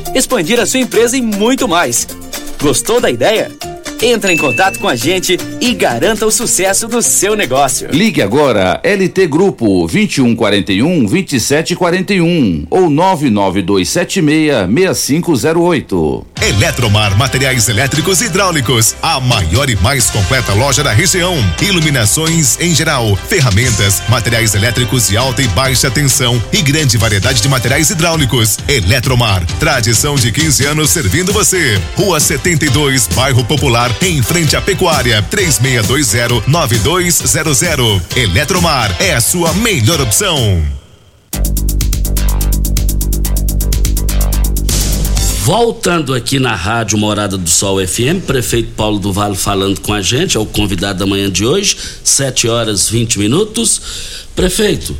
expandir 0.15 0.59
a 0.59 0.65
sua 0.65 0.79
empresa 0.79 1.17
e 1.17 1.21
muito 1.21 1.67
mais. 1.67 2.07
Gostou 2.61 2.99
da 2.99 3.09
ideia? 3.09 3.51
Entre 4.03 4.33
em 4.33 4.37
contato 4.37 4.79
com 4.79 4.87
a 4.87 4.95
gente 4.95 5.37
e 5.59 5.73
garanta 5.75 6.25
o 6.25 6.31
sucesso 6.31 6.87
do 6.87 7.03
seu 7.03 7.35
negócio. 7.35 7.87
Ligue 7.91 8.21
agora 8.21 8.81
LT 8.83 9.27
Grupo 9.27 9.85
2141 9.87 11.05
2741 11.05 12.65
ou 12.71 12.89
99276 12.89 14.67
6508. 14.73 16.30
Eletromar 16.41 17.15
Materiais 17.15 17.69
Elétricos 17.69 18.19
e 18.21 18.25
Hidráulicos, 18.25 18.95
a 19.01 19.19
maior 19.19 19.69
e 19.69 19.75
mais 19.75 20.09
completa 20.09 20.53
loja 20.53 20.83
da 20.83 20.91
região. 20.91 21.35
Iluminações 21.61 22.57
em 22.59 22.73
geral, 22.73 23.15
ferramentas, 23.15 24.01
materiais 24.09 24.55
elétricos 24.55 25.07
de 25.07 25.17
alta 25.17 25.43
e 25.43 25.47
baixa 25.49 25.91
tensão 25.91 26.41
e 26.51 26.63
grande 26.63 26.97
variedade 26.97 27.41
de 27.41 27.47
materiais 27.47 27.91
hidráulicos. 27.91 28.57
Eletromar, 28.67 29.45
tradição 29.59 30.15
de 30.15 30.31
15 30.31 30.65
anos 30.65 30.89
servindo 30.89 31.31
você. 31.31 31.79
Rua 31.95 32.19
72, 32.19 33.05
Bairro 33.07 33.45
Popular, 33.45 33.95
em 34.01 34.23
frente 34.23 34.55
à 34.55 34.61
Pecuária, 34.61 35.23
3620-9200. 35.29 38.01
Eletromar 38.15 38.95
é 38.99 39.13
a 39.13 39.21
sua 39.21 39.53
melhor 39.53 40.01
opção. 40.01 40.80
Voltando 45.43 46.13
aqui 46.13 46.39
na 46.39 46.53
Rádio 46.53 46.99
Morada 46.99 47.35
do 47.35 47.49
Sol 47.49 47.85
FM, 47.85 48.23
prefeito 48.27 48.73
Paulo 48.75 48.99
do 48.99 49.11
Vale 49.11 49.35
falando 49.35 49.81
com 49.81 49.91
a 49.91 49.99
gente, 49.99 50.37
é 50.37 50.39
o 50.39 50.45
convidado 50.45 50.99
da 50.99 51.05
manhã 51.07 51.31
de 51.31 51.43
hoje, 51.43 51.75
7 52.03 52.47
horas 52.47 52.87
20 52.87 53.17
minutos. 53.17 53.81
Prefeito, 54.35 54.95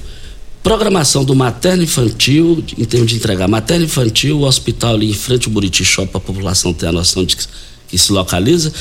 programação 0.64 1.24
do 1.24 1.36
materno 1.36 1.84
infantil, 1.84 2.64
em 2.76 2.84
termos 2.86 3.12
de 3.12 3.18
entregar 3.18 3.48
materno 3.48 3.86
infantil, 3.86 4.40
o 4.40 4.46
hospital 4.46 4.96
ali 4.96 5.12
em 5.12 5.14
frente 5.14 5.46
ao 5.46 5.54
Buriti 5.54 5.86
Shop, 5.86 6.08
para 6.08 6.18
a 6.18 6.24
população 6.24 6.74
ter 6.74 6.88
a 6.88 6.92
noção 6.92 7.24
de 7.24 7.38
que, 7.38 7.46
que 7.90 7.98
se 8.00 8.12
localiza, 8.12 8.74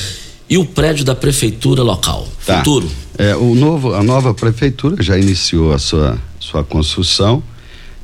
e 0.49 0.57
o 0.57 0.65
prédio 0.65 1.05
da 1.05 1.13
prefeitura 1.13 1.83
local. 1.83 2.27
Tá. 2.43 2.57
Futuro. 2.57 2.89
É, 3.19 3.35
o 3.35 3.53
novo, 3.53 3.93
a 3.93 4.01
nova 4.01 4.33
prefeitura 4.33 4.95
já 4.99 5.15
iniciou 5.15 5.71
a 5.71 5.77
sua, 5.77 6.17
sua 6.39 6.63
construção 6.63 7.43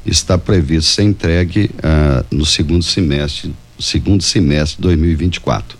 está 0.07 0.37
previsto 0.37 0.91
ser 0.91 1.03
entregue 1.03 1.69
uh, 1.75 2.25
no 2.35 2.45
segundo 2.45 2.83
semestre, 2.83 3.53
segundo 3.79 4.23
semestre 4.23 4.77
de 4.77 4.83
2024. 4.83 5.77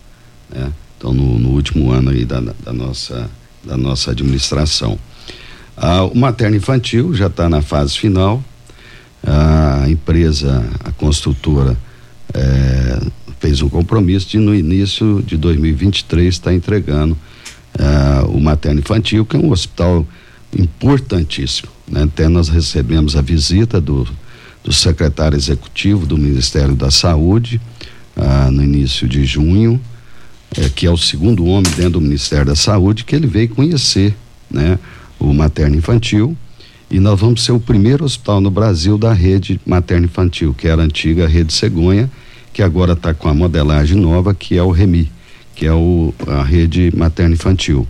Né? 0.54 0.72
Então, 0.98 1.14
no, 1.14 1.40
no, 1.40 1.50
último 1.50 1.92
ano 1.92 2.10
aí 2.12 2.26
da, 2.26 2.40
da, 2.40 2.74
nossa, 2.74 3.30
da 3.64 3.78
nossa 3.78 4.12
administração. 4.12 5.00
Uh, 5.78 6.12
o 6.12 6.18
materno 6.18 6.56
infantil 6.56 7.14
já 7.14 7.28
está 7.28 7.48
na 7.48 7.62
fase 7.62 7.98
final. 7.98 8.44
A 9.24 9.90
empresa, 9.90 10.64
a 10.84 10.92
construtora, 10.92 11.78
eh, 12.34 13.00
fez 13.40 13.62
um 13.62 13.70
compromisso 13.70 14.30
de 14.30 14.38
no 14.38 14.54
início 14.54 15.24
de 15.26 15.38
2023 15.38 16.34
estar 16.34 16.52
tá 16.52 16.56
entregando 16.56 17.18
eh, 17.78 18.26
o 18.28 18.40
materno 18.40 18.80
infantil, 18.80 19.26
que 19.26 19.36
é 19.36 19.40
um 19.40 19.52
hospital 19.52 20.06
importantíssimo. 20.56 21.70
Né? 21.88 22.04
Até 22.04 22.28
nós 22.28 22.50
recebemos 22.50 23.16
a 23.16 23.22
visita 23.22 23.80
do, 23.80 24.08
do 24.64 24.74
secretário 24.74 25.38
executivo 25.38 26.06
do 26.06 26.18
Ministério 26.18 26.76
da 26.76 26.92
Saúde 26.92 27.62
ah, 28.16 28.50
no 28.52 28.64
início 28.64 29.08
de 29.08 29.26
junho, 29.26 29.80
eh, 30.58 30.70
que 30.76 30.86
é 30.86 30.92
o 30.92 30.98
segundo 30.98 31.46
homem 31.46 31.72
dentro 31.74 31.92
do 31.92 32.02
Ministério 32.02 32.46
da 32.46 32.56
Saúde, 32.56 33.04
que 33.04 33.16
ele 33.16 33.28
veio 33.28 33.50
conhecer 33.50 34.16
né? 34.50 34.80
o 35.20 35.34
materno 35.34 35.76
infantil. 35.76 36.36
E 36.90 37.00
nós 37.00 37.20
vamos 37.20 37.44
ser 37.44 37.52
o 37.52 37.60
primeiro 37.60 38.06
hospital 38.06 38.40
no 38.40 38.50
Brasil 38.50 38.98
da 38.98 39.12
rede 39.12 39.60
materno 39.66 40.06
infantil, 40.06 40.54
que 40.54 40.68
era 40.68 40.82
a 40.82 40.86
antiga 40.86 41.28
rede 41.28 41.52
Cegonha, 41.54 42.10
que 42.54 42.64
agora 42.64 42.94
está 42.94 43.14
com 43.14 43.28
a 43.28 43.34
modelagem 43.34 43.98
nova, 44.00 44.34
que 44.34 44.58
é 44.58 44.64
o 44.64 44.72
REMI, 44.72 45.12
que 45.54 45.66
é 45.66 45.74
o, 45.74 46.14
a 46.26 46.44
rede 46.44 46.92
materno 46.96 47.34
infantil. 47.34 47.86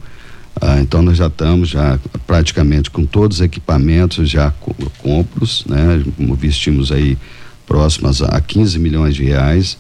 Ah, 0.62 0.80
então 0.80 1.02
nós 1.02 1.18
já 1.18 1.28
estamos 1.28 1.70
já 1.70 2.00
praticamente 2.26 2.90
com 2.90 3.06
todos 3.06 3.38
os 3.38 3.44
equipamentos 3.44 4.30
já 4.30 4.52
compros, 5.00 5.66
né? 5.68 6.04
Vestimos 6.38 6.92
aí 6.92 7.18
próximas 7.66 8.22
a 8.22 8.40
15 8.40 8.80
milhões 8.80 9.16
de 9.16 9.24
reais. 9.24 9.78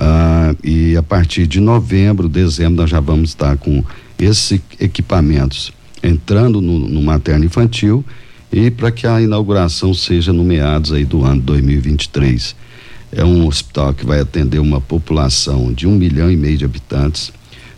Ah, 0.00 0.54
e 0.62 0.96
a 0.96 1.02
partir 1.02 1.46
de 1.46 1.60
novembro, 1.60 2.28
dezembro, 2.28 2.76
nós 2.76 2.90
já 2.90 3.00
vamos 3.00 3.30
estar 3.30 3.56
com 3.56 3.84
esses 4.18 4.60
equipamentos 4.80 5.72
entrando 6.02 6.60
no, 6.60 6.78
no 6.78 7.02
materno 7.02 7.44
infantil 7.44 8.04
e 8.52 8.70
para 8.70 8.90
que 8.90 9.06
a 9.06 9.20
inauguração 9.20 9.92
seja 9.92 10.32
no 10.32 10.44
meados 10.44 10.92
aí 10.92 11.04
do 11.04 11.24
ano 11.24 11.40
2023. 11.42 12.54
É 13.12 13.24
um 13.24 13.46
hospital 13.46 13.94
que 13.94 14.04
vai 14.04 14.20
atender 14.20 14.58
uma 14.58 14.80
população 14.80 15.72
de 15.72 15.86
um 15.86 15.96
milhão 15.96 16.30
e 16.30 16.36
meio 16.36 16.58
de 16.58 16.64
habitantes 16.64 17.32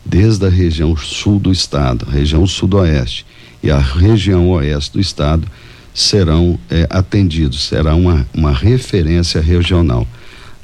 desde 0.06 0.46
a 0.46 0.48
região 0.48 0.96
sul 0.96 1.38
do 1.38 1.50
estado, 1.50 2.06
região 2.06 2.46
sudoeste 2.46 3.26
e 3.62 3.70
a 3.70 3.78
região 3.78 4.48
oeste 4.50 4.92
do 4.92 5.00
estado 5.00 5.46
serão 5.92 6.58
é, 6.70 6.86
atendidos, 6.88 7.64
será 7.66 7.94
uma, 7.94 8.26
uma 8.32 8.52
referência 8.52 9.40
regional. 9.40 10.06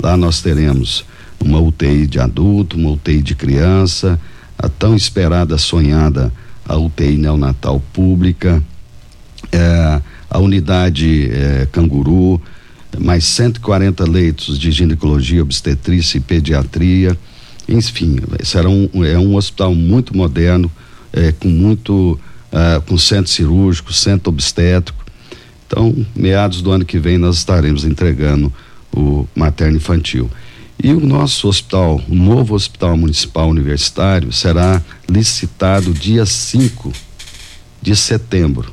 Lá 0.00 0.16
nós 0.16 0.40
teremos 0.40 1.04
uma 1.40 1.58
UTI 1.58 2.06
de 2.06 2.20
adulto, 2.20 2.76
uma 2.76 2.90
UTI 2.90 3.22
de 3.22 3.34
criança, 3.34 4.20
a 4.56 4.68
tão 4.68 4.94
esperada, 4.94 5.58
sonhada 5.58 6.32
a 6.68 6.76
UTI 6.76 7.16
neonatal 7.16 7.82
pública, 7.92 8.62
é, 9.50 10.00
a 10.30 10.38
unidade 10.38 11.28
é, 11.32 11.66
canguru, 11.72 12.40
mais 12.98 13.24
140 13.24 14.04
leitos 14.08 14.58
de 14.58 14.70
ginecologia, 14.70 15.42
obstetrícia 15.42 16.18
e 16.18 16.20
pediatria 16.20 17.18
enfim, 17.68 18.18
será 18.42 18.68
um, 18.68 18.88
é 19.04 19.18
um 19.18 19.36
hospital 19.36 19.74
muito 19.74 20.16
moderno, 20.16 20.70
é, 21.12 21.32
com 21.32 21.48
muito, 21.48 22.18
uh, 22.52 22.80
com 22.86 22.96
centro 22.98 23.30
cirúrgico, 23.30 23.92
centro 23.92 24.30
obstétrico. 24.30 25.04
Então, 25.66 25.94
meados 26.14 26.60
do 26.60 26.70
ano 26.70 26.84
que 26.84 26.98
vem 26.98 27.18
nós 27.18 27.36
estaremos 27.36 27.84
entregando 27.84 28.52
o 28.94 29.26
materno 29.34 29.76
infantil. 29.76 30.30
E 30.82 30.92
o 30.92 31.00
nosso 31.00 31.48
hospital, 31.48 32.00
o 32.08 32.14
novo 32.14 32.54
hospital 32.54 32.96
municipal 32.96 33.48
universitário, 33.48 34.32
será 34.32 34.82
licitado 35.08 35.94
dia 35.94 36.26
5 36.26 36.92
de 37.80 37.94
setembro. 37.94 38.72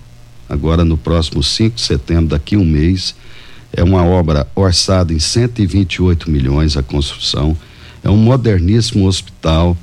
Agora 0.50 0.84
no 0.84 0.98
próximo 0.98 1.44
5 1.44 1.76
de 1.76 1.82
setembro, 1.82 2.30
daqui 2.30 2.58
um 2.58 2.66
mês, 2.66 3.16
é 3.72 3.84
uma 3.84 4.04
obra 4.04 4.48
orçada 4.56 5.14
em 5.14 5.20
128 5.20 6.30
milhões 6.30 6.76
a 6.76 6.82
construção 6.82 7.56
é 8.04 8.10
um 8.10 8.18
moderníssimo 8.18 9.08
hospital. 9.08 9.78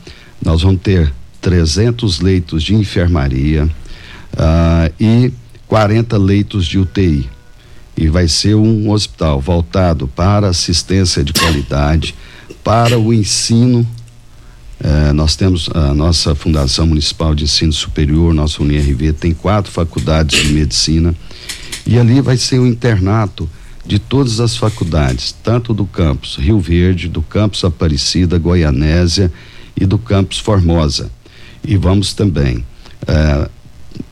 Nós 0.45 0.63
vamos 0.63 0.81
ter 0.81 1.13
300 1.41 2.21
leitos 2.21 2.63
de 2.63 2.75
enfermaria 2.75 3.65
uh, 3.65 4.93
e 4.99 5.33
40 5.67 6.17
leitos 6.17 6.67
de 6.67 6.79
UTI. 6.79 7.29
E 7.97 8.09
vai 8.09 8.29
ser 8.29 8.55
um 8.55 8.91
hospital 8.91 9.41
voltado 9.41 10.07
para 10.07 10.49
assistência 10.49 11.25
de 11.25 11.33
qualidade, 11.33 12.15
para 12.63 12.99
o 12.99 13.13
ensino. 13.13 13.87
Eh, 14.79 15.15
nós 15.15 15.35
temos 15.35 15.71
a 15.73 15.95
nossa 15.95 16.35
Fundação 16.35 16.87
Municipal 16.87 17.35
de 17.35 17.45
Ensino 17.45 17.73
Superior, 17.73 18.35
nossa 18.35 18.63
UNIRV, 18.63 19.15
tem 19.15 19.33
quatro 19.33 19.73
faculdades 19.73 20.43
de 20.43 20.53
medicina. 20.53 21.15
E 21.87 21.99
ali 21.99 22.21
vai 22.21 22.37
ser 22.37 22.59
o 22.59 22.67
internato 22.67 23.49
de 23.87 23.99
todas 23.99 24.41
as 24.41 24.57
faculdades, 24.57 25.33
tanto 25.45 25.73
do 25.73 25.87
campus 25.87 26.37
Rio 26.37 26.59
Verde, 26.59 27.09
do 27.09 27.23
campus 27.23 27.65
Aparecida, 27.65 28.39
Goianésia 28.39 29.33
e 29.81 29.87
do 29.87 29.97
campus 29.97 30.39
Formosa. 30.39 31.11
E 31.65 31.77
vamos 31.77 32.13
também 32.13 32.65
eh, 33.07 33.49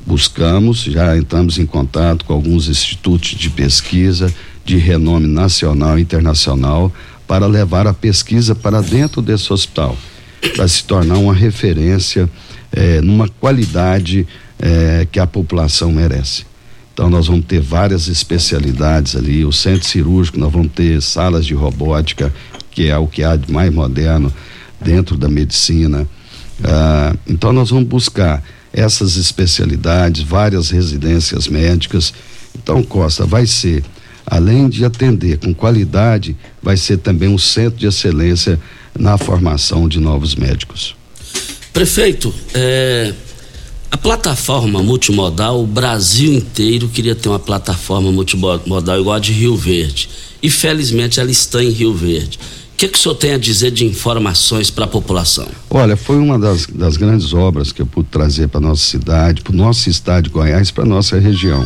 buscamos, 0.07 0.83
já 0.85 1.17
entramos 1.17 1.59
em 1.59 1.67
contato 1.67 2.25
com 2.25 2.33
alguns 2.33 2.69
institutos 2.69 3.31
de 3.31 3.51
pesquisa 3.51 4.33
de 4.65 4.77
renome 4.77 5.27
nacional 5.27 5.99
e 5.99 6.03
internacional 6.03 6.93
para 7.27 7.47
levar 7.47 7.87
a 7.87 7.95
pesquisa 7.95 8.55
para 8.55 8.81
dentro 8.81 9.21
desse 9.21 9.53
hospital, 9.53 9.97
para 10.55 10.69
se 10.69 10.85
tornar 10.85 11.19
uma 11.19 11.35
referência 11.35 12.31
eh, 12.73 13.01
numa 13.01 13.29
qualidade 13.29 14.27
eh, 14.59 15.07
que 15.11 15.19
a 15.19 15.27
população 15.27 15.91
merece. 15.91 16.47
Então 16.95 17.11
nós 17.11 17.27
vamos 17.27 17.45
ter 17.45 17.61
várias 17.61 18.07
especialidades 18.07 19.17
ali, 19.17 19.45
o 19.45 19.53
centro 19.53 19.87
cirúrgico, 19.87 20.39
nós 20.39 20.53
vamos 20.53 20.71
ter 20.73 21.03
salas 21.03 21.45
de 21.45 21.53
robótica, 21.53 22.33
que 22.71 22.89
é 22.89 22.97
o 22.97 23.09
que 23.09 23.25
há 23.25 23.35
de 23.35 23.53
mais 23.53 23.75
moderno 23.75 24.33
dentro 24.81 25.17
da 25.17 25.29
medicina. 25.29 26.09
Ah, 26.63 27.13
então 27.27 27.53
nós 27.53 27.71
vamos 27.71 27.89
buscar 27.89 28.43
essas 28.73 29.17
especialidades, 29.17 30.23
várias 30.23 30.71
residências 30.71 31.49
médicas. 31.49 32.15
Então, 32.57 32.83
Costa, 32.83 33.27
vai 33.27 33.47
ser, 33.47 33.85
além 34.25 34.69
de 34.69 34.85
atender 34.85 35.39
com 35.39 35.53
qualidade, 35.53 36.37
vai 36.63 36.77
ser 36.77 36.99
também 36.99 37.29
um 37.29 37.39
centro 37.39 37.79
de 37.79 37.87
excelência 37.87 38.59
na 38.97 39.19
formação 39.19 39.89
de 39.89 39.99
novos 39.99 40.37
médicos. 40.37 40.95
Prefeito, 41.73 42.33
é, 42.55 43.13
a 43.95 43.97
plataforma 43.97 44.83
multimodal, 44.83 45.63
o 45.63 45.67
Brasil 45.69 46.35
inteiro 46.35 46.89
queria 46.89 47.15
ter 47.15 47.29
uma 47.29 47.39
plataforma 47.39 48.11
multimodal 48.11 48.99
igual 48.99 49.15
a 49.15 49.21
de 49.21 49.33
Rio 49.33 49.57
Verde. 49.57 50.09
E 50.43 50.51
felizmente 50.51 51.21
ela 51.21 51.31
está 51.31 51.63
em 51.63 51.71
Rio 51.71 51.95
Verde. 51.95 52.41
O 52.73 52.77
que, 52.77 52.89
que 52.89 52.99
o 52.99 53.01
senhor 53.01 53.15
tem 53.15 53.35
a 53.35 53.39
dizer 53.39 53.71
de 53.71 53.85
informações 53.85 54.69
para 54.69 54.85
a 54.85 54.89
população? 54.89 55.47
Olha, 55.71 55.97
foi 55.97 56.17
uma 56.17 56.37
das, 56.37 56.67
das 56.67 56.97
grandes 56.97 57.33
obras 57.33 57.71
que 57.71 57.83
eu 57.83 57.87
pude 57.87 58.09
trazer 58.09 58.49
para 58.49 58.61
nossa 58.61 58.83
cidade, 58.85 59.43
para 59.43 59.53
o 59.53 59.57
nosso 59.57 59.89
estado 59.89 60.25
de 60.25 60.31
Goiás, 60.31 60.73
para 60.73 60.85
nossa 60.85 61.17
região. 61.21 61.65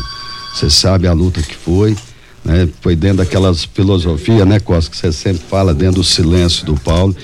Você 0.54 0.68
sabe 0.68 1.06
a 1.06 1.14
luta 1.14 1.40
que 1.40 1.54
foi, 1.54 1.96
né? 2.44 2.68
Foi 2.82 2.94
dentro 2.94 3.18
daquelas 3.18 3.64
filosofia, 3.64 4.44
né, 4.44 4.60
Costa, 4.60 4.90
que 4.90 4.98
você 4.98 5.10
sempre 5.12 5.42
fala 5.48 5.72
dentro 5.72 6.02
do 6.02 6.04
silêncio 6.04 6.66
do 6.66 6.74
Paulo. 6.74 7.16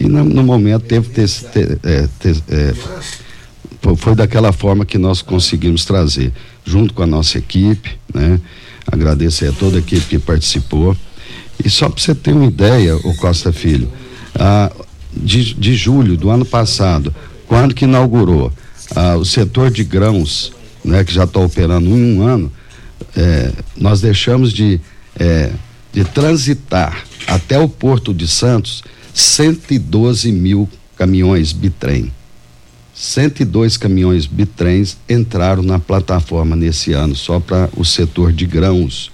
E 0.00 0.04
no, 0.04 0.24
no 0.24 0.42
momento 0.42 0.84
teve 0.84 1.10
ter, 1.10 1.28
ter, 1.28 1.78
é, 1.82 2.08
ter 2.18 2.36
é, 2.48 2.74
foi, 3.94 4.14
daquela 4.14 4.52
forma 4.52 4.84
que 4.84 4.98
nós 4.98 5.22
conseguimos 5.22 5.84
trazer, 5.84 6.32
junto 6.64 6.94
com 6.94 7.02
a 7.02 7.06
nossa 7.06 7.38
equipe, 7.38 7.96
né? 8.12 8.40
Agradeço 8.90 9.46
a 9.46 9.52
toda 9.52 9.76
a 9.76 9.80
equipe 9.80 10.06
que 10.06 10.18
participou. 10.18 10.96
E 11.62 11.68
só 11.68 11.88
para 11.88 12.02
você 12.02 12.14
ter 12.14 12.32
uma 12.32 12.46
ideia, 12.46 12.96
o 12.96 13.14
Costa 13.16 13.52
Filho, 13.52 13.90
ah, 14.34 14.72
de, 15.12 15.54
de 15.54 15.74
julho 15.74 16.16
do 16.16 16.30
ano 16.30 16.44
passado, 16.44 17.14
quando 17.46 17.74
que 17.74 17.84
inaugurou 17.84 18.52
ah, 18.94 19.16
o 19.16 19.24
setor 19.24 19.70
de 19.70 19.84
grãos, 19.84 20.52
né, 20.84 21.04
que 21.04 21.12
já 21.12 21.24
está 21.24 21.40
operando 21.40 21.88
em 21.88 22.16
um 22.16 22.22
ano, 22.22 22.50
eh, 23.16 23.52
nós 23.76 24.00
deixamos 24.00 24.52
de, 24.52 24.80
eh, 25.18 25.50
de 25.92 26.04
transitar 26.04 27.04
até 27.26 27.58
o 27.58 27.68
Porto 27.68 28.14
de 28.14 28.28
Santos 28.28 28.84
112 29.12 30.30
mil 30.32 30.68
caminhões 30.96 31.52
bitrem. 31.52 32.12
102 32.98 33.76
caminhões 33.76 34.24
bitrens 34.24 34.96
entraram 35.06 35.62
na 35.62 35.78
plataforma 35.78 36.56
nesse 36.56 36.94
ano, 36.94 37.14
só 37.14 37.38
para 37.38 37.68
o 37.76 37.84
setor 37.84 38.32
de 38.32 38.46
grãos. 38.46 39.12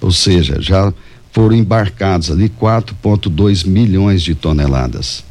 Ou 0.00 0.10
seja, 0.10 0.60
já 0.60 0.92
foram 1.30 1.54
embarcados 1.54 2.32
ali 2.32 2.48
4,2 2.48 3.64
milhões 3.64 4.22
de 4.22 4.34
toneladas. 4.34 5.22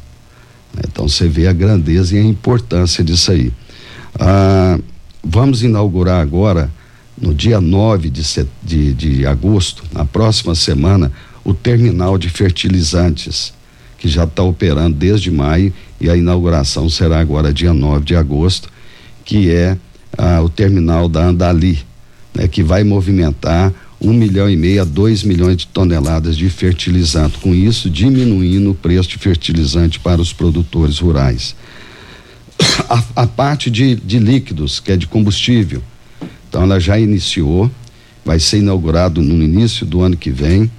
Então 0.88 1.06
você 1.06 1.28
vê 1.28 1.48
a 1.48 1.52
grandeza 1.52 2.16
e 2.16 2.18
a 2.18 2.24
importância 2.24 3.04
disso 3.04 3.30
aí. 3.30 3.52
Ah, 4.18 4.78
vamos 5.22 5.62
inaugurar 5.62 6.22
agora, 6.22 6.70
no 7.20 7.34
dia 7.34 7.60
9 7.60 8.08
de, 8.08 8.22
de, 8.62 8.94
de 8.94 9.26
agosto, 9.26 9.84
na 9.92 10.06
próxima 10.06 10.54
semana, 10.54 11.12
o 11.44 11.52
terminal 11.52 12.16
de 12.16 12.30
fertilizantes, 12.30 13.52
que 13.98 14.08
já 14.08 14.24
está 14.24 14.42
operando 14.42 14.96
desde 14.96 15.30
maio 15.30 15.74
e 16.00 16.10
a 16.10 16.16
inauguração 16.16 16.88
será 16.88 17.18
agora 17.18 17.52
dia 17.52 17.72
9 17.72 18.04
de 18.04 18.16
agosto, 18.16 18.68
que 19.24 19.50
é 19.50 19.76
ah, 20.16 20.40
o 20.42 20.48
terminal 20.48 21.08
da 21.08 21.24
Andali, 21.24 21.78
né, 22.34 22.46
que 22.48 22.62
vai 22.62 22.84
movimentar 22.84 23.72
um 24.00 24.12
milhão 24.12 24.48
e 24.48 24.56
meio 24.56 24.82
a 24.82 24.84
dois 24.84 25.22
milhões 25.22 25.56
de 25.56 25.66
toneladas 25.68 26.36
de 26.36 26.48
fertilizante, 26.50 27.38
com 27.38 27.54
isso 27.54 27.88
diminuindo 27.88 28.70
o 28.70 28.74
preço 28.74 29.08
de 29.08 29.18
fertilizante 29.18 29.98
para 29.98 30.20
os 30.20 30.32
produtores 30.32 30.98
rurais. 30.98 31.54
A, 32.88 33.22
a 33.22 33.26
parte 33.26 33.70
de, 33.70 33.96
de 33.96 34.18
líquidos, 34.18 34.78
que 34.80 34.92
é 34.92 34.96
de 34.96 35.06
combustível, 35.06 35.82
então 36.48 36.62
ela 36.62 36.78
já 36.78 36.98
iniciou, 36.98 37.70
vai 38.24 38.38
ser 38.38 38.58
inaugurado 38.58 39.22
no 39.22 39.42
início 39.42 39.84
do 39.84 40.02
ano 40.02 40.16
que 40.16 40.30
vem 40.30 40.70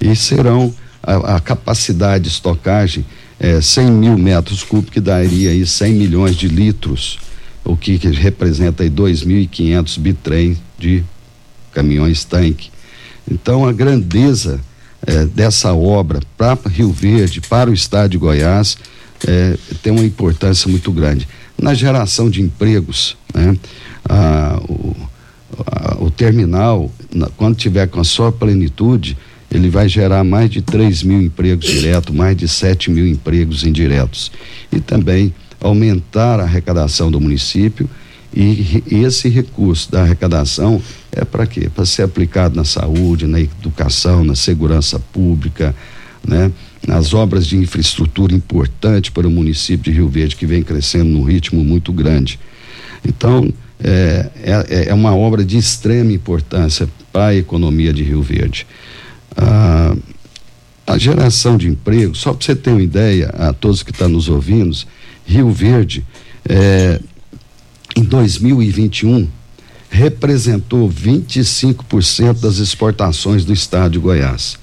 e 0.00 0.14
serão 0.14 0.72
a, 1.02 1.36
a 1.36 1.40
capacidade 1.40 2.24
de 2.24 2.30
estocagem 2.30 3.04
é 3.40 3.60
100 3.60 3.90
mil 3.90 4.18
metros 4.18 4.62
cúbicos, 4.62 4.94
que 4.94 5.00
daria 5.00 5.50
aí 5.50 5.64
100 5.64 5.94
milhões 5.94 6.36
de 6.36 6.48
litros, 6.48 7.18
o 7.64 7.76
que, 7.76 7.98
que 7.98 8.08
representa 8.08 8.82
aí 8.82 8.90
2.500 8.90 9.98
bitrem 9.98 10.58
de 10.78 11.04
caminhões 11.72 12.24
tanque. 12.24 12.70
Então 13.30 13.66
a 13.66 13.72
grandeza 13.72 14.60
eh, 15.06 15.26
dessa 15.26 15.72
obra 15.74 16.20
para 16.36 16.58
Rio 16.68 16.90
Verde, 16.90 17.40
para 17.40 17.70
o 17.70 17.74
estado 17.74 18.10
de 18.10 18.18
Goiás, 18.18 18.76
eh, 19.26 19.56
tem 19.82 19.92
uma 19.92 20.04
importância 20.04 20.68
muito 20.68 20.90
grande. 20.90 21.28
Na 21.60 21.74
geração 21.74 22.30
de 22.30 22.40
empregos, 22.42 23.16
né? 23.34 23.56
Ah, 24.08 24.60
o, 24.68 24.96
a, 25.66 25.96
o 26.02 26.10
terminal, 26.10 26.90
na, 27.12 27.28
quando 27.36 27.56
tiver 27.56 27.86
com 27.88 28.00
a 28.00 28.04
sua 28.04 28.32
plenitude, 28.32 29.16
ele 29.50 29.70
vai 29.70 29.88
gerar 29.88 30.22
mais 30.24 30.50
de 30.50 30.60
3 30.60 31.02
mil 31.02 31.22
empregos 31.22 31.66
diretos, 31.66 32.14
mais 32.14 32.36
de 32.36 32.46
7 32.46 32.90
mil 32.90 33.06
empregos 33.06 33.64
indiretos. 33.64 34.30
E 34.72 34.80
também 34.80 35.34
aumentar 35.60 36.38
a 36.40 36.44
arrecadação 36.44 37.10
do 37.10 37.20
município 37.20 37.88
e, 38.34 38.82
esse 39.04 39.28
recurso 39.28 39.90
da 39.90 40.02
arrecadação 40.02 40.80
é 41.10 41.24
para 41.24 41.46
quê? 41.46 41.70
Para 41.74 41.86
ser 41.86 42.02
aplicado 42.02 42.54
na 42.54 42.64
saúde, 42.64 43.26
na 43.26 43.40
educação, 43.40 44.22
na 44.22 44.34
segurança 44.34 44.98
pública, 44.98 45.74
né? 46.26 46.52
nas 46.86 47.14
obras 47.14 47.46
de 47.46 47.56
infraestrutura 47.56 48.34
importante 48.34 49.10
para 49.10 49.26
o 49.26 49.30
município 49.30 49.90
de 49.90 49.98
Rio 49.98 50.08
Verde, 50.08 50.36
que 50.36 50.46
vem 50.46 50.62
crescendo 50.62 51.06
num 51.06 51.24
ritmo 51.24 51.64
muito 51.64 51.92
grande. 51.92 52.38
Então, 53.04 53.52
é, 53.82 54.30
é, 54.42 54.88
é 54.88 54.94
uma 54.94 55.14
obra 55.14 55.44
de 55.44 55.56
extrema 55.56 56.12
importância 56.12 56.88
para 57.12 57.28
a 57.28 57.34
economia 57.34 57.92
de 57.92 58.02
Rio 58.02 58.22
Verde. 58.22 58.66
Ah, 59.40 59.94
a 60.86 60.98
geração 60.98 61.56
de 61.56 61.68
emprego, 61.68 62.14
só 62.14 62.32
para 62.32 62.44
você 62.44 62.56
ter 62.56 62.70
uma 62.70 62.82
ideia, 62.82 63.28
a 63.38 63.52
todos 63.52 63.82
que 63.82 63.90
estão 63.90 64.08
nos 64.08 64.28
ouvindo, 64.28 64.76
Rio 65.26 65.50
Verde, 65.52 66.04
é, 66.48 66.98
em 67.94 68.02
2021, 68.02 69.28
representou 69.90 70.88
25% 70.88 72.40
das 72.40 72.56
exportações 72.56 73.44
do 73.44 73.52
estado 73.52 73.92
de 73.92 73.98
Goiás. 73.98 74.58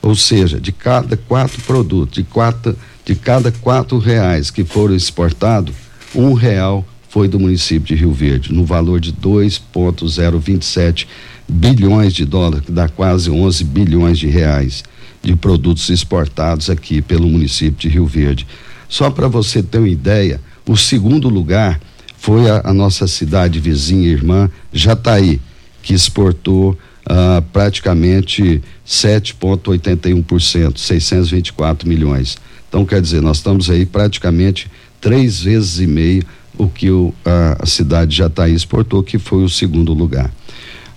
Ou 0.00 0.14
seja, 0.14 0.60
de 0.60 0.70
cada 0.70 1.16
quatro 1.16 1.60
produtos, 1.62 2.14
de, 2.14 2.22
quatro, 2.22 2.76
de 3.04 3.16
cada 3.16 3.50
quatro 3.50 3.98
reais 3.98 4.50
que 4.50 4.64
foram 4.64 4.94
exportados, 4.94 5.74
um 6.14 6.34
real 6.34 6.86
foi 7.08 7.26
do 7.26 7.40
município 7.40 7.96
de 7.96 7.96
Rio 7.96 8.12
Verde, 8.12 8.52
no 8.52 8.64
valor 8.64 9.00
de 9.00 9.10
2,027 9.10 11.08
bilhões 11.48 12.12
de 12.12 12.24
dólares, 12.24 12.66
que 12.66 12.72
dá 12.72 12.88
quase 12.88 13.30
11 13.30 13.64
bilhões 13.64 14.18
de 14.18 14.26
reais 14.26 14.84
de 15.22 15.34
produtos 15.34 15.88
exportados 15.88 16.70
aqui 16.70 17.00
pelo 17.02 17.28
município 17.28 17.78
de 17.78 17.88
Rio 17.88 18.06
Verde. 18.06 18.46
Só 18.88 19.10
para 19.10 19.28
você 19.28 19.62
ter 19.62 19.78
uma 19.78 19.88
ideia, 19.88 20.40
o 20.66 20.76
segundo 20.76 21.28
lugar 21.28 21.80
foi 22.16 22.50
a, 22.50 22.62
a 22.64 22.74
nossa 22.74 23.06
cidade 23.06 23.60
vizinha 23.60 24.08
irmã 24.08 24.50
Jataí, 24.72 25.40
que 25.82 25.94
exportou 25.94 26.76
ah, 27.06 27.42
praticamente 27.52 28.62
7,81%, 28.86 30.78
624 30.78 31.88
milhões. 31.88 32.36
Então, 32.68 32.84
quer 32.84 33.00
dizer, 33.00 33.22
nós 33.22 33.38
estamos 33.38 33.70
aí 33.70 33.86
praticamente 33.86 34.70
três 35.00 35.40
vezes 35.40 35.80
e 35.80 35.86
meio 35.86 36.22
o 36.58 36.68
que 36.68 36.90
o, 36.90 37.14
a, 37.24 37.62
a 37.62 37.66
cidade 37.66 38.10
de 38.10 38.18
Jataí 38.18 38.52
exportou, 38.52 39.02
que 39.02 39.18
foi 39.18 39.42
o 39.42 39.48
segundo 39.48 39.94
lugar. 39.94 40.30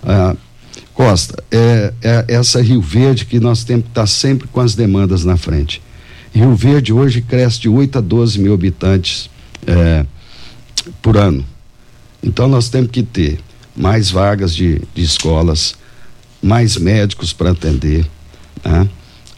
Ah, 0.02 0.36
Costa, 0.94 1.42
é, 1.50 1.92
é, 2.02 2.24
essa 2.28 2.60
Rio 2.60 2.80
Verde 2.80 3.24
que 3.24 3.40
nós 3.40 3.64
temos 3.64 3.84
que 3.84 3.90
estar 3.90 4.06
sempre 4.06 4.46
com 4.48 4.60
as 4.60 4.74
demandas 4.74 5.24
na 5.24 5.36
frente. 5.36 5.82
Rio 6.34 6.54
Verde 6.54 6.92
hoje 6.92 7.22
cresce 7.22 7.60
de 7.60 7.68
8 7.68 7.98
a 7.98 8.00
12 8.00 8.38
mil 8.40 8.54
habitantes 8.54 9.30
é, 9.66 10.04
por 11.00 11.16
ano. 11.16 11.44
Então 12.22 12.46
nós 12.48 12.68
temos 12.68 12.90
que 12.90 13.02
ter 13.02 13.38
mais 13.74 14.10
vagas 14.10 14.54
de, 14.54 14.82
de 14.94 15.02
escolas, 15.02 15.74
mais 16.42 16.76
médicos 16.76 17.32
para 17.32 17.50
atender, 17.50 18.06
né? 18.64 18.88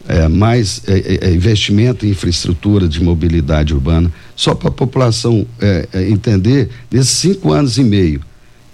é, 0.07 0.27
mais 0.27 0.81
é, 0.87 0.97
é, 0.97 1.29
é, 1.29 1.33
investimento 1.33 2.05
em 2.05 2.09
infraestrutura 2.09 2.87
de 2.87 3.01
mobilidade 3.01 3.73
urbana, 3.73 4.11
só 4.35 4.53
para 4.53 4.69
a 4.69 4.71
população 4.71 5.45
é, 5.59 5.87
entender, 6.09 6.69
nesses 6.91 7.11
cinco 7.11 7.51
anos 7.51 7.77
e 7.77 7.83
meio 7.83 8.21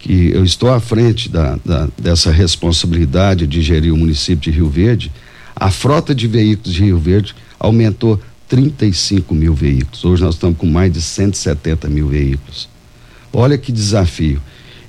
que 0.01 0.31
eu 0.31 0.43
estou 0.43 0.73
à 0.73 0.79
frente 0.79 1.29
da, 1.29 1.57
da, 1.63 1.87
dessa 1.97 2.31
responsabilidade 2.31 3.45
de 3.45 3.61
gerir 3.61 3.93
o 3.93 3.97
município 3.97 4.51
de 4.51 4.57
Rio 4.57 4.67
Verde, 4.67 5.11
a 5.55 5.69
frota 5.69 6.15
de 6.15 6.27
veículos 6.27 6.73
de 6.73 6.83
Rio 6.83 6.97
Verde 6.97 7.35
aumentou 7.59 8.19
35 8.49 9.33
mil 9.35 9.53
veículos. 9.53 10.03
Hoje 10.03 10.23
nós 10.23 10.33
estamos 10.33 10.57
com 10.57 10.65
mais 10.65 10.91
de 10.91 10.99
170 10.99 11.87
mil 11.87 12.07
veículos. 12.07 12.67
Olha 13.31 13.57
que 13.57 13.71
desafio. 13.71 14.41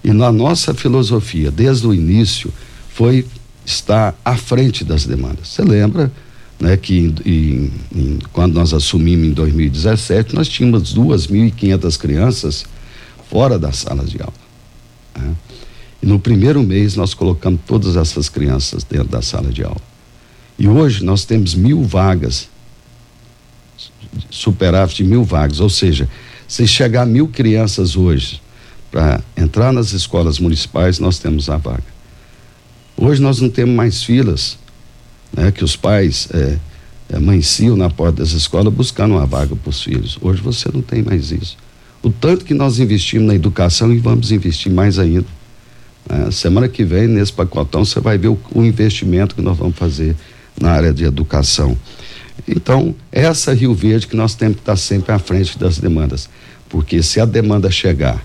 E 0.03 0.13
na 0.13 0.33
nossa 0.33 0.73
filosofia, 0.73 1.51
desde 1.51 1.87
o 1.87 1.93
início, 1.93 2.53
foi 2.89 3.27
estar 3.67 4.19
à 4.25 4.35
frente 4.35 4.83
das 4.83 5.05
demandas. 5.05 5.49
Você 5.49 5.63
lembra 5.63 6.11
né, 6.59 6.77
que 6.77 7.13
em, 7.25 7.71
em, 7.95 8.19
quando 8.33 8.55
nós 8.55 8.73
assumimos 8.73 9.27
em 9.27 9.33
2017, 9.33 10.35
nós 10.35 10.49
tínhamos 10.49 10.95
2.500 10.95 11.99
crianças 11.99 12.65
fora 13.29 13.59
das 13.59 13.77
salas 13.77 14.11
de 14.11 14.21
aula. 14.21 14.52
Né? 15.17 15.35
E 16.03 16.07
no 16.07 16.19
primeiro 16.19 16.63
mês 16.63 16.97
nós 16.97 17.15
colocamos 17.15 17.61
todas 17.67 17.97
essas 17.97 18.29
crianças 18.29 18.83
dentro 18.85 19.09
da 19.09 19.23
sala 19.23 19.51
de 19.51 19.63
aula. 19.63 19.81
E 20.59 20.69
hoje 20.69 21.05
nós 21.05 21.25
temos 21.25 21.55
mil 21.55 21.83
vagas, 21.85 22.49
superávit 24.31 24.97
de 24.97 25.05
mil 25.05 25.25
vagas, 25.25 25.61
ou 25.61 25.71
seja, 25.71 26.09
se 26.49 26.67
chegar 26.67 27.07
mil 27.07 27.29
crianças 27.29 27.97
hoje 27.97 28.43
para 28.91 29.23
entrar 29.37 29.73
nas 29.73 29.93
escolas 29.93 30.39
municipais, 30.39 30.99
nós 30.99 31.19
temos 31.19 31.49
a 31.49 31.57
vaga. 31.57 31.85
Hoje 32.97 33.23
nós 33.23 33.41
não 33.41 33.49
temos 33.49 33.75
mais 33.75 34.03
filas 34.03 34.59
né, 35.33 35.51
que 35.51 35.65
os 35.65 35.77
pais 35.77 36.29
é, 36.33 36.59
é, 37.09 37.19
na 37.77 37.89
porta 37.89 38.19
das 38.23 38.33
escolas 38.33 38.73
buscando 38.73 39.13
uma 39.13 39.25
vaga 39.25 39.57
para 39.57 39.71
os 39.71 39.83
filhos. 39.83 40.19
Hoje 40.21 40.43
você 40.43 40.71
não 40.73 40.83
tem 40.83 41.03
mais 41.03 41.31
isso. 41.33 41.57
O 42.03 42.11
tanto 42.11 42.45
que 42.45 42.55
nós 42.55 42.79
investimos 42.79 43.29
na 43.29 43.35
educação 43.35 43.93
e 43.93 43.99
vamos 43.99 44.33
investir 44.33 44.73
mais 44.73 44.99
ainda. 44.99 45.27
É, 46.09 46.31
semana 46.31 46.69
que 46.69 46.85
vem, 46.85 47.07
nesse 47.07 47.33
pacotão, 47.33 47.85
você 47.85 48.01
vai 48.01 48.19
ver 48.19 48.29
o, 48.29 48.39
o 48.53 48.65
investimento 48.65 49.35
que 49.35 49.43
nós 49.43 49.57
vamos 49.57 49.77
fazer 49.77 50.17
na 50.61 50.73
área 50.73 50.93
de 50.93 51.05
educação. 51.05 51.77
Então, 52.49 52.95
essa 53.11 53.55
Rio 53.55 53.75
Verde 53.75 54.09
que 54.09 54.17
nós 54.17 54.35
temos 54.35 54.57
que 54.57 54.63
estar 54.63 54.77
sempre 54.77 55.13
à 55.13 55.19
frente 55.19 55.59
das 55.59 55.79
demandas. 55.79 56.29
Porque 56.69 57.03
se 57.03 57.21
a 57.21 57.25
demanda 57.25 57.71
chegar 57.71 58.25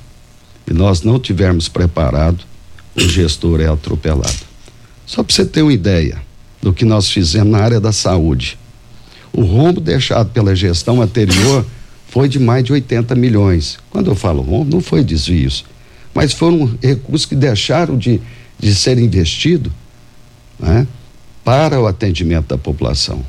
e 0.68 0.74
nós 0.74 1.04
não 1.04 1.20
tivermos 1.20 1.70
preparado, 1.70 2.44
o 2.96 3.02
gestor 3.02 3.62
é 3.62 3.68
atropelado. 3.68 4.48
Só 5.06 5.22
para 5.22 5.36
você 5.36 5.46
ter 5.46 5.62
uma 5.62 5.74
ideia, 5.74 6.20
do 6.62 6.74
que 6.74 6.84
nós 6.84 7.10
fizemos 7.10 7.52
na 7.52 7.60
área 7.60 7.80
da 7.80 7.92
saúde. 7.92 8.58
O 9.32 9.42
rombo 9.42 9.80
deixado 9.80 10.32
pela 10.32 10.56
gestão 10.56 11.02
anterior 11.02 11.66
foi 12.08 12.28
de 12.28 12.40
mais 12.40 12.64
de 12.64 12.72
80 12.74 13.14
milhões. 13.16 13.78
Quando 13.90 14.10
eu 14.10 14.16
falo 14.16 14.42
rombo, 14.42 14.76
não 14.76 14.82
foi 14.82 15.04
desvios, 15.04 15.66
mas 16.14 16.34
foram 16.34 16.78
recursos 16.82 17.26
que 17.26 17.36
deixaram 17.36 17.98
de, 17.98 18.20
de 18.58 18.74
ser 18.74 18.98
investidos 18.98 19.72
né, 20.60 20.88
para 21.44 21.80
o 21.80 21.88
atendimento 21.88 22.48
da 22.48 22.58
população. 22.58 23.24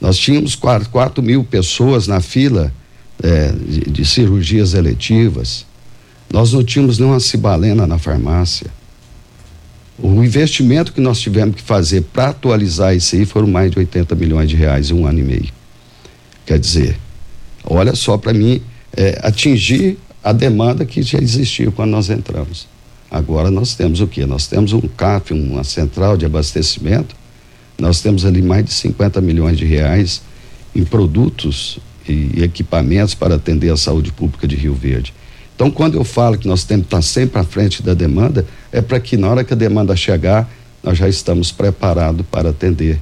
Nós 0.00 0.16
tínhamos 0.16 0.54
4, 0.54 0.88
4 0.90 1.22
mil 1.22 1.44
pessoas 1.44 2.06
na 2.06 2.20
fila 2.20 2.72
é, 3.22 3.52
de, 3.52 3.80
de 3.90 4.04
cirurgias 4.04 4.74
eletivas. 4.74 5.66
Nós 6.32 6.52
não 6.52 6.62
tínhamos 6.62 6.98
nenhuma 6.98 7.20
cibalena 7.20 7.86
na 7.86 7.98
farmácia. 7.98 8.70
O 9.98 10.22
investimento 10.22 10.92
que 10.92 11.00
nós 11.00 11.18
tivemos 11.18 11.56
que 11.56 11.62
fazer 11.62 12.02
para 12.02 12.28
atualizar 12.28 12.94
isso 12.94 13.16
aí 13.16 13.26
foram 13.26 13.48
mais 13.48 13.70
de 13.70 13.78
80 13.78 14.14
milhões 14.14 14.48
de 14.48 14.54
reais 14.54 14.90
em 14.90 14.94
um 14.94 15.06
ano 15.06 15.18
e 15.18 15.22
meio. 15.22 15.48
Quer 16.46 16.58
dizer, 16.58 16.98
olha 17.68 17.94
só 17.94 18.16
para 18.16 18.32
mim 18.32 18.62
é, 18.96 19.18
atingir 19.22 19.98
a 20.24 20.32
demanda 20.32 20.84
que 20.84 21.02
já 21.02 21.18
existia 21.18 21.70
quando 21.70 21.90
nós 21.90 22.10
entramos. 22.10 22.66
Agora 23.10 23.50
nós 23.50 23.74
temos 23.74 24.00
o 24.00 24.06
que? 24.06 24.24
Nós 24.26 24.46
temos 24.46 24.72
um 24.72 24.80
CAF, 24.80 25.32
uma 25.32 25.64
central 25.64 26.16
de 26.16 26.26
abastecimento, 26.26 27.14
nós 27.78 28.00
temos 28.00 28.24
ali 28.24 28.42
mais 28.42 28.64
de 28.64 28.72
50 28.72 29.20
milhões 29.20 29.56
de 29.56 29.64
reais 29.64 30.20
em 30.74 30.84
produtos 30.84 31.78
e 32.08 32.42
equipamentos 32.42 33.14
para 33.14 33.36
atender 33.36 33.70
a 33.70 33.76
saúde 33.76 34.12
pública 34.12 34.46
de 34.48 34.56
Rio 34.56 34.74
Verde. 34.74 35.14
Então, 35.54 35.70
quando 35.70 35.96
eu 35.96 36.04
falo 36.04 36.38
que 36.38 36.46
nós 36.46 36.64
temos 36.64 36.86
que 36.86 36.94
estar 36.94 37.02
sempre 37.02 37.40
à 37.40 37.44
frente 37.44 37.82
da 37.82 37.94
demanda, 37.94 38.46
é 38.70 38.80
para 38.80 39.00
que 39.00 39.16
na 39.16 39.28
hora 39.28 39.44
que 39.44 39.52
a 39.52 39.56
demanda 39.56 39.94
chegar, 39.96 40.48
nós 40.82 40.96
já 40.96 41.08
estamos 41.08 41.50
preparados 41.50 42.24
para 42.30 42.50
atender. 42.50 43.00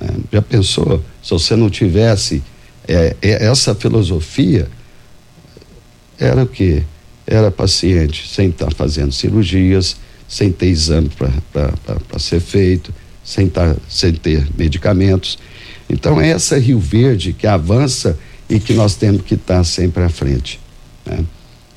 É, 0.00 0.06
já 0.32 0.42
pensou, 0.42 1.02
se 1.22 1.30
você 1.30 1.56
não 1.56 1.70
tivesse 1.70 2.42
é, 2.88 3.14
é, 3.20 3.44
essa 3.44 3.74
filosofia, 3.74 4.66
era 6.18 6.42
o 6.42 6.46
quê? 6.46 6.82
Era 7.26 7.50
paciente 7.50 8.26
sem 8.26 8.48
estar 8.48 8.72
fazendo 8.72 9.12
cirurgias, 9.12 9.96
sem 10.26 10.50
ter 10.50 10.66
exame 10.66 11.10
para 11.52 12.18
ser 12.18 12.40
feito, 12.40 12.92
sem, 13.22 13.48
tar, 13.48 13.76
sem 13.88 14.14
ter 14.14 14.48
medicamentos. 14.56 15.38
Então, 15.88 16.18
é 16.20 16.30
essa 16.30 16.58
Rio 16.58 16.80
Verde 16.80 17.34
que 17.34 17.46
avança 17.46 18.18
e 18.48 18.58
que 18.58 18.72
nós 18.72 18.94
temos 18.94 19.22
que 19.22 19.34
estar 19.34 19.62
sempre 19.64 20.02
à 20.02 20.08
frente. 20.08 20.58
Né? 21.04 21.24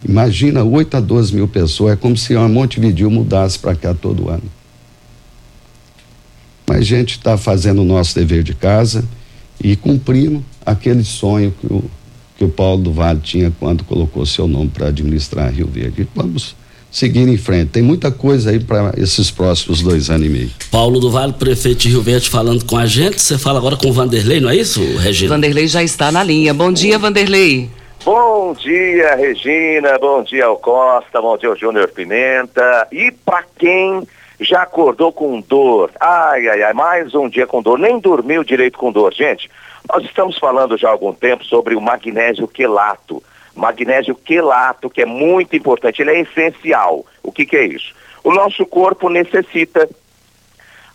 Imagina 0.08 0.64
8 0.64 0.98
a 0.98 1.00
12 1.00 1.36
mil 1.36 1.48
pessoas, 1.48 1.94
é 1.94 1.96
como 1.96 2.18
se 2.18 2.36
a 2.36 2.48
Montevideo 2.48 3.12
mudasse 3.12 3.60
para 3.60 3.76
cá 3.76 3.94
todo 3.94 4.30
ano. 4.30 4.50
Mas 6.66 6.80
a 6.80 6.82
gente 6.84 7.18
está 7.18 7.38
fazendo 7.38 7.82
o 7.82 7.86
nosso 7.86 8.16
dever 8.16 8.44
de 8.44 8.54
casa 8.54 9.04
e 9.62 9.76
cumprindo 9.76 10.44
aquele 10.66 11.04
sonho 11.04 11.54
que 11.60 11.68
o, 11.68 11.84
que 12.38 12.44
o 12.44 12.50
Paulo 12.50 12.82
do 12.82 12.94
Vale 12.94 13.20
tinha 13.20 13.52
quando 13.60 13.84
colocou 13.84 14.26
seu 14.26 14.48
nome 14.48 14.70
para 14.70 14.88
administrar 14.88 15.52
Rio 15.52 15.68
Verde. 15.68 16.08
Vamos 16.16 16.56
seguir 16.92 17.28
em 17.28 17.38
frente. 17.38 17.70
Tem 17.70 17.82
muita 17.82 18.12
coisa 18.12 18.52
aí 18.52 18.60
para 18.60 18.94
esses 18.98 19.32
próximos 19.32 19.82
dois 19.82 20.10
anos 20.10 20.28
e 20.28 20.30
meio. 20.30 20.52
Paulo 20.70 21.00
do 21.00 21.10
Vale, 21.10 21.34
prefeito 21.34 21.80
de 21.80 21.90
Rio 21.90 22.02
Verde, 22.02 22.30
falando 22.30 22.66
com 22.66 22.78
a 22.78 22.86
gente. 22.86 23.22
Você 23.22 23.38
fala 23.38 23.60
agora 23.60 23.78
com 23.78 23.88
o 23.88 23.94
Vanderlei, 23.94 24.42
não 24.42 24.50
é 24.50 24.56
isso, 24.56 24.82
Regina? 24.98 25.36
Vanderlei 25.36 25.68
já 25.68 25.82
está 25.82 26.12
na 26.12 26.24
linha. 26.24 26.54
Bom 26.54 26.72
dia, 26.72 27.00
Vanderlei. 27.00 27.70
Bom 28.04 28.54
dia, 28.54 29.16
Regina. 29.16 29.98
Bom 30.00 30.24
dia 30.24 30.46
ao 30.46 30.58
Costa. 30.58 31.22
Bom 31.22 31.38
dia 31.38 31.50
ao 31.50 31.56
Júnior 31.56 31.88
Pimenta. 31.90 32.88
E 32.92 33.12
para 33.12 33.44
quem 33.58 34.02
já 34.40 34.64
acordou 34.64 35.14
com 35.14 35.40
dor, 35.40 35.92
ai, 36.00 36.48
ai, 36.48 36.64
ai, 36.64 36.74
mais 36.74 37.14
um 37.14 37.30
dia 37.30 37.46
com 37.46 37.62
dor, 37.62 37.78
nem 37.78 38.00
dormiu 38.00 38.44
direito 38.44 38.78
com 38.78 38.92
dor. 38.92 39.14
Gente, 39.14 39.50
nós 39.90 40.04
estamos 40.04 40.38
falando 40.38 40.78
já 40.78 40.90
há 40.90 40.92
algum 40.92 41.14
tempo 41.14 41.44
sobre 41.44 41.76
o 41.76 41.82
magnésio 41.82 42.48
quelato. 42.48 43.24
Magnésio 43.56 44.16
quelato, 44.16 44.90
que 44.90 45.02
é 45.02 45.06
muito 45.06 45.56
importante, 45.56 46.02
ele 46.02 46.12
é 46.12 46.20
essencial. 46.22 47.06
O 47.22 47.32
que, 47.32 47.46
que 47.46 47.58
é 47.58 47.66
isso? 47.66 47.94
O 48.24 48.32
nosso 48.32 48.66
corpo 48.66 49.10
necessita, 49.10 49.90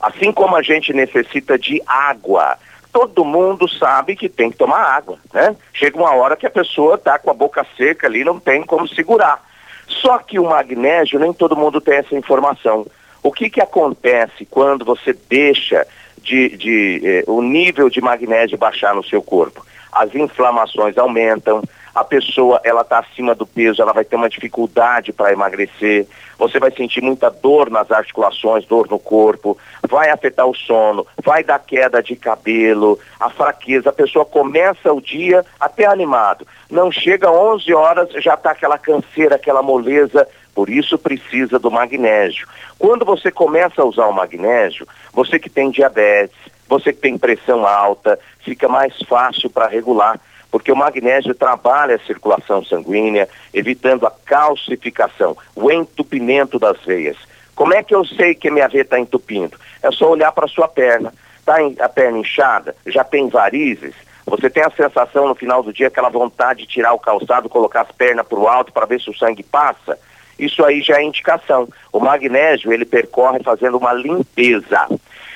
assim 0.01 0.33
como 0.33 0.57
a 0.57 0.63
gente 0.63 0.93
necessita 0.93 1.59
de 1.59 1.83
água 1.87 2.57
todo 2.97 3.27
mundo 3.27 3.69
sabe 3.69 4.17
que 4.17 4.27
tem 4.27 4.51
que 4.51 4.57
tomar 4.57 4.81
água, 4.81 5.19
né? 5.31 5.55
Chega 5.71 5.99
uma 5.99 6.15
hora 6.15 6.35
que 6.35 6.47
a 6.47 6.51
pessoa 6.51 6.95
está 6.95 7.19
com 7.19 7.31
a 7.31 7.35
boca 7.35 7.67
seca 7.77 8.07
ali, 8.07 8.25
não 8.25 8.41
tem 8.41 8.65
como 8.65 8.89
segurar. 8.89 9.45
Só 9.87 10.17
que 10.17 10.39
o 10.39 10.49
magnésio, 10.49 11.19
nem 11.19 11.31
todo 11.31 11.55
mundo 11.55 11.79
tem 11.79 11.97
essa 11.97 12.17
informação. 12.17 12.87
O 13.23 13.31
que, 13.31 13.51
que 13.51 13.61
acontece 13.61 14.47
quando 14.47 14.83
você 14.83 15.13
deixa 15.13 15.87
de, 16.27 16.57
de 16.57 17.01
eh, 17.05 17.25
o 17.27 17.41
nível 17.41 17.89
de 17.89 18.01
magnésio 18.01 18.59
baixar 18.59 18.95
no 18.95 19.05
seu 19.05 19.23
corpo? 19.23 19.65
As 19.93 20.15
inflamações 20.15 20.99
aumentam, 20.99 21.63
a 21.95 22.05
pessoa 22.05 22.61
ela 22.63 22.83
está 22.83 22.99
acima 22.99 23.35
do 23.35 23.47
peso, 23.47 23.81
ela 23.81 23.93
vai 23.93 24.05
ter 24.05 24.17
uma 24.17 24.29
dificuldade 24.29 25.13
para 25.13 25.33
emagrecer, 25.33 26.07
você 26.37 26.59
vai 26.59 26.71
sentir 26.71 27.01
muita 27.01 27.31
dor 27.31 27.71
nas 27.71 27.91
articulações, 27.91 28.67
dor 28.67 28.87
no 28.91 28.99
corpo, 28.99 29.57
vai 29.89 30.11
afetar 30.11 30.47
o 30.47 30.55
sono, 30.55 31.07
vai 31.25 31.43
dar 31.43 31.59
queda 31.61 32.03
de 32.03 32.15
cabelo, 32.15 32.99
a 33.19 33.31
fraqueza, 33.31 33.89
a 33.89 33.95
pessoa 33.95 34.27
começa 34.27 34.93
o 34.93 35.01
dia 35.01 35.43
até 35.59 35.87
animado, 35.87 36.47
não 36.71 36.93
chega 36.93 37.31
11 37.31 37.73
horas, 37.73 38.11
já 38.23 38.35
está 38.35 38.51
aquela 38.51 38.77
canseira, 38.77 39.37
aquela 39.37 39.63
moleza, 39.63 40.29
por 40.57 40.71
isso 40.71 40.97
precisa 40.97 41.59
do 41.59 41.71
magnésio. 41.71 42.49
Quando 42.79 43.05
você 43.05 43.31
começa 43.31 43.83
a 43.83 43.85
usar 43.85 44.07
o 44.07 44.13
magnésio, 44.13 44.89
você 45.13 45.39
que 45.39 45.51
tem 45.51 45.71
diabetes, 45.71 46.35
você 46.67 46.95
que 46.95 47.01
tem 47.01 47.19
pressão 47.19 47.67
alta, 47.67 48.19
fica 48.41 48.67
mais 48.67 48.95
fácil 49.03 49.51
para 49.51 49.69
regular 49.69 50.19
porque 50.51 50.73
o 50.73 50.77
magnésio 50.77 51.35
trabalha 51.35 51.97
a 51.97 52.07
circulação 52.07 52.65
sanguínea, 52.65 53.29
evitando 53.53 54.07
a 54.07 54.11
calcificação, 54.25 55.37
o 55.55 55.71
entupimento 55.71 56.59
das 56.59 56.81
veias. 56.83 57.17
Como 57.55 57.75
é 57.75 57.83
que 57.83 57.95
eu 57.95 58.07
sei 58.07 58.35
que 58.35 58.51
minha 58.51 58.69
veia 58.69 58.81
está 58.81 58.99
entupindo? 58.99 59.59
É 59.83 59.91
só 59.91 60.09
olhar 60.09 60.33
para 60.33 60.49
sua 60.49 60.67
perna. 60.67 61.13
Está 61.39 61.57
a 61.85 61.89
perna 61.91 62.19
inchada? 62.19 62.75
Já 62.87 63.05
tem 63.05 63.29
varizes? 63.29 63.95
Você 64.25 64.49
tem 64.49 64.63
a 64.63 64.71
sensação 64.71 65.29
no 65.29 65.35
final 65.35 65.63
do 65.63 65.73
dia, 65.73 65.89
aquela 65.89 66.09
vontade 66.09 66.61
de 66.61 66.69
tirar 66.69 66.95
o 66.95 66.99
calçado, 66.99 67.51
colocar 67.51 67.83
as 67.83 67.93
pernas 67.93 68.27
para 68.27 68.39
o 68.39 68.49
alto 68.49 68.73
para 68.73 68.87
ver 68.87 69.01
se 69.01 69.11
o 69.11 69.17
sangue 69.17 69.43
passa? 69.43 69.99
Isso 70.39 70.65
aí 70.65 70.83
já 70.83 70.99
é 70.99 71.05
indicação. 71.05 71.69
O 71.93 72.01
magnésio, 72.01 72.73
ele 72.73 72.85
percorre 72.85 73.43
fazendo 73.43 73.79
uma 73.79 73.93
limpeza. 73.93 74.87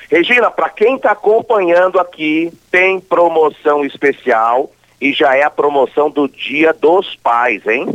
Regina, 0.09 0.51
para 0.51 0.69
quem 0.69 0.95
está 0.95 1.11
acompanhando 1.11 1.99
aqui, 1.99 2.51
tem 2.69 2.99
promoção 2.99 3.85
especial 3.85 4.71
e 4.99 5.13
já 5.13 5.35
é 5.35 5.43
a 5.43 5.49
promoção 5.49 6.09
do 6.09 6.27
Dia 6.27 6.73
dos 6.73 7.15
Pais, 7.15 7.65
hein? 7.65 7.87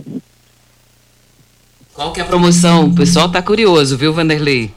Qual 1.94 2.12
que 2.12 2.20
é 2.20 2.22
a 2.22 2.26
promoção? 2.26 2.86
O 2.86 2.94
pessoal 2.94 3.30
tá 3.30 3.40
curioso, 3.40 3.96
viu, 3.96 4.12
Vanderlei? 4.12 4.70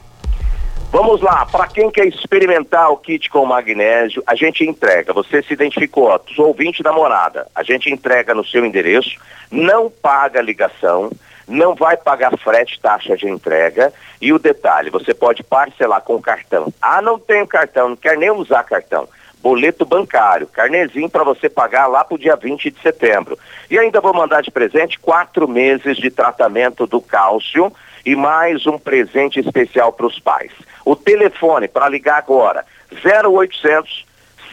Vamos 0.92 1.20
lá, 1.20 1.46
para 1.46 1.68
quem 1.68 1.88
quer 1.88 2.06
experimentar 2.06 2.90
o 2.90 2.96
kit 2.96 3.30
com 3.30 3.46
magnésio, 3.46 4.22
a 4.26 4.34
gente 4.34 4.64
entrega. 4.64 5.12
Você 5.12 5.40
se 5.40 5.52
identificou, 5.52 6.20
sou 6.34 6.48
ouvinte 6.48 6.82
da 6.82 6.92
morada. 6.92 7.46
A 7.54 7.62
gente 7.62 7.88
entrega 7.88 8.34
no 8.34 8.44
seu 8.44 8.66
endereço, 8.66 9.16
não 9.50 9.88
paga 9.88 10.42
ligação, 10.42 11.10
não 11.50 11.74
vai 11.74 11.96
pagar 11.96 12.36
frete, 12.38 12.80
taxa 12.80 13.16
de 13.16 13.28
entrega. 13.28 13.92
E 14.20 14.32
o 14.32 14.38
detalhe, 14.38 14.88
você 14.88 15.12
pode 15.12 15.42
parcelar 15.42 16.00
com 16.02 16.22
cartão. 16.22 16.72
Ah, 16.80 17.02
não 17.02 17.18
tenho 17.18 17.46
cartão, 17.46 17.90
não 17.90 17.96
quer 17.96 18.16
nem 18.16 18.30
usar 18.30 18.62
cartão. 18.62 19.08
Boleto 19.42 19.84
bancário, 19.84 20.46
carnezinho 20.46 21.08
para 21.08 21.24
você 21.24 21.48
pagar 21.48 21.86
lá 21.86 22.04
para 22.04 22.14
o 22.14 22.18
dia 22.18 22.36
20 22.36 22.70
de 22.70 22.80
setembro. 22.80 23.38
E 23.70 23.78
ainda 23.78 24.00
vou 24.00 24.14
mandar 24.14 24.42
de 24.42 24.50
presente 24.50 24.98
quatro 24.98 25.48
meses 25.48 25.96
de 25.96 26.10
tratamento 26.10 26.86
do 26.86 27.00
cálcio 27.00 27.72
e 28.04 28.14
mais 28.14 28.66
um 28.66 28.78
presente 28.78 29.40
especial 29.40 29.92
para 29.92 30.06
os 30.06 30.18
pais. 30.18 30.52
O 30.84 30.94
telefone 30.94 31.68
para 31.68 31.88
ligar 31.88 32.18
agora, 32.18 32.66
0800 32.92 34.06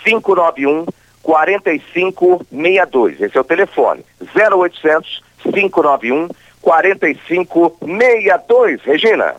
591 0.04 0.86
4562. 1.22 3.22
Esse 3.22 3.38
é 3.38 3.42
o 3.42 3.44
telefone, 3.44 4.06
0800 4.34 5.22
591 5.44 6.30
4562. 6.30 6.47
Regina. 8.84 9.36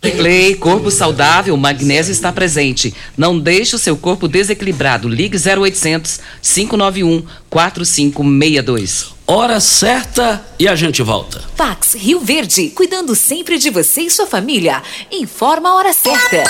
Play, 0.00 0.54
corpo 0.54 0.90
saudável, 0.90 1.56
magnésio 1.56 2.12
está 2.12 2.32
presente. 2.32 2.94
Não 3.16 3.38
deixe 3.38 3.74
o 3.74 3.78
seu 3.78 3.96
corpo 3.96 4.28
desequilibrado. 4.28 5.08
Ligue 5.08 5.36
0800 5.36 6.20
591 6.40 7.26
4562. 7.50 9.14
Hora 9.26 9.58
certa 9.58 10.42
e 10.58 10.68
a 10.68 10.76
gente 10.76 11.02
volta. 11.02 11.42
Pax 11.56 11.94
Rio 11.94 12.20
Verde, 12.20 12.70
cuidando 12.70 13.14
sempre 13.14 13.58
de 13.58 13.70
você 13.70 14.02
e 14.02 14.10
sua 14.10 14.26
família. 14.26 14.80
Informa 15.10 15.70
a 15.70 15.74
hora 15.74 15.92
certa. 15.92 16.44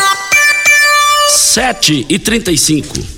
7 1.31 2.07
e 2.09 2.19
35 2.19 3.18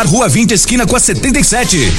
Rua 0.03 0.27
20, 0.27 0.51
esquina 0.51 0.85
com 0.85 0.95
a 0.95 0.99
77. 0.99 1.91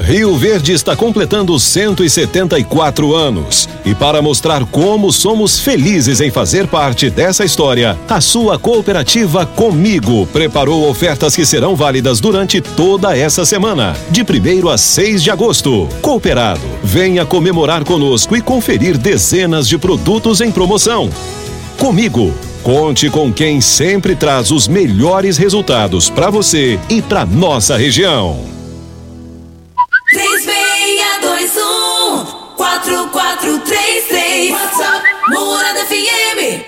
Rio 0.00 0.36
Verde 0.36 0.72
está 0.72 0.94
completando 0.94 1.58
174 1.58 3.14
anos. 3.14 3.68
E 3.84 3.94
para 3.94 4.22
mostrar 4.22 4.64
como 4.66 5.12
somos 5.12 5.58
felizes 5.58 6.20
em 6.20 6.30
fazer 6.30 6.66
parte 6.66 7.10
dessa 7.10 7.44
história, 7.44 7.98
a 8.08 8.20
sua 8.20 8.58
cooperativa 8.58 9.44
Comigo 9.44 10.26
preparou 10.28 10.88
ofertas 10.88 11.34
que 11.34 11.44
serão 11.44 11.74
válidas 11.74 12.20
durante 12.20 12.60
toda 12.60 13.16
essa 13.16 13.44
semana, 13.44 13.96
de 14.10 14.22
1 14.22 14.68
a 14.68 14.78
6 14.78 15.22
de 15.22 15.30
agosto. 15.30 15.88
Cooperado, 16.00 16.60
venha 16.82 17.26
comemorar 17.26 17.84
conosco 17.84 18.36
e 18.36 18.40
conferir 18.40 18.96
dezenas 18.96 19.66
de 19.68 19.76
produtos 19.78 20.40
em 20.40 20.50
promoção. 20.50 21.10
Comigo, 21.78 22.34
Conte 22.62 23.08
com 23.08 23.32
quem 23.32 23.62
sempre 23.62 24.14
traz 24.14 24.50
os 24.50 24.68
melhores 24.68 25.38
resultados 25.38 26.10
para 26.10 26.28
você 26.28 26.78
e 26.90 27.00
para 27.00 27.24
nossa 27.24 27.78
região. 27.78 28.44
3621 30.10 32.26
4433 32.56 34.50
WhatsApp 34.50 35.06
Morada 35.30 35.86
FM 35.86 36.67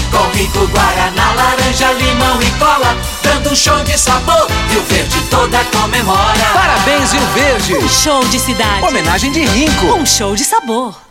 com 0.11 0.37
rico 0.37 0.67
guaraná, 0.67 1.33
laranja, 1.33 1.91
limão 1.93 2.41
e 2.41 2.51
cola, 2.59 2.97
dando 3.23 3.51
um 3.51 3.55
show 3.55 3.81
de 3.83 3.97
sabor. 3.97 4.47
Rio 4.69 4.83
Verde 4.83 5.21
toda 5.29 5.63
comemora. 5.65 6.45
Parabéns, 6.53 7.11
Rio 7.11 7.25
Verde. 7.33 7.75
Um 7.75 7.89
show 7.89 8.23
de 8.25 8.39
cidade. 8.39 8.85
Homenagem 8.85 9.31
de 9.31 9.45
rim 9.45 9.69
um 9.95 10.05
show 10.05 10.35
de 10.35 10.43
sabor. 10.43 11.10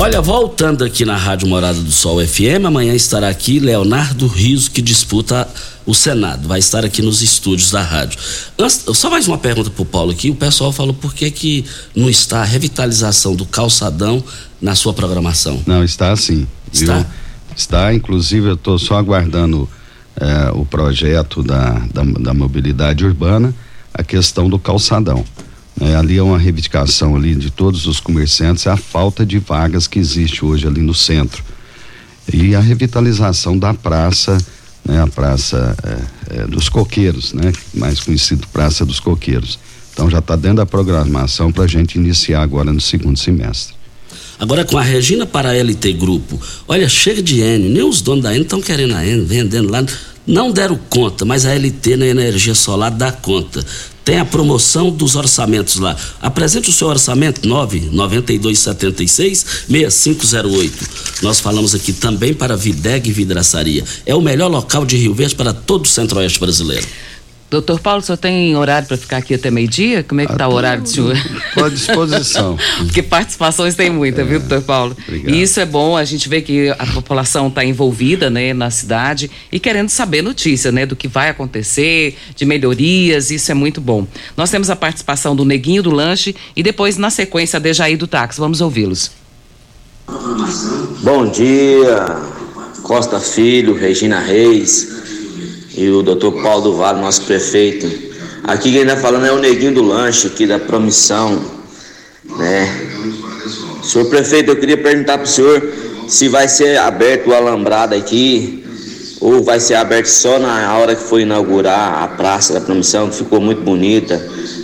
Olha, 0.00 0.22
voltando 0.22 0.84
aqui 0.84 1.04
na 1.04 1.16
Rádio 1.16 1.48
Morada 1.48 1.80
do 1.80 1.90
Sol 1.90 2.24
FM, 2.24 2.64
amanhã 2.64 2.94
estará 2.94 3.28
aqui 3.28 3.58
Leonardo 3.58 4.28
Riso, 4.28 4.70
que 4.70 4.80
disputa 4.80 5.46
o 5.84 5.92
Senado. 5.92 6.46
Vai 6.46 6.60
estar 6.60 6.84
aqui 6.84 7.02
nos 7.02 7.20
estúdios 7.20 7.72
da 7.72 7.82
rádio. 7.82 8.16
Antes, 8.56 8.84
só 8.94 9.10
mais 9.10 9.26
uma 9.26 9.36
pergunta 9.36 9.70
para 9.70 9.82
o 9.82 9.84
Paulo 9.84 10.12
aqui. 10.12 10.30
O 10.30 10.36
pessoal 10.36 10.70
falou 10.70 10.94
por 10.94 11.12
que, 11.12 11.28
que 11.32 11.64
não 11.96 12.08
está 12.08 12.42
a 12.42 12.44
revitalização 12.44 13.34
do 13.34 13.44
calçadão 13.44 14.22
na 14.62 14.76
sua 14.76 14.94
programação? 14.94 15.60
Não, 15.66 15.82
está 15.82 16.14
sim. 16.14 16.46
Está? 16.72 16.98
Viu? 16.98 17.06
Está, 17.56 17.92
inclusive 17.92 18.50
eu 18.50 18.54
estou 18.54 18.78
só 18.78 18.98
aguardando 18.98 19.68
eh, 20.16 20.52
o 20.54 20.64
projeto 20.64 21.42
da, 21.42 21.72
da, 21.92 22.04
da 22.04 22.32
mobilidade 22.32 23.04
urbana, 23.04 23.52
a 23.92 24.04
questão 24.04 24.48
do 24.48 24.60
calçadão. 24.60 25.24
É, 25.80 25.94
ali 25.94 26.18
é 26.18 26.22
uma 26.22 26.38
reivindicação 26.38 27.14
ali 27.14 27.34
de 27.34 27.50
todos 27.50 27.86
os 27.86 28.00
comerciantes, 28.00 28.66
é 28.66 28.70
a 28.70 28.76
falta 28.76 29.24
de 29.24 29.38
vagas 29.38 29.86
que 29.86 29.98
existe 29.98 30.44
hoje 30.44 30.66
ali 30.66 30.80
no 30.80 30.94
centro. 30.94 31.42
E 32.32 32.54
a 32.54 32.60
revitalização 32.60 33.58
da 33.58 33.72
praça 33.72 34.38
né, 34.88 35.02
a 35.02 35.06
Praça 35.06 35.76
é, 35.84 36.40
é, 36.40 36.46
dos 36.46 36.68
Coqueiros, 36.68 37.34
né, 37.34 37.52
mais 37.74 38.00
conhecido 38.00 38.46
Praça 38.48 38.84
dos 38.84 38.98
Coqueiros. 38.98 39.58
Então 39.92 40.10
já 40.10 40.18
está 40.18 40.34
dentro 40.34 40.56
da 40.56 40.66
programação 40.66 41.52
para 41.52 41.64
a 41.64 41.66
gente 41.66 41.96
iniciar 41.96 42.40
agora 42.40 42.72
no 42.72 42.80
segundo 42.80 43.18
semestre. 43.18 43.76
Agora 44.38 44.64
com 44.64 44.78
a 44.78 44.82
Regina 44.82 45.26
para 45.26 45.50
a 45.50 45.62
LT 45.62 45.92
Grupo, 45.94 46.40
olha, 46.66 46.88
chega 46.88 47.20
de 47.20 47.40
N, 47.40 47.68
nem 47.68 47.82
os 47.82 48.00
donos 48.00 48.22
da 48.22 48.34
N 48.34 48.42
estão 48.42 48.60
querendo 48.60 48.94
a 48.94 49.04
N, 49.04 49.24
vendendo 49.24 49.70
lá, 49.70 49.84
não 50.28 50.52
deram 50.52 50.78
conta, 50.90 51.24
mas 51.24 51.46
a 51.46 51.54
LT 51.54 51.96
na 51.96 52.06
energia 52.06 52.54
solar 52.54 52.90
dá 52.90 53.10
conta. 53.10 53.64
Tem 54.04 54.18
a 54.18 54.24
promoção 54.26 54.90
dos 54.90 55.16
orçamentos 55.16 55.76
lá. 55.76 55.96
Apresente 56.20 56.68
o 56.68 56.72
seu 56.72 56.86
orçamento 56.88 57.48
99276 57.48 59.46
6508. 59.68 60.88
Nós 61.22 61.40
falamos 61.40 61.74
aqui 61.74 61.94
também 61.94 62.34
para 62.34 62.56
Videg 62.56 63.10
Vidraçaria. 63.10 63.82
É 64.04 64.14
o 64.14 64.20
melhor 64.20 64.50
local 64.50 64.84
de 64.84 64.98
Rio 64.98 65.14
Verde 65.14 65.34
para 65.34 65.54
todo 65.54 65.86
o 65.86 65.88
Centro-Oeste 65.88 66.38
brasileiro. 66.38 66.86
Doutor 67.50 67.80
Paulo, 67.80 68.02
só 68.02 68.14
tem 68.14 68.54
horário 68.54 68.86
para 68.86 68.98
ficar 68.98 69.16
aqui 69.16 69.32
até 69.32 69.50
meio-dia? 69.50 70.02
Como 70.02 70.20
é 70.20 70.26
que 70.26 70.32
está 70.32 70.46
o 70.46 70.52
horário 70.52 70.82
do 70.82 70.88
senhor? 70.88 71.16
Estou 71.16 71.64
à 71.64 71.68
disposição. 71.70 72.58
Porque 72.84 73.02
participações 73.02 73.74
tem 73.74 73.88
muita, 73.88 74.20
é, 74.20 74.24
viu, 74.24 74.38
doutor 74.38 74.60
Paulo? 74.60 74.96
Obrigado. 75.06 75.34
E 75.34 75.40
isso 75.40 75.58
é 75.58 75.64
bom, 75.64 75.96
a 75.96 76.04
gente 76.04 76.28
vê 76.28 76.42
que 76.42 76.68
a 76.68 76.86
população 76.86 77.48
está 77.48 77.64
envolvida 77.64 78.28
né, 78.28 78.52
na 78.52 78.70
cidade 78.70 79.30
e 79.50 79.58
querendo 79.58 79.88
saber 79.88 80.20
notícia 80.20 80.70
né, 80.70 80.84
do 80.84 80.94
que 80.94 81.08
vai 81.08 81.30
acontecer, 81.30 82.18
de 82.36 82.44
melhorias, 82.44 83.30
isso 83.30 83.50
é 83.50 83.54
muito 83.54 83.80
bom. 83.80 84.06
Nós 84.36 84.50
temos 84.50 84.68
a 84.68 84.76
participação 84.76 85.34
do 85.34 85.44
Neguinho 85.44 85.82
do 85.82 85.90
Lanche 85.90 86.36
e 86.54 86.62
depois, 86.62 86.98
na 86.98 87.08
sequência, 87.08 87.56
a 87.56 87.60
Dejaí 87.60 87.96
do 87.96 88.06
Táxi. 88.06 88.38
Vamos 88.38 88.60
ouvi-los. 88.60 89.10
Bom 91.02 91.30
dia, 91.30 92.04
Costa 92.82 93.18
Filho, 93.20 93.74
Regina 93.74 94.20
Reis 94.20 94.98
e 95.74 95.88
o 95.88 96.02
doutor 96.02 96.42
Paulo 96.42 96.62
do 96.62 96.76
Vale, 96.76 97.00
nosso 97.00 97.22
prefeito. 97.22 97.86
Aqui 98.44 98.72
quem 98.72 98.82
está 98.82 98.96
falando 98.96 99.26
é 99.26 99.32
o 99.32 99.38
Neguinho 99.38 99.74
do 99.74 99.82
Lanche, 99.82 100.28
aqui 100.28 100.46
da 100.46 100.58
Promissão, 100.58 101.40
né? 102.36 102.88
Senhor 103.82 104.04
prefeito, 104.06 104.50
eu 104.50 104.56
queria 104.56 104.76
perguntar 104.76 105.18
para 105.18 105.24
o 105.24 105.28
senhor 105.28 105.62
se 106.06 106.28
vai 106.28 106.48
ser 106.48 106.78
aberto 106.78 107.28
o 107.28 107.34
alambrado 107.34 107.94
aqui 107.94 108.64
ou 109.20 109.42
vai 109.42 109.58
ser 109.58 109.74
aberto 109.74 110.06
só 110.06 110.38
na 110.38 110.76
hora 110.76 110.94
que 110.94 111.02
for 111.02 111.20
inaugurar 111.20 112.02
a 112.02 112.08
Praça 112.08 112.52
da 112.52 112.60
Promissão, 112.60 113.08
que 113.08 113.16
ficou 113.16 113.40
muito 113.40 113.62
bonita. 113.62 114.20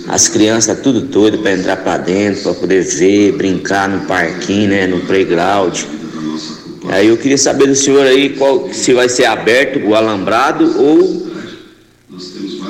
As 0.09 0.29
crianças 0.29 0.79
tudo 0.81 1.01
doido 1.01 1.39
para 1.39 1.53
entrar 1.53 1.77
para 1.79 1.97
dentro, 1.99 2.43
para 2.43 2.55
poder 2.55 2.83
ver, 2.83 3.33
brincar 3.33 3.89
no 3.89 4.07
parquinho, 4.07 4.69
né, 4.69 4.87
no 4.87 5.01
playground. 5.01 5.83
Aí 6.89 7.09
eu 7.09 7.17
queria 7.17 7.39
saber 7.39 7.67
do 7.67 7.75
senhor 7.75 8.07
aí 8.07 8.31
qual, 8.31 8.73
se 8.73 8.93
vai 8.93 9.09
ser 9.09 9.25
aberto 9.25 9.79
o 9.85 9.95
alambrado 9.95 10.81
ou 10.81 11.27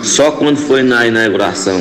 só 0.02 0.32
quando 0.32 0.56
foi 0.56 0.82
na 0.82 1.06
inauguração. 1.06 1.80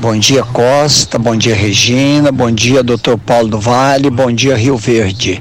Bom 0.00 0.18
dia 0.18 0.42
Costa, 0.42 1.18
bom 1.18 1.36
dia 1.36 1.54
Regina, 1.54 2.32
bom 2.32 2.50
dia 2.50 2.82
Dr. 2.82 3.16
Paulo 3.24 3.48
do 3.48 3.60
Vale, 3.60 4.10
bom 4.10 4.32
dia 4.32 4.56
Rio 4.56 4.76
Verde. 4.76 5.40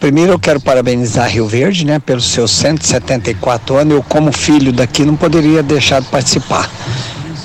Primeiro 0.00 0.32
eu 0.32 0.38
quero 0.38 0.58
parabenizar 0.58 1.28
Rio 1.28 1.46
Verde, 1.46 1.84
né, 1.84 1.98
pelos 1.98 2.24
seus 2.24 2.50
174 2.52 3.76
anos. 3.76 3.94
Eu 3.94 4.02
como 4.02 4.32
filho 4.32 4.72
daqui 4.72 5.04
não 5.04 5.14
poderia 5.14 5.62
deixar 5.62 6.00
de 6.00 6.08
participar. 6.08 6.70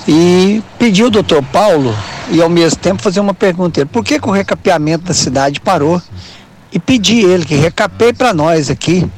E 0.08 0.64
pedir 0.80 1.04
ao 1.04 1.10
Dr. 1.10 1.44
Paulo 1.52 1.94
e 2.32 2.42
ao 2.42 2.50
mesmo 2.50 2.80
tempo 2.80 3.02
fazer 3.02 3.20
uma 3.20 3.34
pergunta 3.34 3.80
ele, 3.80 3.90
por 3.90 4.04
que, 4.04 4.20
que 4.20 4.28
o 4.28 4.32
recapeamento 4.32 5.06
da 5.06 5.14
cidade 5.14 5.60
parou? 5.60 6.02
E 6.72 6.80
pedir 6.80 7.24
ele 7.26 7.46
que 7.46 7.56
recapeie 7.56 8.14
para 8.14 8.34
nós 8.34 8.70
aqui 8.70 9.10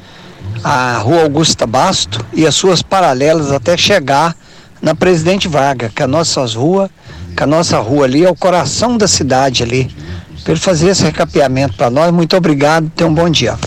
a 0.62 0.98
Rua 0.98 1.22
Augusta 1.22 1.66
Basto 1.66 2.24
e 2.32 2.46
as 2.46 2.54
suas 2.54 2.82
paralelas 2.82 3.50
até 3.50 3.76
chegar 3.76 4.36
na 4.80 4.94
Presidente 4.94 5.48
Vargas, 5.48 5.90
que 5.92 6.02
a 6.02 6.06
nossas 6.06 6.54
rua, 6.54 6.88
que 7.36 7.42
a 7.42 7.46
nossa 7.46 7.78
rua 7.78 8.04
ali 8.04 8.24
é 8.24 8.30
o 8.30 8.36
coração 8.36 8.96
da 8.96 9.08
cidade 9.08 9.62
ali. 9.62 9.90
Para 10.44 10.52
ele 10.52 10.60
fazer 10.60 10.90
esse 10.90 11.02
recapeamento 11.02 11.74
para 11.74 11.90
nós, 11.90 12.12
muito 12.12 12.36
obrigado, 12.36 12.90
tenha 12.94 13.10
um 13.10 13.14
bom 13.14 13.28
dia. 13.28 13.58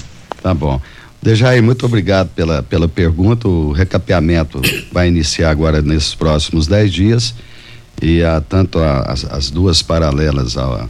Tá 0.41 0.53
bom. 0.53 0.79
Dejaí, 1.21 1.61
muito 1.61 1.85
obrigado 1.85 2.29
pela, 2.29 2.63
pela 2.63 2.87
pergunta. 2.87 3.47
O 3.47 3.71
recapeamento 3.71 4.61
vai 4.91 5.07
iniciar 5.07 5.51
agora 5.51 5.81
nesses 5.81 6.15
próximos 6.15 6.65
10 6.65 6.93
dias 6.93 7.35
e 8.01 8.23
há 8.23 8.41
tanto 8.41 8.79
a, 8.79 9.01
as, 9.01 9.25
as, 9.25 9.51
duas 9.51 9.81
paralelas 9.81 10.57
a, 10.57 10.89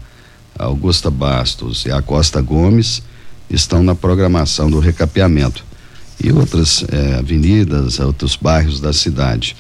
a 0.58 0.64
Augusta 0.64 1.12
Bastos 1.12 1.86
e 1.86 1.92
a 1.92 2.02
Costa 2.02 2.42
Gomes 2.42 3.04
estão 3.50 3.84
na 3.84 3.94
programação 3.94 4.70
do 4.70 4.80
recapeamento 4.80 5.66
e 6.24 6.32
outras 6.32 6.86
eh, 6.90 7.16
avenidas, 7.18 8.00
outros 8.00 8.36
bairros 8.36 8.80
da 8.80 8.94
cidade. 8.94 9.56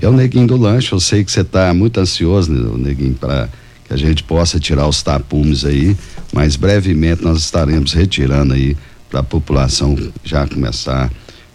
É 0.00 0.08
o 0.08 0.12
Neguinho 0.12 0.48
do 0.48 0.56
Lanche, 0.56 0.92
eu 0.92 1.00
sei 1.00 1.24
que 1.24 1.30
você 1.30 1.42
está 1.42 1.72
muito 1.72 1.98
ansioso, 2.00 2.52
né, 2.52 2.88
Neguinho, 2.88 3.14
para 3.14 3.48
que 3.84 3.94
a 3.94 3.96
gente 3.96 4.22
possa 4.24 4.58
tirar 4.58 4.86
os 4.88 5.02
tapumes 5.02 5.64
aí, 5.64 5.96
mas 6.32 6.56
brevemente 6.56 7.22
nós 7.22 7.38
estaremos 7.38 7.92
retirando 7.92 8.52
aí 8.52 8.76
para 9.08 9.20
a 9.20 9.22
população 9.22 9.96
já 10.24 10.46
começar 10.46 11.04
a 11.06 11.10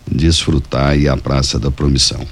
desfrutar 0.09 0.97
e 0.97 1.07
a 1.09 1.17
Praça 1.17 1.59
da 1.59 1.69
Promissão. 1.69 2.25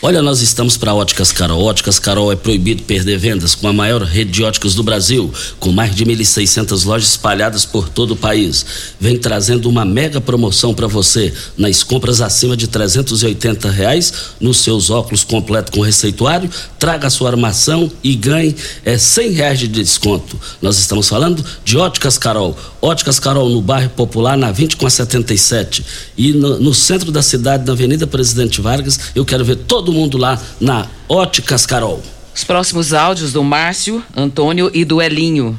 Olha, 0.00 0.22
nós 0.22 0.40
estamos 0.42 0.76
para 0.76 0.94
Óticas 0.94 1.32
Carol. 1.32 1.60
Óticas 1.64 1.98
Carol 1.98 2.30
é 2.30 2.36
proibido 2.36 2.84
perder 2.84 3.18
vendas 3.18 3.56
com 3.56 3.66
a 3.66 3.72
maior 3.72 4.00
rede 4.02 4.30
de 4.30 4.44
óticas 4.44 4.72
do 4.76 4.84
Brasil, 4.84 5.32
com 5.58 5.72
mais 5.72 5.92
de 5.92 6.04
1.600 6.06 6.86
lojas 6.86 7.08
espalhadas 7.08 7.64
por 7.64 7.88
todo 7.88 8.12
o 8.12 8.16
país. 8.16 8.64
Vem 9.00 9.18
trazendo 9.18 9.68
uma 9.68 9.84
mega 9.84 10.20
promoção 10.20 10.72
para 10.72 10.86
você 10.86 11.34
nas 11.56 11.82
compras 11.82 12.20
acima 12.20 12.56
de 12.56 12.68
380 12.68 13.68
reais 13.70 14.12
nos 14.38 14.58
seus 14.58 14.88
óculos 14.88 15.24
completo 15.24 15.72
com 15.72 15.80
receituário. 15.80 16.48
Traga 16.78 17.08
a 17.08 17.10
sua 17.10 17.30
armação 17.30 17.90
e 18.00 18.14
ganhe 18.14 18.54
é, 18.84 18.96
100 18.96 19.30
reais 19.32 19.58
de 19.58 19.66
desconto. 19.66 20.38
Nós 20.62 20.78
estamos 20.78 21.08
falando 21.08 21.44
de 21.64 21.76
Óticas 21.76 22.16
Carol. 22.16 22.56
Óticas 22.80 23.18
Carol 23.18 23.48
no 23.48 23.60
bairro 23.60 23.90
Popular, 23.90 24.38
na 24.38 24.52
20 24.52 24.76
com 24.76 24.86
a 24.86 24.90
77. 24.90 25.84
E 26.18 26.32
no, 26.32 26.58
no 26.58 26.74
centro 26.74 27.12
da 27.12 27.22
cidade, 27.22 27.64
na 27.64 27.72
Avenida 27.72 28.04
Presidente 28.04 28.60
Vargas, 28.60 29.12
eu 29.14 29.24
quero 29.24 29.44
ver 29.44 29.54
todo 29.54 29.92
mundo 29.92 30.18
lá 30.18 30.42
na 30.60 30.88
Óticas 31.08 31.64
Carol. 31.64 32.02
Os 32.34 32.42
próximos 32.42 32.92
áudios 32.92 33.32
do 33.32 33.44
Márcio, 33.44 34.02
Antônio 34.16 34.68
e 34.74 34.84
do 34.84 35.00
Elinho. 35.00 35.58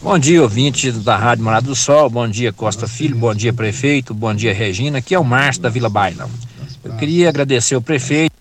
Bom 0.00 0.16
dia, 0.16 0.40
ouvinte 0.40 0.92
da 0.92 1.16
Rádio 1.16 1.42
Morada 1.42 1.66
do 1.66 1.74
Sol, 1.74 2.08
bom 2.08 2.28
dia 2.28 2.52
Costa 2.52 2.86
Filho, 2.86 3.16
bom 3.16 3.34
dia 3.34 3.52
prefeito, 3.52 4.14
bom 4.14 4.32
dia 4.32 4.54
Regina, 4.54 4.98
aqui 4.98 5.14
é 5.14 5.18
o 5.18 5.24
Márcio 5.24 5.62
da 5.62 5.68
Vila 5.68 5.88
Bailão. 5.88 6.30
Eu 6.84 6.92
queria 6.94 7.28
agradecer 7.28 7.74
ao 7.74 7.82
prefeito. 7.82 8.32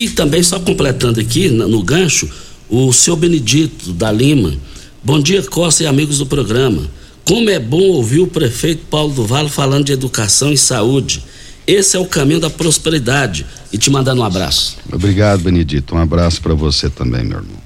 E 0.00 0.10
também, 0.10 0.42
só 0.42 0.58
completando 0.58 1.20
aqui 1.20 1.48
no, 1.48 1.68
no 1.68 1.82
gancho, 1.82 2.28
o 2.68 2.92
seu 2.92 3.14
Benedito 3.14 3.92
da 3.92 4.10
Lima. 4.10 4.54
Bom 5.02 5.20
dia, 5.20 5.42
Costa 5.44 5.84
e 5.84 5.86
amigos 5.86 6.18
do 6.18 6.26
programa. 6.26 6.88
Como 7.28 7.50
é 7.50 7.58
bom 7.58 7.90
ouvir 7.90 8.20
o 8.20 8.26
prefeito 8.26 8.86
Paulo 8.86 9.12
do 9.12 9.26
Vale 9.26 9.50
falando 9.50 9.84
de 9.84 9.92
educação 9.92 10.50
e 10.50 10.56
saúde. 10.56 11.22
Esse 11.66 11.94
é 11.94 12.00
o 12.00 12.06
caminho 12.06 12.40
da 12.40 12.48
prosperidade. 12.48 13.44
E 13.70 13.76
te 13.76 13.90
mandando 13.90 14.22
um 14.22 14.24
abraço. 14.24 14.78
Obrigado, 14.90 15.42
Benedito. 15.42 15.94
Um 15.94 15.98
abraço 15.98 16.40
para 16.40 16.54
você 16.54 16.88
também, 16.88 17.22
meu 17.24 17.36
irmão. 17.36 17.58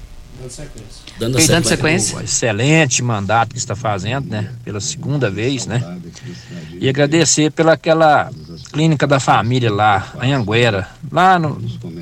Dando 1.17 1.39
sequência. 1.39 1.55
Dando 1.55 1.65
sequência. 1.65 2.21
Excelente 2.21 3.01
mandato 3.01 3.53
que 3.53 3.57
está 3.57 3.73
fazendo, 3.73 4.29
né? 4.29 4.51
Pela 4.65 4.81
segunda 4.81 5.31
vez, 5.31 5.65
né? 5.65 5.97
E 6.81 6.89
agradecer 6.89 7.49
pela 7.49 7.71
aquela 7.71 8.29
clínica 8.73 9.07
da 9.07 9.21
família 9.21 9.71
lá, 9.71 10.11
em 10.21 10.33
Anguera, 10.33 10.89
lá 11.09 11.39
no 11.39 11.57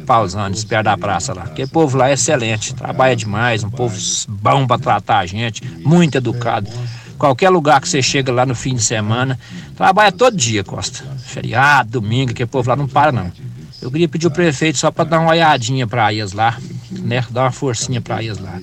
Pausanes, 0.08 0.64
perto 0.64 0.86
da 0.86 0.98
praça 0.98 1.32
lá. 1.32 1.44
Aquele 1.44 1.68
povo 1.68 1.96
lá 1.96 2.10
é 2.10 2.14
excelente, 2.14 2.74
trabalha 2.74 3.16
demais, 3.16 3.64
um 3.64 3.70
povo 3.70 3.96
bom 4.28 4.66
para 4.66 4.82
tratar 4.82 5.20
a 5.20 5.26
gente, 5.28 5.62
muito 5.84 6.18
educado. 6.18 6.68
Qualquer 7.22 7.52
lugar 7.52 7.80
que 7.80 7.88
você 7.88 8.02
chega 8.02 8.32
lá 8.32 8.48
no 8.48 8.56
fim 8.56 8.74
de 8.74 8.82
semana, 8.82 9.40
trabalha 9.78 10.12
todo 10.12 10.36
dia, 10.36 10.64
Costa. 10.64 11.04
Feriado, 11.24 12.02
domingo, 12.02 12.34
que 12.34 12.44
povo 12.48 12.68
lá 12.68 12.76
não 12.76 12.88
para 12.88 13.12
não. 13.12 13.32
Eu 13.80 13.92
queria 13.92 14.10
pedir 14.10 14.26
o 14.26 14.32
prefeito 14.32 14.80
só 14.80 14.90
para 14.90 15.04
dar 15.04 15.20
uma 15.20 15.30
olhadinha 15.30 15.86
para 15.86 16.12
eles 16.12 16.32
lá, 16.32 16.58
né? 16.90 17.24
Dar 17.30 17.44
uma 17.44 17.52
forcinha 17.52 18.02
para 18.02 18.24
eles 18.24 18.40
lá. 18.40 18.60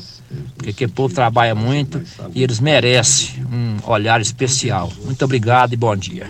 Porque 0.56 0.70
aquele 0.70 0.90
povo 0.90 1.14
trabalha 1.14 1.54
muito 1.54 2.02
e 2.34 2.42
eles 2.42 2.58
merecem 2.58 3.46
um 3.46 3.76
olhar 3.88 4.20
especial. 4.20 4.92
Muito 5.04 5.24
obrigado 5.24 5.72
e 5.72 5.76
bom 5.76 5.94
dia. 5.94 6.28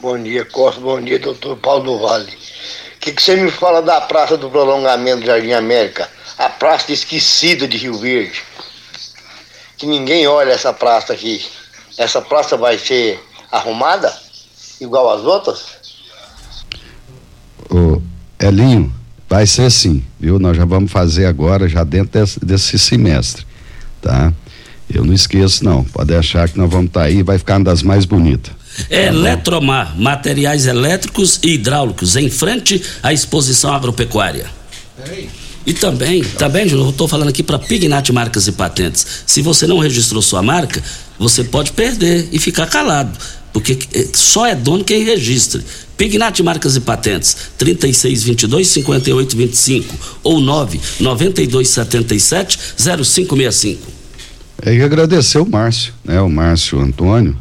Bom 0.00 0.16
dia, 0.16 0.44
Costa. 0.44 0.80
Bom 0.80 1.00
dia, 1.02 1.18
doutor 1.18 1.56
Paulo 1.56 1.82
do 1.82 1.98
Vale. 1.98 2.30
O 2.30 3.00
que, 3.00 3.10
que 3.10 3.20
você 3.20 3.34
me 3.34 3.50
fala 3.50 3.82
da 3.82 4.00
Praça 4.02 4.36
do 4.36 4.48
Prolongamento 4.48 5.22
do 5.22 5.26
Jardim 5.26 5.54
América? 5.54 6.08
A 6.38 6.48
praça 6.48 6.92
esquecida 6.92 7.66
de 7.66 7.78
Rio 7.78 7.98
Verde 7.98 8.44
que 9.80 9.86
ninguém 9.86 10.26
olha 10.26 10.52
essa 10.52 10.74
praça 10.74 11.14
aqui. 11.14 11.42
Essa 11.96 12.20
praça 12.20 12.54
vai 12.54 12.78
ser 12.78 13.18
arrumada 13.50 14.14
igual 14.78 15.10
as 15.10 15.24
outras? 15.24 15.64
Ô, 17.70 18.00
Elinho, 18.38 18.92
vai 19.26 19.46
ser 19.46 19.70
sim, 19.70 20.04
viu? 20.18 20.38
Nós 20.38 20.54
já 20.54 20.66
vamos 20.66 20.92
fazer 20.92 21.24
agora, 21.24 21.66
já 21.66 21.82
dentro 21.82 22.20
desse, 22.20 22.44
desse 22.44 22.78
semestre. 22.78 23.46
tá? 24.02 24.30
Eu 24.92 25.02
não 25.02 25.14
esqueço 25.14 25.64
não, 25.64 25.82
pode 25.82 26.14
achar 26.14 26.46
que 26.46 26.58
nós 26.58 26.70
vamos 26.70 26.88
estar 26.88 27.00
tá 27.00 27.06
aí, 27.06 27.22
vai 27.22 27.38
ficar 27.38 27.56
uma 27.56 27.64
das 27.64 27.82
mais 27.82 28.04
bonitas. 28.04 28.52
É 28.90 29.06
Eletromar, 29.06 29.98
materiais 29.98 30.66
elétricos 30.66 31.40
e 31.42 31.54
hidráulicos, 31.54 32.16
em 32.16 32.28
frente 32.28 32.82
à 33.02 33.14
exposição 33.14 33.72
agropecuária. 33.72 34.46
E 35.70 35.72
também, 35.72 36.22
também, 36.36 36.68
eu 36.68 36.90
estou 36.90 37.06
falando 37.06 37.28
aqui 37.28 37.44
para 37.44 37.56
Pignat 37.56 38.12
Marcas 38.12 38.48
e 38.48 38.52
Patentes. 38.52 39.06
Se 39.24 39.40
você 39.40 39.68
não 39.68 39.78
registrou 39.78 40.20
sua 40.20 40.42
marca, 40.42 40.82
você 41.16 41.44
pode 41.44 41.70
perder 41.70 42.28
e 42.32 42.40
ficar 42.40 42.66
calado, 42.66 43.16
porque 43.52 43.78
eh, 43.94 44.08
só 44.12 44.48
é 44.48 44.56
dono 44.56 44.82
quem 44.82 45.04
registre. 45.04 45.64
Pignat 45.96 46.42
Marcas 46.42 46.74
e 46.74 46.80
Patentes, 46.80 47.36
3622 47.56 48.66
5825 48.66 49.94
ou 50.24 50.40
99277 50.40 52.58
0565. 52.76 53.80
É, 54.62 54.74
e 54.74 54.82
agradecer 54.82 55.38
o 55.38 55.48
Márcio, 55.48 55.94
né? 56.04 56.20
O 56.20 56.28
Márcio 56.28 56.80
Antônio, 56.80 57.38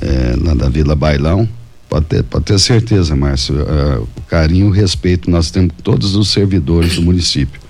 é, 0.00 0.34
lá 0.36 0.52
da 0.52 0.68
Vila 0.68 0.96
Bailão. 0.96 1.48
Pode 1.88 2.06
ter, 2.06 2.22
pode 2.24 2.44
ter 2.44 2.58
certeza, 2.58 3.14
Márcio, 3.14 3.56
é, 3.60 3.98
o 3.98 4.22
carinho 4.28 4.66
e 4.66 4.68
o 4.68 4.72
respeito 4.72 5.30
nós 5.30 5.50
temos 5.50 5.72
todos 5.82 6.14
os 6.16 6.28
servidores 6.28 6.96
do 6.96 7.02
município. 7.02 7.60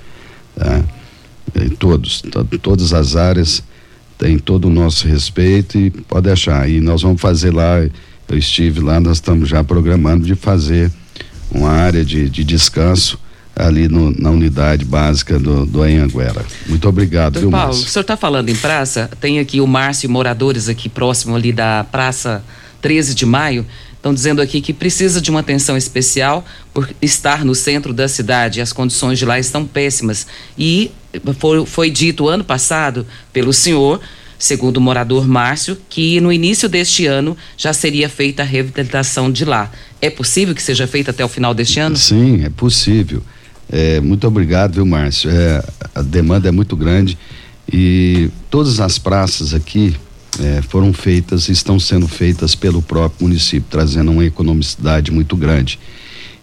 Tá? 0.55 0.83
Em 1.55 1.69
todos, 1.69 2.23
todas 2.62 2.93
as 2.93 3.14
áreas 3.14 3.62
tem 4.19 4.39
todo 4.39 4.67
o 4.67 4.71
nosso 4.71 5.07
respeito 5.07 5.79
e 5.79 5.91
pode 5.91 6.27
deixar. 6.27 6.69
E 6.69 6.81
nós 6.81 7.03
vamos 7.03 7.21
fazer 7.21 7.53
lá, 7.53 7.79
eu 7.81 8.39
estive 8.39 8.81
lá, 8.81 8.99
nós 8.99 9.19
estamos 9.19 9.49
já 9.49 9.62
programando 9.62 10.25
de 10.25 10.35
fazer 10.35 10.91
uma 11.51 11.71
área 11.71 12.05
de, 12.05 12.29
de 12.29 12.43
descanso 12.43 13.19
ali 13.55 13.89
no, 13.89 14.11
na 14.11 14.31
unidade 14.31 14.85
básica 14.85 15.39
do, 15.39 15.64
do 15.64 15.83
Anhanguera. 15.83 16.45
Muito 16.67 16.87
obrigado, 16.89 17.35
Doutor 17.35 17.49
viu, 17.49 17.51
Paulo, 17.51 17.67
Márcio? 17.69 17.87
o 17.87 17.89
senhor 17.89 18.03
está 18.03 18.17
falando 18.17 18.51
em 18.51 18.57
praça, 18.57 19.11
tem 19.19 19.39
aqui 19.39 19.61
o 19.61 19.67
Márcio 19.67 20.07
e 20.07 20.11
moradores 20.11 20.69
aqui 20.69 20.89
próximo 20.89 21.35
ali 21.35 21.53
da 21.53 21.85
Praça 21.85 22.45
13 22.83 23.14
de 23.14 23.25
Maio, 23.25 23.67
estão 24.07 24.14
dizendo 24.14 24.40
aqui 24.40 24.61
que 24.61 24.72
precisa 24.72 25.20
de 25.20 25.30
uma 25.30 25.40
atenção 25.40 25.76
especial 25.76 26.44
por 26.72 26.88
estar 27.02 27.44
no 27.44 27.54
centro 27.54 27.92
da 27.92 28.07
cidade. 28.07 28.61
As 28.61 28.72
condições 28.72 29.18
de 29.18 29.24
lá 29.24 29.36
estão 29.38 29.66
péssimas. 29.66 30.26
E 30.57 30.92
foi, 31.38 31.66
foi 31.66 31.90
dito 31.90 32.28
ano 32.28 32.44
passado 32.44 33.04
pelo 33.32 33.52
senhor 33.52 34.00
segundo 34.38 34.76
o 34.76 34.80
morador 34.82 35.26
Márcio, 35.26 35.78
que 35.88 36.20
no 36.20 36.30
início 36.30 36.68
deste 36.68 37.07
ano 37.07 37.34
já 37.57 37.72
seria 37.72 38.07
feita 38.07 38.42
a 38.42 38.44
reabilitação 38.44 39.32
de 39.32 39.46
lá. 39.46 39.72
É 39.98 40.11
possível 40.11 40.54
que 40.54 40.62
seja 40.62 40.86
feita 40.86 41.11
até 41.11 41.24
o 41.24 41.28
final 41.28 41.54
deste 41.54 41.80
ano? 41.80 41.96
Sim, 41.96 42.44
é 42.44 42.50
possível. 42.50 43.22
É, 43.72 43.98
muito 43.98 44.26
obrigado, 44.26 44.74
viu, 44.74 44.84
Márcio? 44.84 45.30
É, 45.30 45.64
a 45.94 46.02
demanda 46.02 46.48
é 46.48 46.52
muito 46.52 46.76
grande 46.76 47.16
e 47.72 48.28
todas 48.50 48.78
as 48.78 48.98
praças 48.98 49.54
aqui 49.54 49.96
é, 50.41 50.62
foram 50.62 50.93
feitas, 50.93 51.49
estão 51.49 51.78
sendo 51.78 52.07
feitas 52.07 52.55
pelo 52.55 52.82
próprio 52.82 53.26
município, 53.26 53.66
trazendo 53.70 54.11
uma 54.11 54.24
economicidade 54.24 55.11
muito 55.11 55.37
grande. 55.37 55.78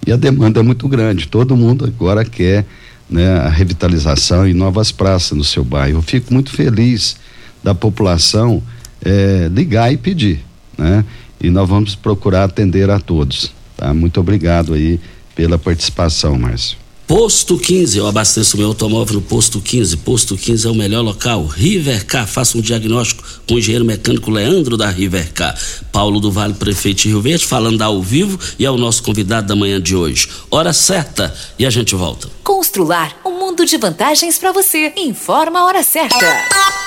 E 0.06 0.12
a 0.12 0.18
demanda 0.18 0.60
é 0.60 0.64
muito 0.64 0.88
grande. 0.88 1.28
Todo 1.28 1.56
mundo 1.56 1.86
agora 1.86 2.26
quer 2.26 2.66
né, 3.10 3.38
a 3.40 3.50
revitalização 3.50 4.48
e 4.48 4.54
novas 4.54 4.92
praças 4.92 5.38
no 5.38 5.44
seu 5.44 5.64
bairro. 5.64 6.00
Eu 6.00 6.02
fico 6.02 6.34
muito 6.34 6.52
feliz 6.52 7.18
da 7.64 7.74
população 7.74 8.62
é, 9.04 9.50
ligar 9.52 9.92
e 9.94 9.98
pedir, 9.98 10.44
né? 10.78 11.06
E 11.40 11.50
nós 11.50 11.68
vamos 11.68 11.96
procurar 11.96 12.46
atender 12.46 12.90
a 12.90 13.00
todos. 13.00 13.54
Tá? 13.76 13.94
Muito 13.94 14.20
obrigado 14.20 14.74
aí 14.74 15.00
pela 15.36 15.58
participação, 15.58 16.38
Márcio. 16.38 16.83
Posto 17.14 17.60
15, 17.60 18.00
eu 18.00 18.08
abasteço 18.08 18.58
meu 18.58 18.70
automóvel 18.70 19.18
no 19.18 19.22
Posto 19.22 19.62
15. 19.62 19.98
Posto 19.98 20.36
15 20.36 20.66
é 20.66 20.72
o 20.72 20.74
melhor 20.74 21.04
local. 21.04 21.46
Rivercar, 21.46 22.26
faça 22.26 22.58
um 22.58 22.62
diagnóstico 22.62 23.24
com 23.48 23.54
o 23.54 23.60
engenheiro 23.60 23.86
mecânico 23.86 24.32
Leandro 24.32 24.76
da 24.76 24.90
Rivercar. 24.90 25.56
Paulo 25.92 26.20
do 26.20 26.32
Vale, 26.32 26.56
prefeito 26.56 27.04
de 27.04 27.10
Rio 27.10 27.22
Verde, 27.22 27.46
falando 27.46 27.84
ao 27.84 28.02
vivo 28.02 28.40
e 28.58 28.66
é 28.66 28.72
o 28.72 28.78
nosso 28.78 29.04
convidado 29.04 29.46
da 29.46 29.56
manhã 29.56 29.80
de 29.80 29.96
hoje. 29.96 30.28
Hora 30.50 30.74
certa 30.74 31.32
e 31.60 31.68
a 31.68 31.70
gente 31.70 31.94
volta. 31.94 32.32
Constrular 32.44 33.16
um 33.24 33.38
mundo 33.38 33.64
de 33.64 33.78
vantagens 33.78 34.40
para 34.40 34.52
você. 34.52 34.92
Informa 34.98 35.60
a 35.60 35.66
hora 35.66 35.84
certa. 35.84 36.83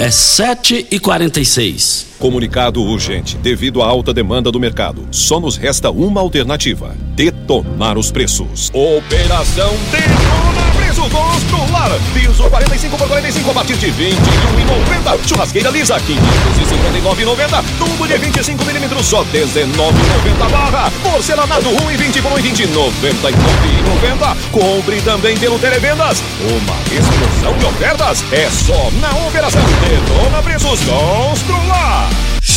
É 0.00 0.10
7 0.10 0.86
e 0.90 0.98
46 0.98 2.06
Comunicado 2.18 2.82
urgente. 2.82 3.36
Devido 3.36 3.82
à 3.82 3.86
alta 3.86 4.14
demanda 4.14 4.50
do 4.50 4.58
mercado, 4.58 5.06
só 5.10 5.38
nos 5.38 5.58
resta 5.58 5.90
uma 5.90 6.22
alternativa: 6.22 6.96
detonar 7.14 7.98
os 7.98 8.10
preços. 8.10 8.70
Operação 8.72 9.70
Detona 9.90 10.49
Preço 11.00 11.08
Constrular. 11.08 11.90
Piso 12.12 12.50
45 12.50 12.98
por 12.98 13.08
45 13.08 13.50
a 13.50 13.54
partir 13.54 13.76
de 13.76 13.86
21,90. 13.86 15.28
Churrasqueira 15.28 15.70
lisa 15.70 15.96
559,90. 15.96 17.64
Tubo 17.78 18.06
de 18.06 18.18
25 18.18 18.64
milímetros 18.66 19.06
só 19.06 19.24
19,90 19.24 20.50
barra. 20.50 20.90
Porcelanato 21.02 21.70
1,20 21.70 22.22
por 22.22 22.32
1,20 22.32 22.68
99,90. 22.68 24.36
Compre 24.50 25.00
também 25.00 25.38
pelo 25.38 25.58
Televendas. 25.58 26.22
Uma 26.40 26.76
explosão 26.92 27.56
de 27.56 27.64
ofertas 27.64 28.24
é 28.32 28.50
só 28.50 28.90
na 29.00 29.10
Operação 29.26 29.62
Detona 29.88 30.42
Preços 30.42 30.80
Constrular. 30.80 32.29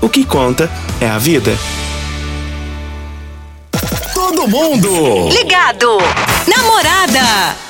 O 0.00 0.08
que 0.08 0.24
conta 0.24 0.70
é 1.00 1.08
a 1.08 1.18
vida. 1.18 1.52
Todo 4.14 4.48
mundo 4.48 5.28
Ligado! 5.28 5.98
Namorada! 6.46 7.69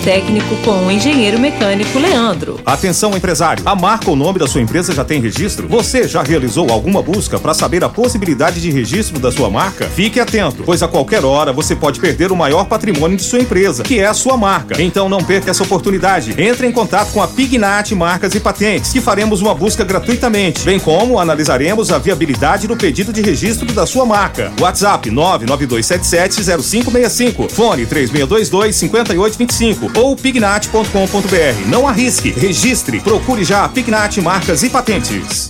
técnico 0.03 0.55
com 0.57 0.87
o 0.87 0.91
engenheiro 0.91 1.39
mecânico 1.39 1.97
Leandro. 1.99 2.59
Atenção, 2.65 3.15
empresário. 3.15 3.61
A 3.65 3.75
marca 3.75 4.09
ou 4.09 4.15
nome 4.15 4.39
da 4.39 4.47
sua 4.47 4.61
empresa 4.61 4.93
já 4.93 5.05
tem 5.05 5.21
registro? 5.21 5.67
Você 5.67 6.07
já 6.07 6.23
realizou 6.23 6.71
alguma 6.71 7.03
busca 7.03 7.39
para 7.39 7.53
saber 7.53 7.83
a 7.83 7.89
possibilidade 7.89 8.59
de 8.59 8.71
registro 8.71 9.19
da 9.19 9.31
sua 9.31 9.47
marca? 9.49 9.85
Fique 9.85 10.19
atento, 10.19 10.63
pois 10.65 10.81
a 10.81 10.87
qualquer 10.87 11.23
hora 11.23 11.53
você 11.53 11.75
pode 11.75 11.99
perder 11.99 12.31
o 12.31 12.35
maior 12.35 12.65
patrimônio 12.65 13.15
de 13.15 13.21
sua 13.23 13.37
empresa, 13.39 13.83
que 13.83 13.99
é 13.99 14.07
a 14.07 14.13
sua 14.13 14.35
marca. 14.37 14.81
Então 14.81 15.07
não 15.07 15.23
perca 15.23 15.51
essa 15.51 15.61
oportunidade. 15.63 16.33
Entre 16.41 16.65
em 16.65 16.71
contato 16.71 17.11
com 17.11 17.21
a 17.21 17.27
Pignat 17.27 17.93
Marcas 17.93 18.33
e 18.33 18.39
Patentes, 18.39 18.91
que 18.91 19.01
faremos 19.01 19.39
uma 19.41 19.53
busca 19.53 19.83
gratuitamente, 19.83 20.63
bem 20.63 20.79
como 20.79 21.19
analisaremos 21.19 21.91
a 21.91 21.99
viabilidade 21.99 22.67
do 22.67 22.75
pedido 22.75 23.13
de 23.13 23.21
registro 23.21 23.71
da 23.71 23.85
sua 23.85 24.03
marca. 24.05 24.51
WhatsApp 24.59 25.11
992770565, 25.11 27.51
fone 27.51 27.85
3622 27.85 28.75
5825 28.75 29.90
ou 29.95 30.15
pignat.com.br. 30.15 31.67
Não 31.67 31.87
arrisque, 31.87 32.31
registre, 32.31 32.99
procure 32.99 33.43
já 33.43 33.67
Pignat 33.67 34.17
Marcas 34.17 34.63
e 34.63 34.69
Patentes. 34.69 35.49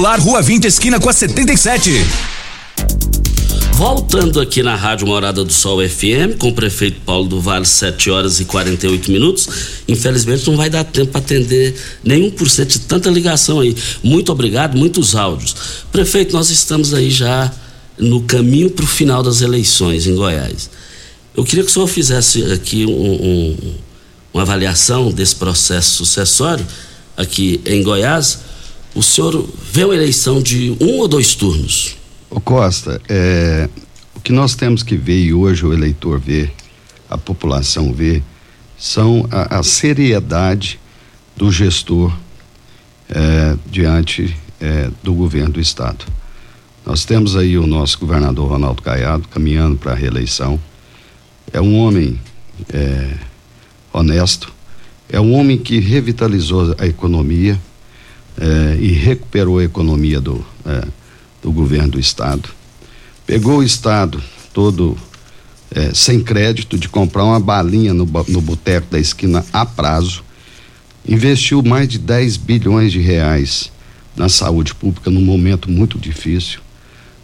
Rua 0.01 0.41
20, 0.41 0.65
esquina 0.65 0.99
com 0.99 1.09
a 1.09 1.13
77. 1.13 1.91
Voltando 3.73 4.41
aqui 4.41 4.63
na 4.63 4.75
Rádio 4.75 5.05
Morada 5.05 5.43
do 5.43 5.53
Sol 5.53 5.77
FM, 5.87 6.37
com 6.39 6.49
o 6.49 6.53
prefeito 6.53 6.99
Paulo 7.01 7.29
do 7.29 7.39
Vale, 7.39 7.67
7 7.67 8.09
horas 8.09 8.39
e 8.39 8.45
48 8.45 9.11
minutos. 9.11 9.47
Infelizmente 9.87 10.49
não 10.49 10.57
vai 10.57 10.71
dar 10.71 10.83
tempo 10.83 11.11
para 11.11 11.21
atender 11.21 11.75
nenhum 12.03 12.31
por 12.31 12.49
cento 12.49 12.69
de 12.69 12.79
tanta 12.79 13.11
ligação 13.11 13.59
aí. 13.59 13.75
Muito 14.03 14.31
obrigado, 14.31 14.75
muitos 14.75 15.15
áudios. 15.15 15.55
Prefeito, 15.91 16.33
nós 16.33 16.49
estamos 16.49 16.95
aí 16.95 17.11
já 17.11 17.51
no 17.97 18.23
caminho 18.23 18.71
para 18.71 18.83
o 18.83 18.87
final 18.87 19.21
das 19.21 19.41
eleições 19.41 20.07
em 20.07 20.15
Goiás. 20.15 20.67
Eu 21.37 21.43
queria 21.43 21.63
que 21.63 21.69
o 21.69 21.73
senhor 21.73 21.87
fizesse 21.87 22.43
aqui 22.51 22.87
um, 22.87 22.91
um, 22.91 23.75
uma 24.33 24.41
avaliação 24.41 25.11
desse 25.11 25.35
processo 25.35 25.91
sucessório 25.97 26.65
aqui 27.15 27.61
em 27.65 27.83
Goiás. 27.83 28.50
O 28.93 29.01
senhor 29.01 29.47
vê 29.71 29.85
uma 29.85 29.95
eleição 29.95 30.41
de 30.41 30.75
um 30.81 30.97
ou 30.97 31.07
dois 31.07 31.33
turnos? 31.33 31.95
Ô 32.29 32.41
Costa, 32.41 33.01
é, 33.07 33.69
o 34.13 34.19
que 34.19 34.33
nós 34.33 34.53
temos 34.53 34.83
que 34.83 34.97
ver 34.97 35.23
e 35.23 35.33
hoje 35.33 35.65
o 35.65 35.73
eleitor 35.73 36.19
vê, 36.19 36.49
a 37.09 37.17
população 37.17 37.93
vê, 37.93 38.21
são 38.77 39.27
a, 39.31 39.59
a 39.59 39.63
seriedade 39.63 40.79
do 41.37 41.51
gestor 41.51 42.13
é, 43.09 43.55
diante 43.69 44.35
é, 44.59 44.89
do 45.01 45.13
governo 45.13 45.53
do 45.53 45.61
estado. 45.61 46.05
Nós 46.85 47.05
temos 47.05 47.35
aí 47.35 47.57
o 47.57 47.65
nosso 47.65 47.97
governador 47.97 48.49
Ronaldo 48.49 48.81
Caiado 48.81 49.27
caminhando 49.29 49.77
para 49.77 49.93
a 49.93 49.95
reeleição. 49.95 50.59
É 51.53 51.61
um 51.61 51.77
homem 51.77 52.19
é, 52.73 53.13
honesto, 53.93 54.51
é 55.07 55.19
um 55.19 55.33
homem 55.33 55.57
que 55.57 55.79
revitalizou 55.79 56.75
a 56.77 56.85
economia 56.85 57.59
é, 58.41 58.77
e 58.79 58.87
recuperou 58.87 59.59
a 59.59 59.63
economia 59.63 60.19
do, 60.19 60.43
é, 60.65 60.87
do 61.43 61.51
governo 61.51 61.89
do 61.89 61.99
estado. 61.99 62.49
Pegou 63.27 63.59
o 63.59 63.63
estado 63.63 64.21
todo 64.51 64.97
é, 65.69 65.93
sem 65.93 66.19
crédito 66.19 66.75
de 66.75 66.89
comprar 66.89 67.23
uma 67.23 67.39
balinha 67.39 67.93
no, 67.93 68.09
no 68.27 68.41
boteco 68.41 68.87
da 68.89 68.99
esquina 68.99 69.45
a 69.53 69.63
prazo, 69.63 70.23
investiu 71.07 71.61
mais 71.61 71.87
de 71.87 71.99
10 71.99 72.37
bilhões 72.37 72.91
de 72.91 72.99
reais 72.99 73.71
na 74.15 74.27
saúde 74.27 74.73
pública 74.73 75.11
num 75.11 75.21
momento 75.21 75.69
muito 75.69 75.99
difícil. 75.99 76.59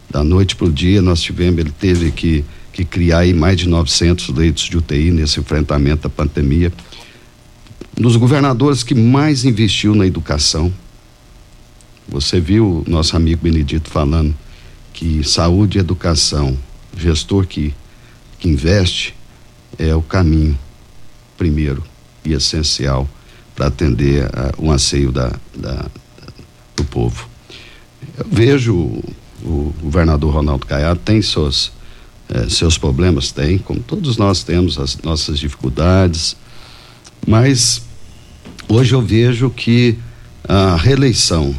Da 0.08 0.22
noite 0.22 0.54
para 0.54 0.68
o 0.68 0.72
dia 0.72 1.02
nós 1.02 1.20
tivemos, 1.20 1.58
ele 1.58 1.72
teve 1.72 2.12
que, 2.12 2.44
que 2.72 2.84
criar 2.84 3.18
aí 3.18 3.34
mais 3.34 3.58
de 3.58 3.68
900 3.68 4.28
leitos 4.28 4.64
de 4.64 4.78
UTI 4.78 5.10
nesse 5.10 5.40
enfrentamento 5.40 6.04
da 6.04 6.08
pandemia. 6.08 6.72
Um 7.98 8.02
dos 8.02 8.14
governadores 8.14 8.84
que 8.84 8.94
mais 8.94 9.44
investiu 9.44 9.96
na 9.96 10.06
educação, 10.06 10.72
você 12.08 12.40
viu 12.40 12.82
nosso 12.86 13.14
amigo 13.16 13.42
Benedito 13.42 13.90
falando 13.90 14.34
que 14.94 15.22
saúde 15.22 15.78
e 15.78 15.80
educação, 15.80 16.56
gestor 16.96 17.46
que, 17.46 17.74
que 18.38 18.48
investe, 18.48 19.14
é 19.78 19.94
o 19.94 20.02
caminho 20.02 20.58
primeiro 21.36 21.84
e 22.24 22.32
essencial 22.32 23.08
para 23.54 23.66
atender 23.66 24.24
a, 24.24 24.54
o 24.56 24.72
anseio 24.72 25.12
da, 25.12 25.32
da, 25.54 25.86
do 26.74 26.84
povo. 26.84 27.28
Eu 28.16 28.26
vejo 28.30 28.74
o, 28.74 29.04
o 29.44 29.74
governador 29.82 30.34
Ronaldo 30.34 30.66
Caiado 30.66 31.00
tem 31.04 31.20
seus, 31.20 31.70
eh, 32.28 32.48
seus 32.48 32.78
problemas, 32.78 33.30
tem, 33.30 33.58
como 33.58 33.80
todos 33.80 34.16
nós 34.16 34.42
temos 34.42 34.78
as 34.78 34.96
nossas 34.98 35.38
dificuldades, 35.38 36.36
mas 37.26 37.82
hoje 38.68 38.94
eu 38.94 39.02
vejo 39.02 39.50
que 39.50 39.98
a 40.42 40.74
reeleição 40.76 41.54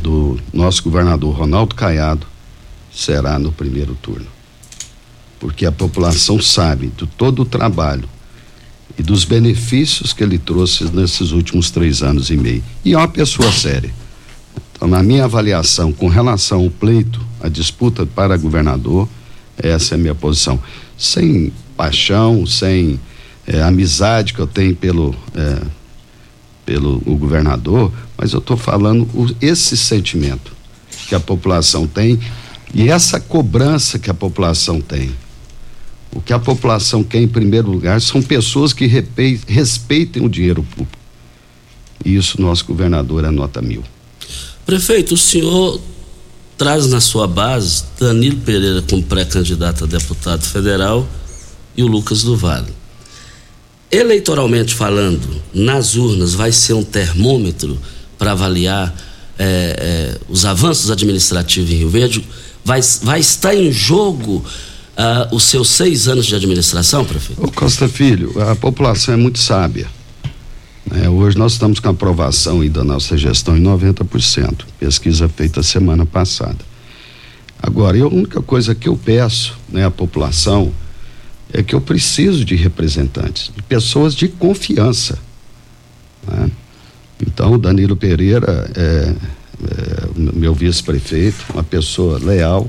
do 0.00 0.38
nosso 0.52 0.82
governador 0.82 1.34
Ronaldo 1.34 1.74
Caiado 1.74 2.26
será 2.92 3.38
no 3.38 3.52
primeiro 3.52 3.94
turno. 3.94 4.26
Porque 5.38 5.66
a 5.66 5.72
população 5.72 6.40
sabe 6.40 6.88
de 6.88 7.06
todo 7.06 7.42
o 7.42 7.44
trabalho 7.44 8.08
e 8.98 9.02
dos 9.02 9.24
benefícios 9.24 10.12
que 10.12 10.22
ele 10.22 10.38
trouxe 10.38 10.84
nesses 10.84 11.32
últimos 11.32 11.70
três 11.70 12.02
anos 12.02 12.30
e 12.30 12.36
meio. 12.36 12.64
E 12.84 12.94
é 12.94 12.96
uma 12.96 13.08
pessoa 13.08 13.52
séria. 13.52 13.92
Então, 14.72 14.88
na 14.88 15.02
minha 15.02 15.24
avaliação, 15.24 15.92
com 15.92 16.08
relação 16.08 16.62
ao 16.62 16.70
pleito, 16.70 17.20
a 17.40 17.48
disputa 17.48 18.06
para 18.06 18.36
governador, 18.36 19.08
essa 19.56 19.94
é 19.94 19.96
a 19.96 19.98
minha 19.98 20.14
posição. 20.14 20.58
Sem 20.96 21.52
paixão, 21.76 22.46
sem 22.46 22.98
é, 23.46 23.62
amizade 23.62 24.32
que 24.32 24.40
eu 24.40 24.46
tenho 24.46 24.74
pelo, 24.74 25.14
é, 25.34 25.60
pelo 26.66 27.00
o 27.06 27.16
governador, 27.16 27.92
mas 28.18 28.32
eu 28.32 28.40
estou 28.40 28.56
falando 28.56 29.02
o, 29.14 29.34
esse 29.40 29.76
sentimento 29.76 30.52
que 31.08 31.14
a 31.14 31.20
população 31.20 31.86
tem 31.86 32.18
e 32.74 32.90
essa 32.90 33.20
cobrança 33.20 33.98
que 33.98 34.10
a 34.10 34.14
população 34.14 34.80
tem. 34.80 35.12
O 36.12 36.20
que 36.20 36.32
a 36.32 36.38
população 36.38 37.04
quer 37.04 37.20
em 37.20 37.28
primeiro 37.28 37.70
lugar 37.70 38.00
são 38.00 38.20
pessoas 38.20 38.72
que 38.72 38.86
respeitem 38.86 40.24
o 40.24 40.28
dinheiro 40.28 40.62
público. 40.62 40.98
E 42.04 42.16
isso 42.16 42.40
nosso 42.40 42.64
governador 42.64 43.24
é 43.24 43.30
nota 43.30 43.62
mil. 43.62 43.84
Prefeito, 44.64 45.14
o 45.14 45.16
senhor 45.16 45.80
traz 46.56 46.86
na 46.88 47.00
sua 47.00 47.26
base 47.26 47.84
Danilo 48.00 48.38
Pereira 48.38 48.82
como 48.82 49.02
pré-candidato 49.02 49.84
a 49.84 49.86
deputado 49.86 50.42
federal 50.42 51.06
e 51.76 51.82
o 51.82 51.86
Lucas 51.86 52.22
do 52.22 52.36
Vale. 52.36 52.72
Eleitoralmente 53.90 54.74
falando, 54.74 55.40
nas 55.54 55.94
urnas 55.94 56.34
vai 56.34 56.50
ser 56.50 56.72
um 56.72 56.82
termômetro 56.82 57.78
para 58.18 58.32
avaliar 58.32 58.94
é, 59.38 60.14
é, 60.18 60.20
os 60.28 60.44
avanços 60.44 60.90
administrativos 60.90 61.70
em 61.70 61.76
Rio 61.76 61.88
Verde? 61.88 62.26
Vai, 62.64 62.80
vai 63.02 63.20
estar 63.20 63.54
em 63.54 63.70
jogo 63.70 64.44
uh, 64.96 65.34
os 65.34 65.44
seus 65.44 65.68
seis 65.68 66.08
anos 66.08 66.26
de 66.26 66.34
administração, 66.34 67.04
prefeito? 67.04 67.44
Ô 67.44 67.50
Costa 67.52 67.88
Filho, 67.88 68.34
a 68.42 68.56
população 68.56 69.14
é 69.14 69.16
muito 69.16 69.38
sábia. 69.38 69.86
Né? 70.90 71.08
Hoje 71.08 71.38
nós 71.38 71.52
estamos 71.52 71.78
com 71.78 71.88
aprovação 71.88 72.66
da 72.68 72.82
nossa 72.82 73.16
gestão 73.16 73.56
em 73.56 73.62
90%. 73.62 74.64
Pesquisa 74.80 75.28
feita 75.28 75.62
semana 75.62 76.04
passada. 76.04 76.58
Agora, 77.62 77.96
a 77.98 78.06
única 78.06 78.42
coisa 78.42 78.74
que 78.74 78.88
eu 78.88 78.96
peço 78.96 79.56
né, 79.68 79.84
à 79.84 79.90
população 79.90 80.72
é 81.52 81.62
que 81.62 81.74
eu 81.74 81.80
preciso 81.80 82.44
de 82.44 82.56
representantes, 82.56 83.52
de 83.54 83.62
pessoas 83.62 84.14
de 84.14 84.28
confiança. 84.28 85.18
Né? 86.26 86.50
Então, 87.20 87.58
Danilo 87.58 87.96
Pereira 87.96 88.70
é, 88.74 88.80
é 88.80 90.06
meu 90.16 90.54
vice-prefeito, 90.54 91.44
uma 91.54 91.62
pessoa 91.62 92.18
leal, 92.18 92.68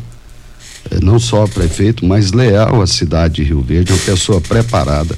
é, 0.90 1.00
não 1.02 1.20
só 1.20 1.48
prefeito, 1.48 2.06
mas 2.06 2.32
leal 2.32 2.82
à 2.82 2.88
cidade 2.88 3.36
de 3.36 3.44
Rio 3.44 3.62
Verde, 3.62 3.92
uma 3.92 4.00
pessoa 4.00 4.40
preparada. 4.40 5.18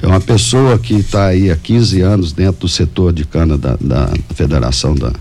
É 0.00 0.06
uma 0.06 0.20
pessoa 0.20 0.78
que 0.78 0.94
está 0.94 1.26
aí 1.26 1.50
há 1.50 1.56
15 1.56 2.00
anos 2.00 2.32
dentro 2.32 2.60
do 2.62 2.68
setor 2.68 3.12
de 3.12 3.24
cana 3.24 3.58
da, 3.58 3.76
da 3.80 4.12
federação 4.34 4.94
da, 4.94 5.12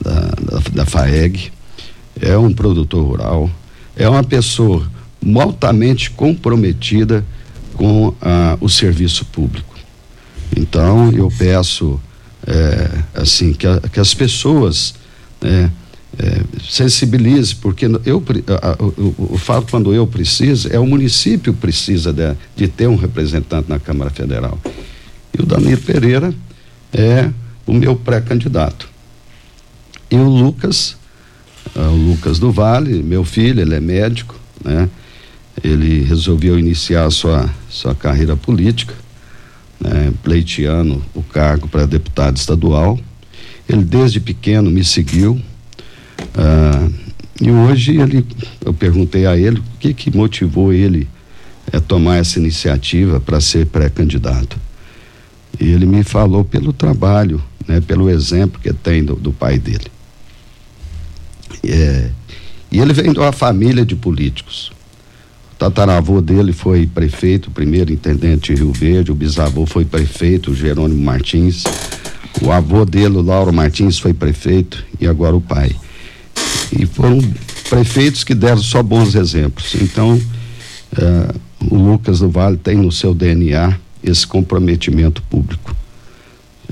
da, 0.00 0.20
da, 0.40 0.62
da 0.72 0.86
FAEG, 0.86 1.52
é 2.20 2.36
um 2.36 2.52
produtor 2.52 3.04
rural, 3.04 3.50
é 3.94 4.08
uma 4.08 4.24
pessoa 4.24 4.86
altamente 5.40 6.10
comprometida 6.10 7.24
com 7.74 8.14
ah, 8.20 8.56
o 8.60 8.68
serviço 8.68 9.24
público. 9.26 9.74
Então 10.56 11.10
eu 11.12 11.30
peço 11.36 12.00
é, 12.46 12.90
assim 13.14 13.52
que, 13.52 13.66
a, 13.66 13.80
que, 13.80 13.98
as 13.98 14.14
pessoas 14.14 14.94
né, 15.40 15.70
é, 16.18 16.40
sensibilizem, 16.68 17.56
porque 17.60 17.86
eu, 18.04 18.22
o 19.18 19.36
fato 19.36 19.70
quando 19.70 19.92
eu 19.92 20.06
preciso 20.06 20.68
é 20.72 20.78
o 20.78 20.86
município 20.86 21.52
precisa 21.52 22.12
de, 22.12 22.34
de 22.54 22.68
ter 22.68 22.86
um 22.86 22.96
representante 22.96 23.68
na 23.68 23.78
Câmara 23.78 24.10
Federal. 24.10 24.58
E 25.36 25.42
o 25.42 25.46
Danilo 25.46 25.80
Pereira 25.80 26.32
é 26.92 27.30
o 27.66 27.74
meu 27.74 27.96
pré-candidato. 27.96 28.88
E 30.10 30.16
o 30.16 30.28
Lucas, 30.28 30.96
ah, 31.74 31.90
o 31.90 31.96
Lucas 31.96 32.38
do 32.38 32.52
Vale, 32.52 33.02
meu 33.02 33.24
filho, 33.24 33.60
ele 33.60 33.74
é 33.74 33.80
médico, 33.80 34.36
né? 34.64 34.88
Ele 35.62 36.02
resolveu 36.02 36.58
iniciar 36.58 37.10
sua 37.10 37.48
sua 37.68 37.94
carreira 37.94 38.36
política 38.36 38.94
né, 39.80 40.12
pleiteando 40.22 41.04
o 41.14 41.22
cargo 41.22 41.68
para 41.68 41.86
deputado 41.86 42.36
estadual. 42.36 42.98
Ele 43.68 43.84
desde 43.84 44.20
pequeno 44.20 44.70
me 44.70 44.84
seguiu. 44.84 45.40
Ah, 46.34 46.88
e 47.40 47.50
hoje 47.50 47.98
ele, 47.98 48.24
eu 48.64 48.72
perguntei 48.72 49.26
a 49.26 49.36
ele 49.36 49.58
o 49.58 49.64
que 49.78 49.92
que 49.92 50.16
motivou 50.16 50.72
ele 50.72 51.06
a 51.72 51.80
tomar 51.80 52.16
essa 52.16 52.38
iniciativa 52.38 53.20
para 53.20 53.40
ser 53.40 53.66
pré-candidato. 53.66 54.58
E 55.60 55.70
ele 55.70 55.84
me 55.84 56.02
falou 56.04 56.44
pelo 56.44 56.72
trabalho, 56.72 57.42
né, 57.66 57.80
pelo 57.80 58.08
exemplo 58.08 58.60
que 58.60 58.72
tem 58.72 59.04
do, 59.04 59.16
do 59.16 59.32
pai 59.32 59.58
dele. 59.58 59.90
É, 61.64 62.10
e 62.70 62.78
ele 62.78 62.92
vem 62.92 63.12
de 63.12 63.18
uma 63.18 63.32
família 63.32 63.84
de 63.84 63.96
políticos. 63.96 64.72
Tataravô 65.58 66.20
dele 66.20 66.52
foi 66.52 66.86
prefeito, 66.86 67.50
primeiro 67.50 67.90
intendente 67.90 68.54
de 68.54 68.60
Rio 68.60 68.72
Verde, 68.72 69.10
o 69.10 69.14
bisavô 69.14 69.64
foi 69.64 69.84
prefeito, 69.84 70.54
Jerônimo 70.54 71.02
Martins. 71.02 71.64
O 72.42 72.52
avô 72.52 72.84
dele, 72.84 73.16
o 73.16 73.22
Lauro 73.22 73.52
Martins, 73.52 73.98
foi 73.98 74.12
prefeito 74.12 74.84
e 75.00 75.06
agora 75.06 75.34
o 75.34 75.40
pai. 75.40 75.74
E 76.78 76.84
foram 76.84 77.18
prefeitos 77.70 78.22
que 78.22 78.34
deram 78.34 78.58
só 78.58 78.82
bons 78.82 79.14
exemplos. 79.14 79.74
Então, 79.80 80.20
eh, 80.98 81.34
o 81.70 81.76
Lucas 81.76 82.18
do 82.18 82.28
Vale 82.28 82.58
tem 82.58 82.76
no 82.76 82.92
seu 82.92 83.14
DNA 83.14 83.78
esse 84.04 84.26
comprometimento 84.26 85.22
público. 85.22 85.74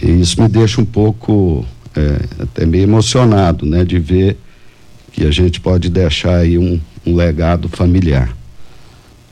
E 0.00 0.20
isso 0.20 0.40
me 0.42 0.48
deixa 0.48 0.80
um 0.82 0.84
pouco 0.84 1.64
eh, 1.96 2.20
até 2.38 2.66
meio 2.66 2.82
emocionado, 2.82 3.64
né, 3.64 3.82
de 3.82 3.98
ver 3.98 4.36
que 5.10 5.24
a 5.24 5.30
gente 5.30 5.58
pode 5.58 5.88
deixar 5.88 6.36
aí 6.36 6.58
um, 6.58 6.78
um 7.06 7.14
legado 7.16 7.68
familiar. 7.68 8.36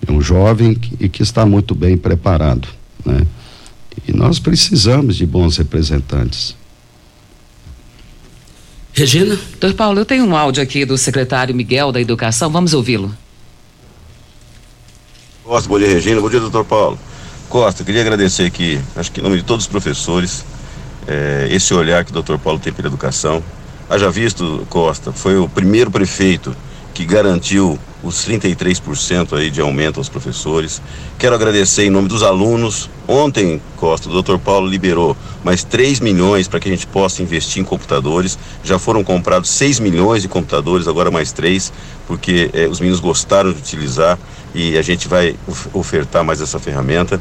É 0.07 0.11
um 0.11 0.21
jovem 0.21 0.75
que, 0.75 1.05
e 1.05 1.09
que 1.09 1.23
está 1.23 1.47
muito 1.47 1.75
bem 1.75 1.97
preparado, 1.97 2.69
né? 3.05 3.27
E 4.07 4.13
nós 4.13 4.39
precisamos 4.39 5.17
de 5.17 5.27
bons 5.27 5.57
representantes. 5.57 6.57
Regina? 8.93 9.37
Doutor 9.37 9.75
Paulo, 9.75 10.01
eu 10.01 10.05
tenho 10.05 10.25
um 10.25 10.37
áudio 10.37 10.63
aqui 10.63 10.85
do 10.85 10.99
secretário 10.99 11.55
Miguel 11.55 11.93
da 11.93 12.01
Educação, 12.01 12.51
vamos 12.51 12.75
ouvi-lo. 12.75 13.15
Costa, 15.45 15.69
bom 15.69 15.79
dia 15.79 15.89
Regina, 15.89 16.21
bom 16.21 16.29
dia 16.29 16.41
doutor 16.41 16.65
Paulo. 16.65 16.99
Costa, 17.49 17.85
queria 17.85 18.01
agradecer 18.01 18.45
aqui, 18.45 18.81
acho 18.97 19.13
que 19.13 19.21
em 19.21 19.23
nome 19.23 19.37
de 19.37 19.43
todos 19.43 19.65
os 19.65 19.71
professores, 19.71 20.45
eh, 21.07 21.49
esse 21.51 21.73
olhar 21.75 22.05
que 22.05 22.11
o 22.11 22.15
doutor 22.15 22.39
Paulo 22.39 22.59
tem 22.59 22.73
pela 22.73 22.89
educação. 22.89 23.43
Haja 23.89 24.11
visto, 24.11 24.67
Costa, 24.71 25.13
foi 25.13 25.39
o 25.39 25.49
primeiro 25.49 25.91
prefeito 25.91 26.57
que 26.95 27.05
garantiu 27.05 27.79
os 28.03 28.27
33% 28.27 29.37
aí 29.37 29.51
de 29.51 29.61
aumento 29.61 29.99
aos 29.99 30.09
professores. 30.09 30.83
Quero 31.19 31.35
agradecer 31.35 31.85
em 31.85 31.91
nome 31.91 32.09
dos 32.09 32.23
alunos. 32.23 32.91
Ontem, 33.07 33.61
Costa, 33.77 34.09
o 34.09 34.23
Dr. 34.23 34.39
Paulo 34.39 34.67
liberou 34.67 35.17
mais 35.45 35.63
3 35.65 36.01
milhões 36.01 36.49
para 36.49 36.61
que 36.61 36.69
a 36.69 36.73
gente 36.73 36.87
possa 36.87 37.23
investir 37.23 37.63
em 37.63 37.65
computadores. 37.65 38.39
Já 38.65 38.79
foram 38.79 39.05
comprados 39.05 39.51
6 39.51 39.81
milhões 39.81 40.23
de 40.23 40.29
computadores, 40.29 40.89
agora 40.89 41.11
mais 41.11 41.33
3, 41.33 41.73
porque 42.07 42.51
eh, 42.53 42.67
os 42.67 42.81
meninos 42.81 43.01
gostaram 43.01 43.53
de 43.53 43.59
utilizar 43.59 44.19
e 44.55 44.77
a 44.77 44.83
gente 44.83 45.09
vai 45.09 45.35
ofertar 45.73 46.25
mais 46.25 46.41
essa 46.41 46.59
ferramenta. 46.59 47.21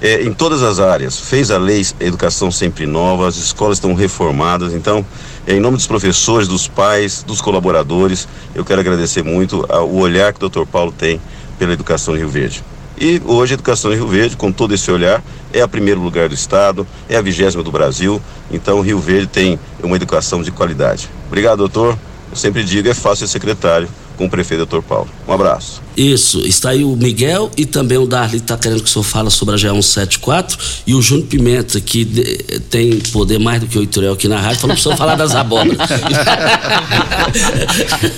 É, 0.00 0.22
em 0.22 0.32
todas 0.32 0.62
as 0.62 0.78
áreas. 0.78 1.18
Fez 1.18 1.50
a 1.50 1.56
lei 1.56 1.84
Educação 1.98 2.50
Sempre 2.50 2.86
Nova, 2.86 3.26
as 3.26 3.36
escolas 3.36 3.78
estão 3.78 3.94
reformadas. 3.94 4.74
Então, 4.74 5.04
é, 5.46 5.54
em 5.54 5.60
nome 5.60 5.76
dos 5.76 5.86
professores, 5.86 6.46
dos 6.46 6.68
pais, 6.68 7.22
dos 7.22 7.40
colaboradores, 7.40 8.28
eu 8.54 8.64
quero 8.64 8.80
agradecer 8.80 9.22
muito 9.22 9.66
o 9.70 9.98
olhar 9.98 10.32
que 10.32 10.44
o 10.44 10.48
Dr. 10.48 10.66
Paulo 10.70 10.92
tem 10.92 11.20
pela 11.58 11.72
educação 11.72 12.14
Rio 12.14 12.28
Verde. 12.28 12.62
E 12.98 13.20
hoje 13.24 13.52
a 13.52 13.54
educação 13.54 13.90
Rio 13.92 14.06
Verde, 14.06 14.36
com 14.36 14.50
todo 14.50 14.74
esse 14.74 14.90
olhar, 14.90 15.22
é 15.52 15.60
a 15.60 15.68
primeiro 15.68 16.00
lugar 16.00 16.28
do 16.28 16.34
estado, 16.34 16.86
é 17.08 17.16
a 17.16 17.22
vigésima 17.22 17.62
do 17.62 17.70
Brasil. 17.70 18.20
Então, 18.50 18.80
Rio 18.80 18.98
Verde 18.98 19.26
tem 19.26 19.58
uma 19.82 19.96
educação 19.96 20.42
de 20.42 20.50
qualidade. 20.50 21.08
Obrigado, 21.26 21.58
doutor. 21.58 21.98
Eu 22.30 22.36
sempre 22.36 22.64
digo, 22.64 22.88
é 22.88 22.94
fácil 22.94 23.26
ser 23.26 23.32
secretário 23.32 23.88
com 24.16 24.26
o 24.26 24.30
prefeito 24.30 24.58
doutor 24.58 24.82
Paulo. 24.82 25.08
Um 25.26 25.32
abraço. 25.32 25.82
Isso, 25.96 26.40
está 26.46 26.70
aí 26.70 26.84
o 26.84 26.96
Miguel 26.96 27.50
e 27.56 27.64
também 27.64 27.96
o 27.98 28.06
Darli 28.06 28.36
está 28.38 28.56
querendo 28.56 28.82
que 28.82 28.88
o 28.88 28.92
senhor 28.92 29.04
fale 29.04 29.30
sobre 29.30 29.54
a 29.54 29.58
G174 29.58 30.82
e 30.86 30.94
o 30.94 31.00
Júnior 31.00 31.26
Pimenta, 31.28 31.80
que 31.80 32.04
de, 32.04 32.22
tem 32.70 32.98
poder 33.12 33.38
mais 33.38 33.60
do 33.60 33.66
que 33.66 33.78
o 33.78 33.82
Iturel 33.82 34.12
aqui 34.12 34.28
na 34.28 34.40
rádio, 34.40 34.60
falou 34.60 34.74
para 34.74 34.80
o 34.80 34.82
senhor 34.82 34.96
falar 34.96 35.14
das 35.14 35.34
abóboras. 35.34 35.78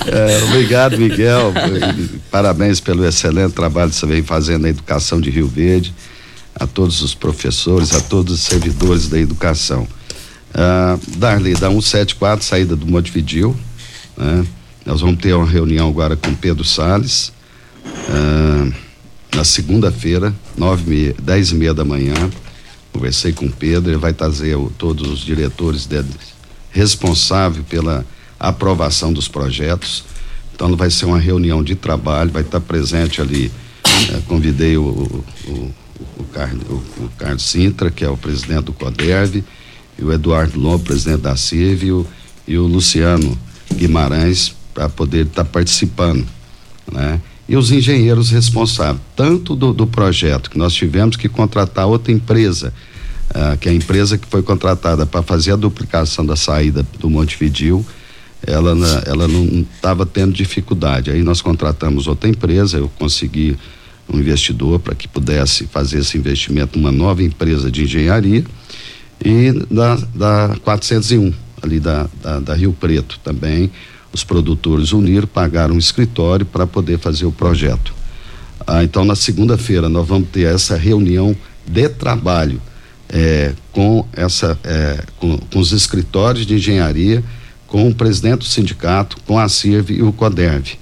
é, 0.07 0.43
obrigado, 0.45 0.97
Miguel. 0.97 1.53
Parabéns 2.31 2.79
pelo 2.79 3.05
excelente 3.05 3.53
trabalho 3.53 3.89
que 3.89 3.95
você 3.95 4.05
vem 4.05 4.23
fazendo 4.23 4.63
na 4.63 4.69
educação 4.69 5.21
de 5.21 5.29
Rio 5.29 5.47
Verde, 5.47 5.93
a 6.55 6.67
todos 6.67 7.01
os 7.01 7.13
professores, 7.15 7.93
a 7.93 8.01
todos 8.01 8.33
os 8.33 8.41
servidores 8.41 9.07
da 9.07 9.17
educação. 9.19 9.87
Uh, 10.49 10.99
Darli, 11.17 11.53
da 11.53 11.69
174, 11.69 12.43
saída 12.43 12.75
do 12.75 12.87
Montevidil, 12.87 13.55
né? 14.17 14.45
Nós 14.89 15.01
vamos 15.01 15.21
ter 15.21 15.35
uma 15.35 15.45
reunião 15.45 15.87
agora 15.87 16.15
com 16.15 16.33
Pedro 16.33 16.63
Sales 16.63 17.31
uh, 17.85 18.73
na 19.35 19.43
segunda-feira, 19.43 20.33
nove, 20.57 21.15
dez 21.21 21.51
e 21.51 21.55
meia 21.55 21.75
da 21.75 21.85
manhã. 21.85 22.15
Conversei 22.91 23.31
com 23.31 23.51
Pedro, 23.51 23.91
ele 23.91 23.99
vai 23.99 24.13
trazer 24.13 24.55
o, 24.55 24.71
todos 24.75 25.07
os 25.07 25.19
diretores 25.19 25.85
dele 25.85 26.09
responsável 26.71 27.63
pela 27.65 28.03
aprovação 28.39 29.13
dos 29.13 29.27
projetos. 29.27 30.05
Então 30.55 30.75
vai 30.75 30.89
ser 30.89 31.05
uma 31.05 31.19
reunião 31.19 31.63
de 31.63 31.75
trabalho, 31.75 32.31
vai 32.31 32.41
estar 32.41 32.59
presente 32.59 33.21
ali. 33.21 33.51
Uh, 33.85 34.21
convidei 34.23 34.75
o, 34.75 34.81
o, 34.85 35.25
o, 35.51 35.73
o, 36.17 36.23
Carlos, 36.33 36.63
o, 36.67 37.09
Carlos 37.15 37.43
Sintra, 37.43 37.91
que 37.91 38.03
é 38.03 38.09
o 38.09 38.17
presidente 38.17 38.63
do 38.63 38.73
CODERV, 38.73 39.43
e 39.99 40.03
o 40.03 40.11
Eduardo 40.11 40.59
Lobo, 40.59 40.83
presidente 40.83 41.21
da 41.21 41.35
CIV, 41.35 42.07
e 42.47 42.57
o 42.57 42.65
Luciano 42.65 43.37
Guimarães, 43.75 44.57
para 44.73 44.89
poder 44.89 45.25
estar 45.25 45.43
tá 45.43 45.49
participando, 45.49 46.25
né? 46.91 47.19
E 47.47 47.57
os 47.57 47.71
engenheiros 47.71 48.29
responsáveis, 48.29 49.01
tanto 49.15 49.55
do, 49.55 49.73
do 49.73 49.87
projeto, 49.87 50.51
que 50.51 50.57
nós 50.57 50.71
tivemos 50.71 51.15
que 51.15 51.27
contratar 51.27 51.87
outra 51.87 52.11
empresa, 52.13 52.71
uh, 53.31 53.57
que 53.57 53.67
é 53.67 53.71
a 53.71 53.75
empresa 53.75 54.19
que 54.19 54.27
foi 54.27 54.43
contratada 54.43 55.03
para 55.03 55.23
fazer 55.23 55.53
a 55.53 55.55
duplicação 55.55 56.23
da 56.23 56.35
saída 56.35 56.85
do 56.99 57.09
Montevidil, 57.09 57.83
ela, 58.45 58.71
ela 59.05 59.27
não 59.27 59.65
estava 59.75 60.05
tendo 60.05 60.31
dificuldade. 60.31 61.09
Aí 61.09 61.23
nós 61.23 61.41
contratamos 61.41 62.05
outra 62.05 62.29
empresa, 62.29 62.77
eu 62.77 62.89
consegui 62.99 63.57
um 64.07 64.19
investidor 64.19 64.79
para 64.79 64.95
que 64.95 65.07
pudesse 65.07 65.65
fazer 65.67 65.99
esse 65.99 66.17
investimento 66.17 66.77
numa 66.77 66.91
nova 66.91 67.23
empresa 67.23 67.71
de 67.71 67.83
engenharia 67.83 68.43
e 69.23 69.51
da, 69.71 69.95
da 70.13 70.55
401 70.63 71.33
ali 71.61 71.79
da, 71.79 72.07
da, 72.21 72.39
da 72.39 72.53
Rio 72.53 72.73
Preto 72.73 73.19
também 73.23 73.69
os 74.11 74.23
produtores 74.23 74.91
uniram, 74.91 75.27
pagaram 75.27 75.75
um 75.75 75.79
escritório 75.79 76.45
para 76.45 76.65
poder 76.65 76.99
fazer 76.99 77.25
o 77.25 77.31
projeto. 77.31 77.93
Ah, 78.65 78.83
então, 78.83 79.05
na 79.05 79.15
segunda-feira, 79.15 79.87
nós 79.89 80.07
vamos 80.07 80.29
ter 80.29 80.53
essa 80.53 80.75
reunião 80.75 81.35
de 81.65 81.89
trabalho 81.89 82.61
é, 83.07 83.53
com, 83.71 84.05
essa, 84.13 84.57
é, 84.63 85.03
com, 85.17 85.37
com, 85.37 85.59
os 85.59 85.71
escritórios 85.71 86.45
de 86.45 86.55
engenharia, 86.55 87.23
com 87.67 87.87
o 87.87 87.93
presidente 87.93 88.39
do 88.39 88.45
sindicato, 88.45 89.17
com 89.25 89.39
a 89.39 89.47
CIRV 89.47 89.93
e 89.95 90.03
o 90.03 90.11
CODERV, 90.11 90.77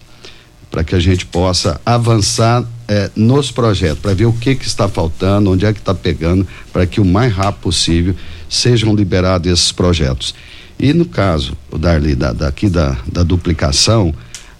para 0.69 0.83
que 0.83 0.95
a 0.95 0.99
gente 0.99 1.25
possa 1.25 1.79
avançar 1.85 2.65
é, 2.87 3.09
nos 3.15 3.51
projetos, 3.51 3.99
para 3.99 4.13
ver 4.13 4.25
o 4.25 4.33
que, 4.33 4.55
que 4.55 4.65
está 4.65 4.87
faltando, 4.87 5.51
onde 5.51 5.65
é 5.65 5.73
que 5.73 5.79
está 5.79 5.93
pegando, 5.93 6.47
para 6.71 6.85
que 6.85 7.01
o 7.01 7.05
mais 7.05 7.33
rápido 7.33 7.61
possível 7.61 8.15
sejam 8.49 8.95
liberados 8.95 9.51
esses 9.51 9.71
projetos. 9.71 10.33
E 10.79 10.93
no 10.93 11.05
caso, 11.05 11.57
o 11.71 11.77
Darley, 11.77 12.15
da, 12.15 12.31
daqui 12.33 12.69
da, 12.69 12.97
da 13.11 13.23
duplicação, 13.23 14.13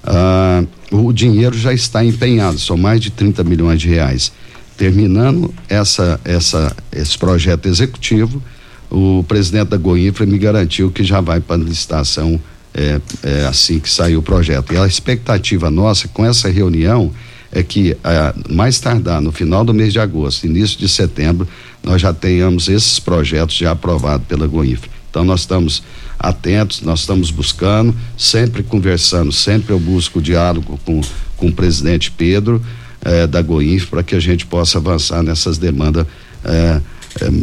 ah, 0.03 0.63
o 0.91 1.11
dinheiro 1.13 1.57
já 1.57 1.74
está 1.74 2.03
empenhado, 2.03 2.57
são 2.59 2.78
mais 2.78 2.99
de 2.99 3.11
30 3.11 3.43
milhões 3.43 3.80
de 3.82 3.88
reais. 3.88 4.32
Terminando 4.78 5.53
essa, 5.68 6.20
essa, 6.24 6.76
esse 6.91 7.18
projeto 7.18 7.68
executivo, 7.68 8.41
o 8.89 9.24
presidente 9.28 9.70
da 9.70 9.78
Goinfra 9.78 10.26
me 10.26 10.38
garantiu 10.38 10.89
que 10.89 11.03
já 11.03 11.20
vai 11.20 11.39
para 11.39 11.57
licitação 11.57 12.39
é, 12.74 13.01
é, 13.24 13.45
assim 13.45 13.80
que 13.80 13.89
sair 13.89 14.15
o 14.15 14.22
projeto. 14.22 14.74
E 14.74 14.78
a 14.78 14.88
expectativa 14.88 15.70
nossa 15.70 16.07
com 16.07 16.26
essa 16.26 16.49
reunião 16.49 17.11
é 17.51 17.63
que 17.63 17.97
ah, 18.03 18.34
mais 18.49 18.80
tardar 18.80 19.22
no 19.22 19.32
final 19.32 19.63
do 19.65 19.74
mês 19.74 19.93
de 19.93 19.99
agosto, 19.99 20.45
início 20.45 20.78
de 20.80 20.88
setembro, 20.88 21.47
nós 21.84 22.01
já 22.01 22.13
tenhamos 22.13 22.70
esses 22.70 22.99
projetos 22.99 23.55
já 23.55 23.72
aprovados 23.72 24.26
pela 24.28 24.47
Goinfra. 24.47 24.89
Então 25.09 25.24
nós 25.24 25.41
estamos 25.41 25.82
atentos, 26.20 26.82
nós 26.82 27.01
estamos 27.01 27.32
buscando, 27.32 27.95
sempre 28.18 28.63
conversando, 28.63 29.32
sempre 29.32 29.74
eu 29.74 29.80
busco 29.80 30.22
diálogo 30.22 30.80
com, 30.86 31.01
com 31.36 31.47
o 31.47 31.53
presidente 31.53 32.11
Pedro 32.11 32.61
eh, 33.01 33.28
da 33.28 33.41
Goinf 33.41 33.86
para 33.86 34.03
que 34.03 34.15
a 34.15 34.20
gente 34.20 34.45
possa 34.45 34.78
avançar 34.78 35.22
nessas 35.22 35.57
demandas 35.57 36.05
eh, 36.43 36.82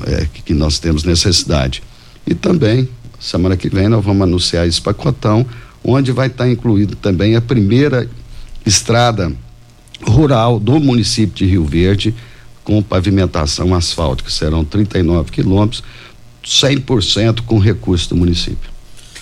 eh, 0.06 0.26
que 0.44 0.54
nós 0.54 0.78
temos 0.78 1.04
necessidade. 1.04 1.82
E 2.26 2.34
também, 2.34 2.88
semana 3.20 3.56
que 3.56 3.68
vem, 3.68 3.88
nós 3.88 4.04
vamos 4.04 4.22
anunciar 4.22 4.66
esse 4.66 4.80
pacotão, 4.80 5.46
onde 5.82 6.12
vai 6.12 6.26
estar 6.28 6.48
incluído 6.48 6.96
também 6.96 7.36
a 7.36 7.40
primeira 7.40 8.08
estrada 8.64 9.32
rural 10.02 10.58
do 10.58 10.80
município 10.80 11.34
de 11.34 11.46
Rio 11.46 11.64
Verde, 11.64 12.14
com 12.62 12.82
pavimentação 12.82 13.74
asfáltica. 13.74 14.30
Serão 14.30 14.64
39 14.64 15.30
quilômetros, 15.30 15.84
100% 16.44 17.40
com 17.42 17.58
recurso 17.58 18.10
do 18.10 18.16
município. 18.16 18.70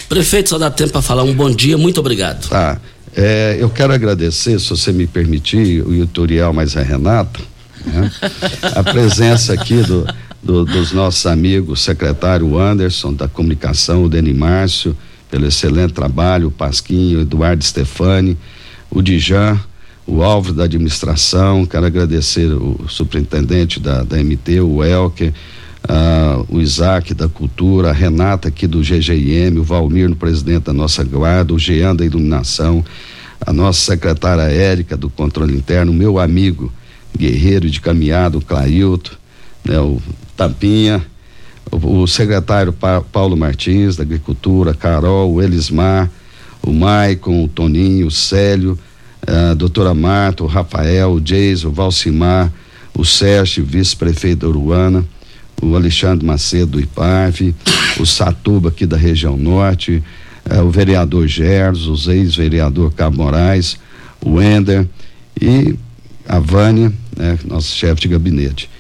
Prefeito, 0.09 0.51
só 0.51 0.59
dá 0.59 0.71
tempo 0.71 0.93
para 0.93 1.03
falar 1.03 1.23
um 1.23 1.35
bom 1.35 1.51
dia, 1.51 1.79
muito 1.79 2.01
obrigado. 2.01 2.49
Tá. 2.49 2.81
É, 3.15 3.57
eu 3.59 3.71
quero 3.71 3.93
agradecer, 3.93 4.59
se 4.59 4.69
você 4.71 4.93
me 4.93 5.07
permitir, 5.07 5.83
o 5.87 5.95
Ituriel 5.95 6.53
mais 6.53 6.77
a 6.77 6.83
Renata, 6.83 7.41
né? 7.85 8.11
a 8.75 8.83
presença 8.83 9.53
aqui 9.53 9.77
do, 9.83 10.07
do, 10.43 10.65
dos 10.65 10.93
nossos 10.93 11.27
amigos, 11.27 11.83
secretário 11.83 12.59
Anderson 12.59 13.13
da 13.13 13.29
Comunicação, 13.29 14.05
o 14.05 14.09
Deni 14.09 14.35
Márcio, 14.35 14.97
pelo 15.31 15.47
excelente 15.47 15.93
trabalho, 15.93 16.49
o 16.49 16.51
Pasquinho, 16.51 17.19
o 17.19 17.23
Eduardo 17.23 17.65
Stefani, 17.65 18.37
o 18.91 19.01
Dijan, 19.01 19.59
o 20.07 20.23
Álvaro 20.23 20.55
da 20.55 20.65
administração, 20.65 21.65
quero 21.65 21.87
agradecer 21.87 22.47
o 22.53 22.87
superintendente 22.89 23.79
da, 23.79 24.03
da 24.03 24.23
MT, 24.23 24.61
o 24.61 24.83
Elker, 24.83 25.33
uh, 25.89 26.47
o 26.49 26.61
Isaac 26.61 27.15
da 27.15 27.29
Cultura, 27.29 27.91
a 27.91 27.93
Renata 27.93 28.49
aqui 28.49 28.67
do 28.67 28.81
GGIM, 28.81 29.59
o 29.59 29.63
Valmir, 29.63 30.09
no 30.09 30.17
presidente 30.17 30.65
da 30.65 30.73
nossa 30.73 31.03
guarda, 31.05 31.55
o 31.55 31.59
Jean 31.59 31.95
da 31.95 32.05
Iluminação, 32.05 32.85
a 33.41 33.53
nossa 33.53 33.93
secretária 33.93 34.43
Érica 34.43 34.97
do 34.97 35.11
Controle 35.11 35.57
Interno, 35.57 35.93
meu 35.93 36.19
amigo 36.19 36.73
guerreiro 37.17 37.69
de 37.69 37.81
caminhada, 37.81 38.39
o 38.39 38.41
Clailton, 38.41 39.13
né, 39.65 39.79
o 39.79 40.01
Tampinha, 40.37 41.05
o, 41.71 42.03
o 42.03 42.07
secretário 42.07 42.73
pa, 42.73 43.01
Paulo 43.01 43.37
Martins 43.37 43.97
da 43.97 44.03
Agricultura, 44.03 44.75
Carol, 44.75 45.33
o 45.33 45.43
Elismar, 45.43 46.11
o 46.63 46.73
Maicon, 46.73 47.45
o 47.45 47.49
Toninho, 47.49 48.07
o 48.07 48.11
Célio, 48.11 48.79
a 49.27 49.55
doutora 49.55 49.95
Marta, 49.95 50.45
o 50.45 50.47
Rafael, 50.47 51.13
o 51.13 51.21
Jason, 51.21 51.69
o 51.69 51.73
Valcimar, 51.73 52.53
o 52.97 53.05
Sérgio, 53.05 53.65
vice-prefeito 53.65 54.41
da 54.41 54.49
Uruana, 54.49 55.05
o 55.61 55.77
Alexandre 55.77 56.25
Macedo 56.25 56.73
do 56.73 56.81
IPARV, 56.81 57.55
o 58.01 58.07
Satuba 58.07 58.71
aqui 58.71 58.87
da 58.87 58.97
região 58.97 59.37
norte, 59.37 60.03
eh, 60.49 60.61
o 60.61 60.71
vereador 60.71 61.27
Gerson, 61.27 61.93
os 61.93 62.09
ex-vereador 62.09 62.93
Cabo 62.93 63.19
Moraes, 63.19 63.79
o 64.25 64.41
Ender 64.41 64.87
e 65.41 65.75
a 66.29 66.39
Vânia, 66.39 66.93
né, 67.17 67.39
nosso 67.45 67.75
chefe 67.75 68.03
de 68.03 68.09
gabinete. 68.09 68.71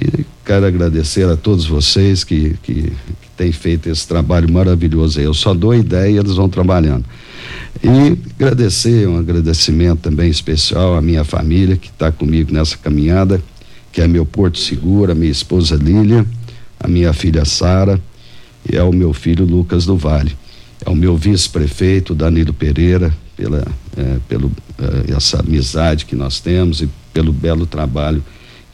E 0.00 0.24
quero 0.44 0.66
agradecer 0.66 1.26
a 1.28 1.36
todos 1.36 1.66
vocês 1.66 2.22
que, 2.22 2.56
que, 2.62 2.82
que 2.82 3.28
têm 3.36 3.52
feito 3.52 3.88
esse 3.88 4.06
trabalho 4.06 4.50
maravilhoso 4.50 5.18
aí. 5.18 5.24
Eu 5.24 5.34
só 5.34 5.54
dou 5.54 5.74
ideia 5.74 6.10
e 6.10 6.18
eles 6.18 6.34
vão 6.34 6.48
trabalhando. 6.48 7.04
E 7.82 8.18
agradecer, 8.38 9.08
um 9.08 9.18
agradecimento 9.18 10.00
também 10.00 10.30
especial 10.30 10.96
à 10.96 11.02
minha 11.02 11.24
família 11.24 11.76
que 11.76 11.88
está 11.88 12.10
comigo 12.10 12.52
nessa 12.52 12.76
caminhada, 12.76 13.42
que 13.96 14.02
é 14.02 14.06
meu 14.06 14.26
Porto 14.26 14.58
Seguro, 14.58 15.10
a 15.10 15.14
minha 15.14 15.32
esposa 15.32 15.74
Lília, 15.74 16.26
a 16.78 16.86
minha 16.86 17.14
filha 17.14 17.46
Sara 17.46 17.98
e 18.70 18.76
é 18.76 18.82
o 18.82 18.92
meu 18.92 19.14
filho 19.14 19.46
Lucas 19.46 19.86
do 19.86 19.96
Vale. 19.96 20.36
É 20.84 20.90
o 20.90 20.94
meu 20.94 21.16
vice-prefeito 21.16 22.14
Danilo 22.14 22.52
Pereira, 22.52 23.10
pela 23.34 23.66
é, 23.96 24.18
pelo 24.28 24.52
é, 24.78 25.14
essa 25.14 25.40
amizade 25.40 26.04
que 26.04 26.14
nós 26.14 26.40
temos 26.40 26.82
e 26.82 26.90
pelo 27.10 27.32
belo 27.32 27.64
trabalho 27.64 28.22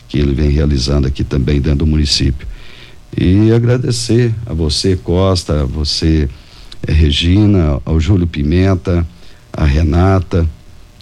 que 0.09 0.19
ele 0.19 0.35
vem 0.35 0.51
realizando 0.51 1.07
aqui 1.07 1.23
também 1.23 1.61
dentro 1.61 1.79
do 1.79 1.87
município. 1.87 2.45
E 3.17 3.53
agradecer 3.53 4.35
a 4.45 4.53
você, 4.53 4.97
Costa, 4.97 5.63
a 5.63 5.65
você, 5.65 6.29
é, 6.85 6.91
Regina, 6.91 7.81
ao 7.85 8.01
Júlio 8.01 8.27
Pimenta, 8.27 9.07
a 9.53 9.65
Renata, 9.65 10.51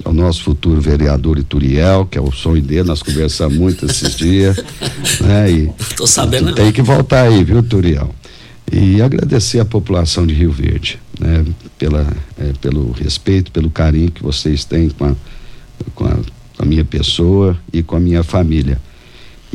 ao 0.04 0.12
nosso 0.12 0.42
futuro 0.42 0.80
vereador 0.80 1.38
Ituriel, 1.38 2.06
que 2.06 2.16
é 2.16 2.20
o 2.20 2.32
sonho 2.32 2.62
dele, 2.62 2.84
nós 2.84 3.02
conversamos 3.02 3.56
muito 3.56 3.86
esses 3.86 4.16
dias. 4.16 4.56
Né? 5.20 5.50
E, 5.50 5.72
Tô 5.96 6.06
sabendo. 6.06 6.54
Tem 6.54 6.72
que 6.72 6.80
voltar 6.80 7.22
aí, 7.22 7.44
viu, 7.44 7.62
Turiel? 7.62 8.14
E 8.72 9.02
agradecer 9.02 9.60
a 9.60 9.64
população 9.64 10.26
de 10.26 10.32
Rio 10.32 10.50
Verde, 10.50 10.98
né? 11.18 11.44
Pela, 11.78 12.06
é, 12.38 12.52
pelo 12.60 12.92
respeito, 12.92 13.50
pelo 13.50 13.68
carinho 13.68 14.10
que 14.10 14.22
vocês 14.22 14.64
têm 14.64 14.88
com 14.88 15.04
a, 15.06 15.14
com 15.94 16.06
a, 16.06 16.10
com 16.56 16.62
a 16.62 16.64
minha 16.64 16.84
pessoa 16.84 17.58
e 17.72 17.82
com 17.82 17.96
a 17.96 18.00
minha 18.00 18.22
família. 18.22 18.80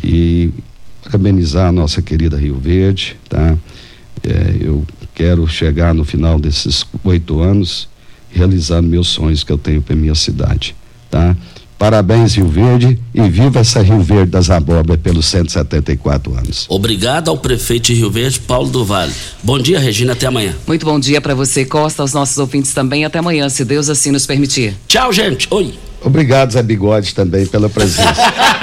E 0.03 0.51
parabenizar 1.03 1.69
a 1.69 1.71
nossa 1.71 2.01
querida 2.01 2.37
Rio 2.37 2.59
Verde, 2.59 3.15
tá? 3.29 3.57
É, 4.23 4.57
eu 4.59 4.85
quero 5.13 5.47
chegar 5.47 5.93
no 5.93 6.03
final 6.03 6.39
desses 6.39 6.85
oito 7.03 7.39
anos 7.39 7.87
realizando 8.35 8.87
meus 8.87 9.07
sonhos 9.07 9.43
que 9.43 9.51
eu 9.51 9.57
tenho 9.57 9.81
para 9.81 9.95
minha 9.95 10.13
cidade, 10.13 10.75
tá? 11.09 11.35
Parabéns, 11.77 12.35
Rio 12.35 12.47
Verde, 12.47 12.97
e 13.13 13.29
viva 13.29 13.59
essa 13.59 13.81
Rio 13.81 14.01
Verde 14.01 14.31
das 14.31 14.49
Abóboras 14.49 14.99
pelos 15.01 15.25
174 15.25 16.33
anos. 16.33 16.65
Obrigado 16.69 17.29
ao 17.29 17.37
prefeito 17.37 17.87
de 17.87 17.95
Rio 17.95 18.09
Verde, 18.09 18.39
Paulo 18.39 18.69
do 18.69 18.85
Vale. 18.85 19.11
Bom 19.43 19.59
dia, 19.59 19.77
Regina, 19.77 20.13
até 20.13 20.25
amanhã. 20.25 20.55
Muito 20.65 20.85
bom 20.85 20.97
dia 20.97 21.19
para 21.19 21.35
você, 21.35 21.65
Costa, 21.65 22.01
aos 22.01 22.13
nossos 22.13 22.37
ouvintes 22.37 22.73
também. 22.73 23.03
Até 23.03 23.19
amanhã, 23.19 23.49
se 23.49 23.65
Deus 23.65 23.89
assim 23.89 24.09
nos 24.09 24.25
permitir. 24.25 24.73
Tchau, 24.87 25.11
gente. 25.11 25.47
Oi. 25.51 25.73
Obrigado, 26.01 26.53
Zé 26.53 26.63
Bigode, 26.63 27.13
também 27.13 27.45
pela 27.45 27.67
presença. 27.67 28.13